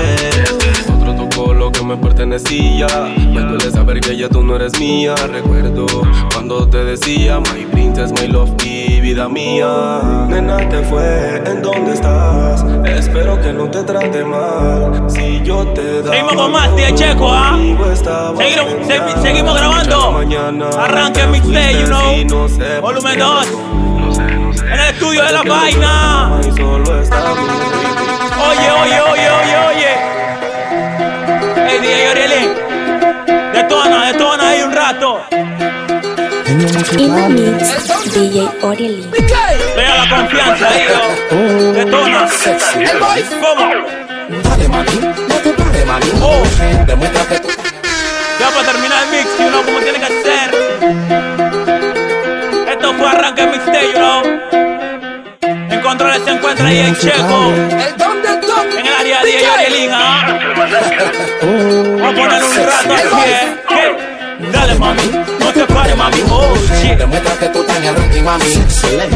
Tocó 1.36 1.53
lo 1.53 1.71
que 1.71 1.83
me 1.83 1.97
pertenecía. 1.97 2.88
Me 3.17 3.41
duele 3.41 3.69
saber 3.71 3.99
que 3.99 4.15
ya 4.17 4.29
tú 4.29 4.41
no 4.43 4.55
eres 4.55 4.79
mía. 4.79 5.13
Recuerdo 5.31 5.86
cuando 6.33 6.67
te 6.67 6.83
decía, 6.83 7.39
My 7.39 7.65
princess, 7.65 8.11
my 8.19 8.27
love 8.27 8.49
y 8.63 8.99
vida 9.01 9.27
mía. 9.29 10.01
Nena, 10.29 10.57
¿qué 10.69 10.81
fue? 10.83 11.41
¿En 11.45 11.61
dónde 11.61 11.93
estás? 11.93 12.65
Espero 12.86 13.39
que 13.41 13.53
no 13.53 13.69
te 13.69 13.83
trate 13.83 14.23
mal. 14.23 15.03
Si 15.07 15.41
yo 15.43 15.65
te 15.73 16.01
da. 16.01 16.09
Seguimos 16.11 16.33
con 16.36 16.51
más, 16.51 16.75
tía 16.75 16.93
Checo, 16.95 17.31
¿ah? 17.31 17.55
Seguimos, 18.38 18.73
segui- 18.88 19.21
seguimos 19.21 19.55
grabando. 19.57 20.17
Arranque 20.79 21.21
el 21.21 21.29
mixtape, 21.29 21.79
you 21.81 21.88
know. 21.88 22.01
Volumen 22.81 23.19
2. 23.19 23.47
En 24.65 24.73
el 24.73 24.79
estudio 24.89 25.23
de 25.23 25.31
la 25.31 25.43
vaina. 25.43 26.39
Oye, 26.41 26.63
oye, 28.71 29.01
oye, 29.01 29.11
oye, 29.11 29.29
oye. 29.69 30.04
The 36.91 37.29
mix, 37.29 37.63
DJ 38.13 38.47
Orieli. 38.61 39.07
Vea 39.75 39.95
la 39.95 40.09
confianza, 40.09 40.67
hijo. 40.77 41.01
Detona. 41.73 42.27
¿Cómo? 43.41 43.65
Dale 44.43 44.67
mami, 44.67 44.95
no 45.27 45.36
te 45.36 45.49
pares 45.51 45.86
mami. 45.86 46.11
Oh. 46.21 46.43
Demuestra 46.86 47.25
que 47.27 47.39
tú 47.39 47.47
Ya 48.39 48.49
para 48.49 48.71
terminar 48.71 49.03
el 49.03 49.09
mix, 49.11 49.27
you 49.39 49.49
know 49.49 49.63
cómo 49.63 49.79
tiene 49.79 49.99
que 49.99 50.07
ser. 50.23 50.47
Esto 52.69 52.93
fue 52.93 53.07
arranque 53.07 53.47
mixtape, 53.47 53.88
you 53.88 53.93
know. 53.93 54.23
En 55.41 55.81
controles 55.81 56.21
se 56.23 56.31
encuentra 56.31 56.67
ahí 56.67 56.79
en 56.79 56.95
Checo. 56.95 57.53
En 58.77 58.86
el 58.86 58.93
área 58.93 59.23
de 59.23 59.31
DJ 59.31 59.49
Orielín, 59.49 59.91
¿ah? 59.93 60.39
Vamos 61.41 62.01
a 62.01 62.15
poner 62.15 62.43
un 62.43 62.55
rato 62.55 62.93
así, 62.93 63.29
¿eh? 63.29 63.45
Dale, 64.51 64.75
mami, 64.75 65.34
pares, 65.76 65.97
mami. 65.97 66.23
Oh, 66.30 66.55
shit. 66.82 66.97
Demuestra 66.97 67.34
que 67.38 67.49
tú 67.49 67.63
tienes 67.63 67.93
ranking 67.95 68.23
mami. 68.23 68.45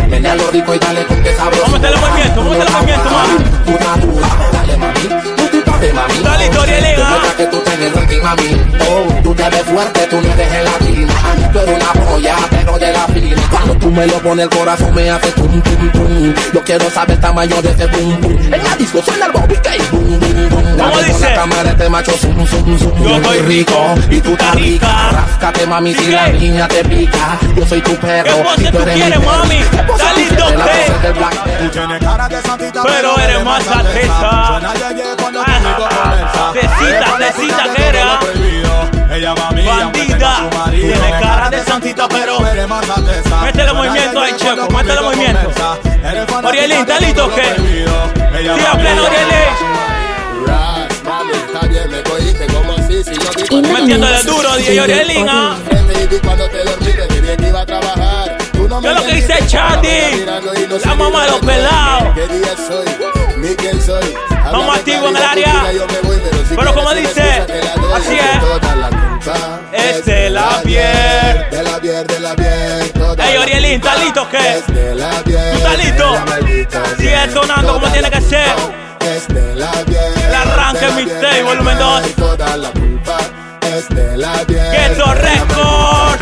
Menea 0.09 0.35
lo 0.35 0.51
rico 0.51 0.75
y 0.75 0.79
dale 0.79 1.05
con 1.05 1.23
que 1.23 1.33
sabroso. 1.35 1.61
Vamos 1.63 1.75
a 1.75 1.79
meterle 1.79 1.97
movimiento, 1.97 2.39
vamos 2.41 2.55
a 2.55 2.59
meterle 2.59 2.77
movimiento, 2.77 3.09
mami. 3.09 3.35
Puta 3.65 3.91
dura, 4.01 4.27
dale 4.51 4.77
mami. 4.77 5.03
Te 5.51 5.61
pares 5.61 5.93
mami. 5.93 6.23
Dale, 6.23 6.59
Orielín, 6.59 6.95
¿ah? 6.97 7.03
Demuestra 7.03 7.33
que 7.37 7.45
tú 7.45 7.57
tienes 7.65 7.93
ranking 7.95 8.21
mami. 8.21 8.49
Oh, 8.89 9.21
tú 9.23 9.33
te 9.33 9.49
ves 9.49 9.63
fuerte, 9.63 10.07
tú 10.07 10.21
no 10.21 10.33
eres 10.33 10.51
gelatina. 10.51 11.13
Tú 11.53 11.59
eres 11.59 11.75
una 11.81 12.05
polla, 12.05 12.35
pero 12.51 12.77
de 12.77 12.93
la 12.93 13.07
fina. 13.07 13.41
Cuando 13.49 13.73
tú 13.75 13.91
me 13.91 14.05
lo 14.05 14.19
pones 14.19 14.43
el 14.43 14.49
corazón 14.49 14.93
me 14.93 15.09
hace 15.09 15.31
tum 15.31 15.61
tum 15.61 15.91
tum. 15.91 16.33
Yo 16.53 16.63
quiero 16.63 16.89
saber 16.91 17.11
el 17.11 17.19
tamaño 17.21 17.61
de 17.61 17.71
ese 17.71 17.85
boom 17.87 18.21
boom. 18.21 18.53
En 18.53 18.63
la 18.63 18.75
disco 18.75 19.01
suena 19.01 19.25
el 19.27 19.31
bobby 19.31 19.55
que 19.55 19.81
boom 19.91 20.19
boom 20.19 20.19
boom. 20.19 20.48
¿Cómo 20.79 20.97
dice? 21.01 21.29
la 21.29 21.35
cámara 21.35 21.69
este 21.71 21.89
macho 21.89 22.11
zum 22.17 22.47
zum 22.47 22.79
zum. 22.79 23.03
Yo 23.03 23.17
estoy 23.17 23.39
rico 23.39 23.95
y 24.09 24.21
tú 24.21 24.31
estás 24.31 24.55
rica. 24.55 25.09
Ráscate 25.11 25.67
mami 25.67 25.93
si 25.93 26.11
la 26.11 26.29
niña 26.29 26.65
te 26.67 26.83
pica. 26.85 27.37
Yo 27.55 27.65
soy 27.65 27.81
tu 27.81 27.95
perro 27.97 28.31
¿Qué 28.55 28.63
y 28.63 28.71
tú 28.71 28.79
eres 28.79 28.95
quieres, 28.95 29.25
mami? 29.25 29.57
¿Qué 29.57 29.83
pose 29.83 30.03
Está 30.03 30.13
tú 30.13 30.19
listo, 30.19 30.45
de 30.45 30.57
Pero 32.83 33.19
eres 33.19 33.43
más 33.43 33.63
cuando 35.19 35.43
conmigo 35.43 35.89
comienza. 35.89 36.53
Tecita, 36.53 37.17
tecita, 37.17 37.73
que 37.75 37.87
era. 37.87 38.19
Ella 39.11 39.33
va 39.33 39.49
mía, 39.51 39.75
Bandida. 39.75 40.49
Tiene 40.71 41.11
cara 41.19 41.49
de 41.49 41.61
santita, 41.63 42.07
pero. 42.07 42.39
Métele 42.39 43.73
movimiento 43.73 44.21
ahí, 44.21 44.33
Checo. 44.37 44.69
Métele 44.69 45.01
movimiento. 45.01 45.51
Orielín, 46.43 46.79
¿está 46.79 46.99
listo 46.99 47.25
o 47.25 47.35
qué? 47.35 47.55
Sí, 47.55 47.83
a 48.65 48.77
pleno, 48.77 49.03
Orielín. 49.03 49.98
Trabajar. 57.65 58.37
Tú 58.51 58.67
no 58.67 58.81
¿Qué 58.81 58.87
es 58.87 58.95
lo 58.95 59.05
que 59.05 59.13
dice 59.13 59.35
Chati? 59.47 60.25
La 60.85 60.95
mamá 60.95 61.25
de 61.25 61.31
los 61.31 61.39
pelados. 61.39 62.17
Estamos 64.29 64.77
activos 64.77 65.09
en 65.09 65.17
el 65.17 65.23
área. 65.23 65.65
Pero 66.49 66.73
como 66.73 66.93
dice, 66.93 67.45
así 67.95 68.15
es. 68.15 68.39
Es 69.71 70.05
de 70.05 70.29
la 70.29 70.61
piel. 70.63 71.45
De 71.51 71.63
la 71.63 71.79
piel, 71.79 72.07
de 72.07 72.19
la 72.19 72.35
piel. 72.35 72.91
Ey, 73.19 73.37
Orielín, 73.37 73.73
¿estás 73.73 73.99
listo 73.99 74.27
qué? 74.29 74.61
¿Tú 74.65 74.73
estás 75.57 75.77
listo? 75.77 76.15
Sigue 76.97 77.31
sonando 77.31 77.73
como 77.73 77.87
tiene 77.91 78.09
que 78.09 78.21
ser. 78.21 78.88
Es 79.15 79.27
de 79.27 79.55
la 79.55 79.71
piel. 79.85 80.13
El 80.27 80.35
arranque 80.35 80.79
de 80.85 80.87
la 80.89 80.95
mixtape, 80.95 81.27
piel, 81.31 81.43
volumen 81.45 81.77
dos. 81.77 82.07
y 82.07 82.11
Toda 82.13 82.57
la 82.57 82.69
culpa 82.71 83.17
es 83.61 83.89
de 83.89 84.17
la 84.17 84.33
piel. 84.45 84.71
Ghetto 84.71 85.13
Record. 85.13 86.19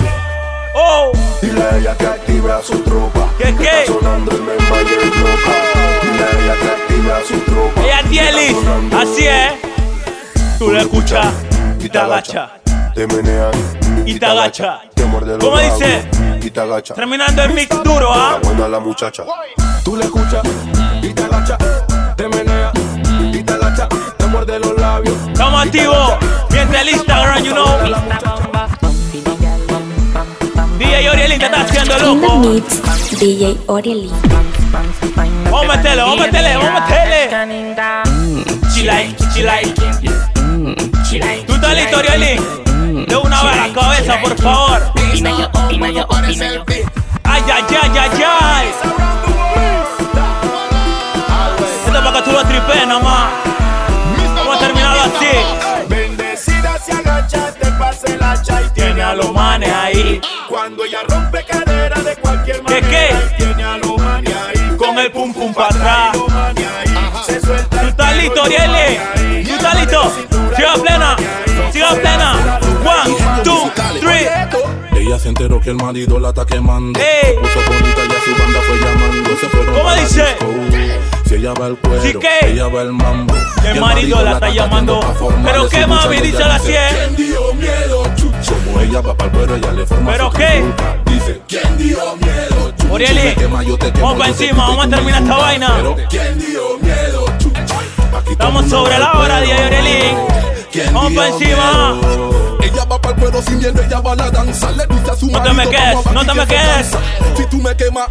Oh, 0.74 1.12
Dile 1.42 1.62
a 1.64 1.78
ella 1.78 1.96
que 1.98 2.06
active 2.06 2.52
a 2.52 2.62
su 2.62 2.80
tropa. 2.82 3.30
¿Qué, 3.38 3.56
qué? 3.56 3.80
Está 3.82 3.86
sonando 3.94 4.32
el 4.32 4.42
memba 4.42 4.82
y 4.82 4.94
el 4.94 5.10
loca. 5.10 5.56
Dile 6.04 6.24
a 6.24 6.30
ella 6.44 6.56
que 6.62 6.70
active 6.70 7.12
a 7.14 7.24
su 7.28 7.40
tropa. 7.40 7.82
ella 7.84 8.02
Dielis. 8.10 8.58
Así 8.94 9.28
es. 9.28 9.54
Tú 10.60 10.72
lo 10.72 10.80
escuchas 10.80 11.28
y 11.80 11.90
te 11.90 11.98
agacha. 12.00 12.52
Te 12.96 13.06
menea 13.08 13.52
Y 14.06 14.18
te 14.20 14.26
agacha. 14.26 14.82
te 14.96 15.06
muerde 15.06 15.34
los 15.38 15.44
¿Cómo 15.44 15.60
dice? 15.60 16.08
Y 16.42 16.50
te 16.50 16.60
agacha. 16.60 16.94
Terminando 16.96 17.44
el 17.44 17.54
mix 17.54 17.70
duro, 17.84 18.12
¿ah? 18.14 18.38
Está 18.38 18.48
buena 18.50 18.68
la 18.68 18.80
muchacha. 18.80 19.24
Tú 19.84 19.96
le 19.96 20.06
escuchas 20.06 20.42
muerde 24.48 24.60
los 24.60 24.80
labios. 24.80 25.16
Estamos 25.28 25.66
activos. 25.66 26.14
Mientras 26.52 26.82
el 26.82 26.89
Instagram, 26.89 27.43
you 27.43 27.54
know. 27.54 27.68
DJ 30.80 31.10
Orielín 31.10 31.39
te 31.39 31.45
está 31.45 31.62
haciendo 31.62 31.98
loco. 32.00 32.41
DJ 33.20 33.58
Orieli. 33.68 34.12
Vamos 35.52 35.64
a 35.64 35.76
meterle, 35.76 36.02
vamos 36.02 36.20
a 36.20 36.24
meterle, 36.24 36.58
vamos 36.58 36.72
a 36.72 36.80
meterle. 36.82 38.45
Chilay, 38.74 39.16
chilay. 39.34 39.74
¿Tú 41.45 41.54
estás 41.54 41.76
listo, 41.76 41.98
Orielín? 41.98 43.06
De 43.06 43.16
una 43.16 43.43
vez 43.43 43.54
a 43.54 43.68
la 43.68 43.74
cabeza, 43.74 44.22
por 44.22 44.36
favor. 44.41 44.82
Ay, 44.95 45.24
ay, 47.24 47.64
ay, 47.70 47.91
ay, 47.98 48.24
ay. 48.26 48.68
Esto 51.86 51.98
es 51.98 52.04
para 52.04 52.14
que 52.14 52.22
tú 52.22 52.32
lo 52.32 52.43
tripees 52.43 52.88
nomás. 52.88 53.47
Cuando 60.49 60.86
ella 60.86 60.99
rompe 61.07 61.43
cadera 61.45 62.01
de 62.01 62.15
cualquier 62.18 62.63
manera, 62.63 62.88
¿Qué, 62.88 63.15
qué? 63.38 64.76
Con 64.78 64.97
el 64.99 65.11
pum 65.11 65.34
pum 65.34 65.53
para 65.53 65.70
atrás. 65.70 66.18
Se 67.26 67.41
suelta. 67.41 67.82
¿Tú 67.82 67.88
estás 67.88 68.18
listo, 68.18 68.43
Ariel? 68.43 69.45
¿Tú 69.45 69.53
estás 69.53 69.76
listo? 69.80 70.11
Siga 70.55 70.74
plena. 70.76 71.15
Siga 71.72 71.95
plena. 71.95 72.59
One, 72.86 73.43
two, 73.43 73.72
three. 73.99 74.28
Ella 74.99 75.20
se 75.20 75.30
enteró 75.30 75.59
que 75.59 75.70
el 75.72 75.76
marido 75.76 76.20
la 76.20 76.30
está 76.30 76.45
quemando. 76.45 76.99
Se 76.99 77.34
puso 77.34 77.59
bonita 77.68 78.01
y 78.01 78.15
a 78.15 78.22
su 78.24 78.41
banda 78.41 78.59
fue 78.65 78.78
llamando. 78.78 79.30
Se 79.39 79.49
fueron 79.49 79.76
¿Cómo 79.76 79.93
dice? 79.95 80.26
Si 81.26 81.36
ella 81.36 81.53
va 81.53 81.68
el 81.68 81.78
cuero, 81.78 82.01
¿Sí 82.01 82.13
ella 82.43 82.68
va 82.68 82.82
el 82.84 82.93
mambo. 82.93 83.34
El, 83.65 83.82
marido, 83.82 84.24
la 84.24 84.34
está 84.34 84.49
llamando. 84.49 84.99
Pero 85.43 85.70
qué 85.70 85.86
mami, 85.86 86.18
dice 86.22 86.43
a 86.43 86.47
las 86.47 86.63
ella 88.82 89.02
va 89.02 89.14
para 89.16 89.30
el 89.32 89.38
cuero, 89.38 89.56
ella 89.56 89.72
le 89.72 89.86
forma 89.86 90.12
¿Pero 90.12 90.32
qué? 90.32 90.60
culpa. 90.62 90.96
Dice, 91.06 91.42
¿quién 91.48 91.78
dio 91.78 91.98
miedo, 92.18 92.72
chucho? 92.78 92.94
Orieli, 92.94 93.22
Me 93.22 93.36
quema, 93.36 93.64
yo 93.64 93.78
te 93.78 93.92
quemo, 93.92 94.08
vamos 94.08 94.20
pa' 94.20 94.28
yo 94.28 94.36
te 94.36 94.44
encima, 94.44 94.64
y 94.64 94.68
vamos 94.70 94.86
a 94.86 94.90
terminar 94.90 95.22
esta 95.24 95.36
vaina. 95.38 95.74
Pero, 95.78 95.96
¿quién 96.10 96.40
dio 96.40 96.78
miedo, 96.80 97.26
Estamos 98.30 98.66
sobre 98.70 99.00
la 99.00 99.14
hora, 99.14 99.40
cuero. 99.40 99.66
Orieli. 99.68 100.16
¿Quién 100.72 100.94
Vamos 100.94 101.12
dio 101.12 101.22
pa' 101.22 101.28
encima. 101.28 101.94
miedo? 101.96 102.58
Ella 102.62 102.84
va 102.86 103.02
para 103.02 103.16
el 103.16 103.22
cuero 103.22 103.42
sin 103.42 103.58
miedo, 103.60 103.82
ella 103.82 104.00
va 104.02 104.12
a 104.12 104.16
la 104.16 104.30
danza. 104.30 104.72
Le 104.72 104.86
dice 104.88 105.12
a 105.12 105.16
su 105.16 105.28
No 105.32 105.42
te 105.42 105.54
me 105.54 105.68
quedes, 105.70 105.96
"Vamos, 105.96 106.12
no 106.14 106.26
te 106.26 106.34
me 106.34 106.42
que 106.46 106.56
quedes". 106.56 106.68
cansa". 106.92 107.00
Si 107.36 107.46
tú 107.46 107.58
me 107.58 107.76
quemas, 107.76 108.08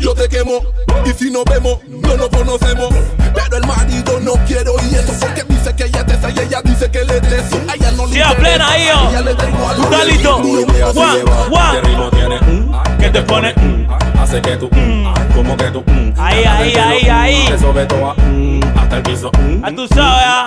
yo 0.00 0.14
te 0.14 0.28
quemo. 0.28 0.60
Y 1.06 1.10
si 1.12 1.30
nos 1.30 1.44
vemos, 1.44 1.78
no 1.88 2.16
nos 2.16 2.28
conocemos. 2.28 2.88
Pero 3.34 3.56
el 3.56 3.66
marido 3.66 4.20
no 4.20 4.32
quiere 4.46 4.68
oír 4.70 4.94
eso 4.94 5.12
porque 5.20 5.44
dice 5.74 5.76
que 5.76 5.84
ella 5.84 6.04
esa 6.08 6.30
y 6.30 6.46
ella 6.46 6.62
dice 6.62 6.90
que 6.90 6.98
él 7.00 7.10
es 7.10 7.22
de 7.30 7.36
eso. 7.38 7.60
A 7.68 7.74
ella 7.74 7.90
no 7.92 8.06
le 8.06 8.12
Sí, 8.14 8.20
plena 8.38 8.68
ahí, 8.68 8.88
oh. 8.94 9.10
Ella 9.10 9.20
le. 9.20 9.34
¿Tú 9.34 9.82
estás 9.82 10.06
listo? 10.06 10.36
One, 10.36 11.24
one. 11.50 11.80
ritmo 11.82 12.10
tiene 12.10 12.38
mm, 12.40 12.98
que 12.98 13.10
te 13.10 13.22
pone 13.22 13.52
mm, 13.54 13.86
hace 14.20 14.40
que 14.40 14.56
tú 14.56 14.68
mm, 14.72 15.34
como 15.34 15.56
que 15.56 15.64
tú 15.70 15.84
Ahí, 16.16 16.44
ahí, 16.44 16.74
ahí, 16.76 17.08
ahí. 17.08 17.46
te 17.48 17.58
sobe 17.58 17.86
toda, 17.86 18.14
mm, 18.14 18.60
hasta 18.76 18.96
el 18.96 19.02
piso 19.02 19.30
A 19.62 19.70
tú 19.72 19.86
sabes, 19.88 20.24
ah. 20.26 20.46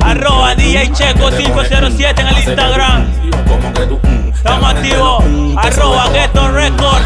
Arroba 0.00 0.54
DJ 0.54 0.92
Checo 0.92 1.30
507 1.30 2.20
en 2.20 2.26
el 2.28 2.38
Instagram. 2.38 3.06
Como 3.48 3.72
que 3.72 3.86
tú 3.86 3.98
mm, 4.02 4.28
Estamos 4.28 4.70
activos. 4.70 5.24
Arroba 5.56 6.08
Ghetto 6.10 6.48
Record. 6.52 7.02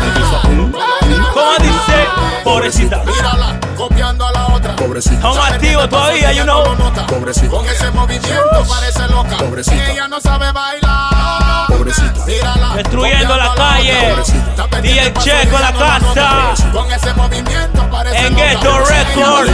¿Cómo 1.32 1.53
dice? 1.61 2.07
Pobrecita. 2.45 3.03
Mírala, 3.05 3.59
copiando 3.76 4.26
a 4.26 4.32
la 4.32 4.47
otra. 4.49 4.76
Pobrecita. 4.76 5.14
Estamos 5.14 5.38
activos 5.38 5.88
todavía, 5.88 6.32
you 6.32 6.43
know. 6.45 6.62
Pobrecita. 7.07 7.49
Con 7.49 7.66
ese 7.66 7.90
movimiento 7.90 8.64
parece 8.68 9.09
loca. 9.09 9.36
Pobrecita. 9.38 9.90
Ella 9.90 10.09
no 10.09 10.20
sabe 10.20 10.53
bailar. 10.53 11.66
Pobrecita. 11.68 12.24
Mírala, 12.26 12.62
Destruyendo 12.83 13.37
la 13.37 13.55
calle. 13.55 14.12
otra. 14.59 14.80
DJ 14.80 15.12
Checo 15.20 15.57
en 15.57 15.62
la 15.62 15.72
casa. 15.72 16.55
Con 16.72 16.91
ese 16.91 17.14
movimiento 17.14 17.89
parece 17.91 18.26
En. 18.26 18.35
Ghetto 18.35 18.78
Record. 18.80 19.51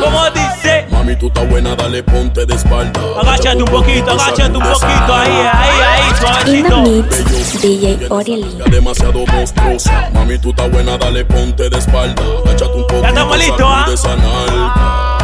¿Cómo 0.00 0.30
dice? 0.30 0.86
Mami, 0.90 1.16
tú 1.16 1.26
estás 1.26 1.48
buena, 1.48 1.74
dale 1.74 2.02
ponte 2.04 2.46
de 2.46 2.54
espalda. 2.54 3.00
Agáchate 3.20 3.56
un 3.62 3.64
poquito, 3.64 4.10
agáchate 4.12 4.56
un 4.56 4.62
poquito. 4.62 5.14
Ahí, 5.14 5.32
ahí, 5.52 5.80
ahí, 5.80 6.14
suavecito. 6.20 6.82
DJ 7.60 8.06
Orieli. 8.08 8.56
Ya 8.58 8.64
demasiado 8.66 9.26
monstruosa. 9.26 10.10
Mami, 10.12 10.38
tú 10.38 10.50
estás 10.50 10.70
buena, 10.70 10.96
dale 10.96 11.24
ponte 11.24 11.68
de 11.68 11.78
espalda. 11.78 12.22
Agáchate 12.44 12.72
un 12.72 12.86
poquito. 12.86 13.02
Ya 13.02 13.08
estamos 13.08 13.38
listos, 13.38 14.06
¿ah? 14.06 15.23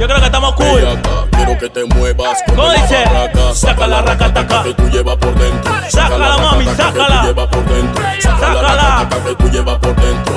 Yo 0.00 0.06
creo 0.06 0.18
que 0.18 0.24
estamos 0.26 0.54
cool. 0.54 0.86
acá, 0.86 1.10
quiero 1.32 1.58
que 1.58 1.68
te 1.68 1.84
muevas 1.84 2.42
¿Cómo 2.46 2.70
dice? 2.70 3.04
Saca 3.52 3.86
la 3.86 4.00
raca, 4.00 4.32
taca. 4.32 4.62
que 4.62 4.72
tú 4.72 4.88
llevas 4.88 5.16
por 5.18 5.34
dentro. 5.34 5.72
Sácala, 5.90 6.38
mami, 6.38 6.64
taca, 6.64 6.86
que 6.86 6.92
tú 6.92 7.00
sácala. 7.00 7.34
por 7.50 7.64
dentro. 7.66 8.04
Sácala. 8.18 9.08
que 9.26 9.34
tú 9.34 9.50
llevas 9.50 9.78
por 9.78 9.94
dentro. 9.96 10.34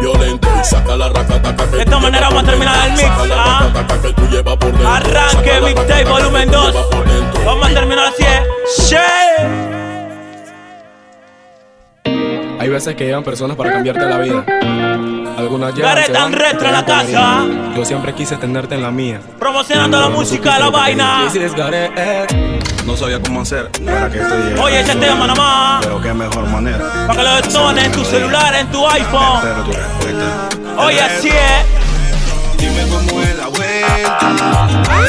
Violento. 0.00 0.48
Y 0.60 0.64
saca 0.64 0.96
la 0.96 1.08
racataca 1.10 1.70
que 1.70 1.76
De 1.76 1.82
esta 1.82 1.98
manera 2.00 2.28
vamos 2.28 2.42
a 2.42 2.46
terminar 2.46 2.86
el 2.88 2.92
mix, 2.94 3.04
¿ah? 3.32 3.70
racataca 3.70 4.02
que 4.02 4.12
tú 4.14 4.28
llevas 4.30 4.56
por 4.56 4.72
dentro. 4.72 4.88
Arranque 4.88 5.60
Mixtape 5.60 6.04
racataca 6.04 6.10
volumen 6.10 6.50
que 6.50 6.56
tú 6.56 6.62
2. 6.62 6.72
llevas 6.72 6.86
por 6.86 7.06
dentro. 7.08 7.44
Vamos 7.44 7.66
a 7.68 7.74
terminar 7.74 8.06
así, 8.06 8.24
¿eh? 8.24 9.75
Hay 12.58 12.68
veces 12.68 12.94
que 12.94 13.04
llegan 13.04 13.22
personas 13.22 13.56
para 13.56 13.72
cambiarte 13.72 14.06
la 14.06 14.18
vida. 14.18 14.44
Algunas 15.36 15.74
llegan, 15.74 16.32
Retro 16.32 16.66
en 16.66 16.72
la 16.72 16.84
casa. 16.84 17.44
Yo 17.76 17.84
siempre 17.84 18.14
quise 18.14 18.36
tenerte 18.36 18.74
en 18.74 18.82
la 18.82 18.90
mía. 18.90 19.20
Promocionando 19.38 20.00
la 20.00 20.08
música 20.08 20.54
de 20.54 20.60
la 20.60 20.70
vaina. 20.70 21.28
Gareth. 21.56 22.56
No 22.86 22.96
sabía 22.96 23.20
cómo 23.20 23.40
hacer 23.42 23.68
para 23.84 24.08
que 24.10 24.18
esto 24.18 24.34
llegue. 24.36 24.60
Oye, 24.60 24.80
ese 24.80 24.94
tema 24.96 25.26
nomás. 25.26 25.84
Pero 25.84 26.00
qué 26.00 26.14
mejor 26.14 26.48
manera. 26.48 26.78
Para 27.06 27.20
que 27.20 27.28
lo 27.28 27.34
detones 27.36 27.84
en 27.84 27.92
tu 27.92 28.04
celular, 28.04 28.54
en 28.54 28.68
tu 28.68 28.88
iPhone. 28.88 29.36
Espero 29.36 29.62
tu 29.64 29.72
respuesta. 29.72 30.48
Oye, 30.78 31.00
así 31.00 31.28
es. 31.28 32.56
Dime 32.58 32.82
cómo 32.88 33.22
es 33.22 33.36
la 33.36 33.48
vuelta. 33.48 34.68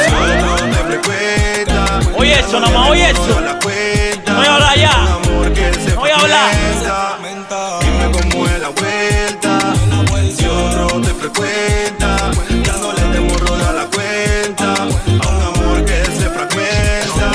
Solo 0.09 0.65
te 0.65 0.97
frecuenta. 0.97 1.99
Oye, 2.17 2.39
eso 2.39 2.59
nomás, 2.59 2.89
oye, 2.89 3.09
eso. 3.11 3.41
No 4.27 4.35
voy 4.35 4.45
a 4.45 4.53
hablar 4.53 4.77
ya. 4.77 4.91
No 5.93 5.99
voy 6.01 6.09
a 6.09 6.15
hablar. 6.15 7.26
Frecuenta, 11.37 12.31
ya 12.63 12.77
no 12.77 12.93
le 12.93 13.73
la 13.73 13.89
cuenta. 13.93 14.73
A 14.73 15.29
un 15.29 15.41
amor 15.41 15.85
que 15.85 16.03
se 16.05 16.29
fragmenta. 16.29 17.31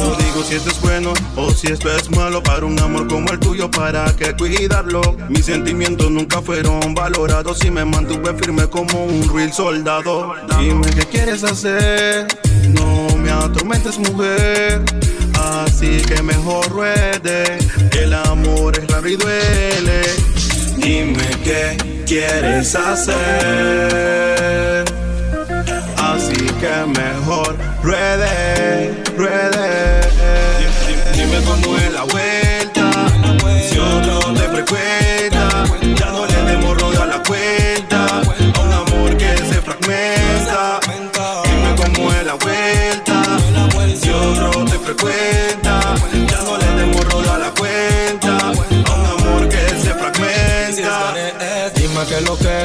No 0.00 0.14
digo 0.16 0.42
si 0.44 0.54
esto 0.54 0.70
es 0.70 0.80
bueno 0.80 1.12
o 1.36 1.50
si 1.50 1.68
esto 1.68 1.90
es 1.94 2.10
malo 2.10 2.42
para 2.42 2.64
un 2.64 2.78
amor 2.80 3.06
como 3.08 3.30
el 3.30 3.38
tuyo, 3.38 3.70
para 3.70 4.04
que 4.16 4.34
cuidarlo. 4.34 5.02
Mis 5.28 5.46
sentimientos 5.46 6.10
nunca 6.10 6.40
fueron 6.40 6.94
valorados 6.94 7.64
y 7.64 7.70
me 7.70 7.84
mantuve 7.84 8.34
firme 8.34 8.66
como 8.66 9.04
un 9.04 9.34
real 9.34 9.52
soldado. 9.52 10.34
Dime 10.58 10.86
qué 10.90 11.06
quieres 11.06 11.44
hacer, 11.44 12.26
no 12.68 13.16
me 13.18 13.30
atormentes, 13.30 13.98
mujer. 13.98 14.82
Así 15.38 16.00
que 16.02 16.22
mejor 16.22 16.68
ruede, 16.70 17.58
el 17.92 18.14
amor 18.14 18.78
es 18.78 18.86
raro 18.90 19.08
y 19.08 19.16
duele. 19.16 20.02
Dime 20.76 21.28
qué 21.42 21.93
quieres 22.04 22.74
hacer. 22.74 23.14
Así 25.96 26.46
que 26.60 26.86
mejor 26.86 27.56
ruede, 27.82 28.94
ruede. 29.16 30.03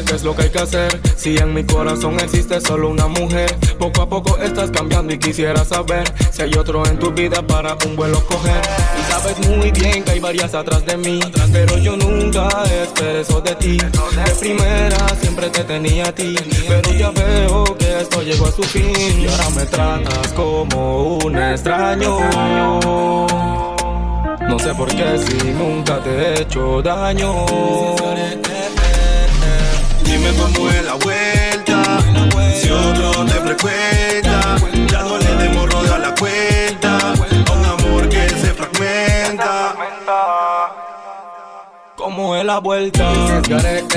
Qué 0.03 0.15
es 0.15 0.23
lo 0.23 0.35
que, 0.35 0.43
hay 0.43 0.49
que 0.49 0.59
hacer. 0.59 0.99
Si 1.15 1.37
en 1.37 1.53
mi 1.53 1.63
corazón 1.63 2.19
existe 2.19 2.59
solo 2.61 2.89
una 2.89 3.07
mujer, 3.07 3.53
poco 3.77 4.01
a 4.01 4.09
poco 4.09 4.37
estás 4.37 4.71
cambiando 4.71 5.13
y 5.13 5.19
quisiera 5.19 5.63
saber 5.65 6.03
si 6.31 6.41
hay 6.41 6.53
otro 6.55 6.85
en 6.85 6.97
tu 6.99 7.11
vida 7.11 7.41
para 7.45 7.75
un 7.85 7.95
vuelo 7.95 8.23
coger. 8.25 8.61
Y 8.99 9.11
sabes 9.11 9.47
muy 9.47 9.71
bien 9.71 10.03
que 10.03 10.11
hay 10.11 10.19
varias 10.19 10.53
atrás 10.53 10.85
de 10.85 10.97
mí, 10.97 11.19
pero 11.51 11.77
yo 11.77 11.97
nunca 11.97 12.47
esperé 12.83 13.21
eso 13.21 13.41
de 13.41 13.55
ti. 13.55 13.77
De 13.77 14.31
primera 14.39 15.07
siempre 15.21 15.49
te 15.49 15.63
tenía 15.63 16.07
a 16.07 16.11
ti, 16.13 16.35
pero 16.67 16.91
ya 16.93 17.11
veo 17.11 17.63
que 17.77 18.01
esto 18.01 18.21
llegó 18.21 18.47
a 18.47 18.51
su 18.51 18.63
fin. 18.63 19.21
Y 19.21 19.27
ahora 19.27 19.49
me 19.51 19.65
tratas 19.65 20.27
como 20.33 21.17
un 21.17 21.37
extraño. 21.37 22.19
No 24.47 24.57
sé 24.57 24.73
por 24.73 24.89
qué 24.89 25.17
si 25.19 25.47
nunca 25.51 25.99
te 25.99 26.09
he 26.09 26.41
hecho 26.41 26.81
daño. 26.81 27.45
Dime 30.19 30.33
cómo 30.37 30.69
es 30.69 30.83
la 30.85 30.95
vuelta. 30.95 31.99
Si 32.53 32.69
otro 32.69 33.23
te 33.25 33.35
frecuenta, 33.35 34.57
ya 34.91 35.03
no 35.03 35.17
le 35.17 35.35
demos 35.35 35.71
roda 35.71 35.95
a 35.95 35.99
la 35.99 36.15
cuenta. 36.15 36.97
A 36.97 37.53
un 37.53 37.65
amor 37.65 38.09
que 38.09 38.27
se 38.27 38.53
fragmenta. 38.53 39.75
Como 41.95 42.35
es 42.35 42.43
la 42.43 42.59
vuelta, 42.59 43.13
Gareth 43.47 43.87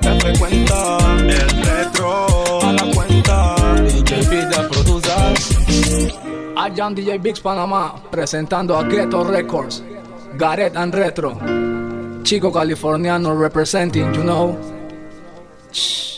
te 0.00 0.20
frecuenta. 0.20 0.98
El 1.18 1.50
retro 1.64 2.26
a 2.62 2.72
la 2.72 2.84
cuenta. 2.94 3.56
DJ 3.82 4.20
Vida 4.28 4.68
producer. 4.68 6.14
Ayan 6.56 6.94
DJ 6.94 7.18
Biggs 7.18 7.40
Panamá 7.40 7.96
presentando 8.08 8.78
a 8.78 8.84
Ghetto 8.84 9.24
Records. 9.24 9.82
Gareth 10.38 10.76
and 10.76 10.94
Retro. 10.94 11.36
Chico 12.22 12.52
californiano 12.52 13.34
representing, 13.34 14.12
you 14.14 14.22
know. 14.22 14.75
much. 15.76 16.15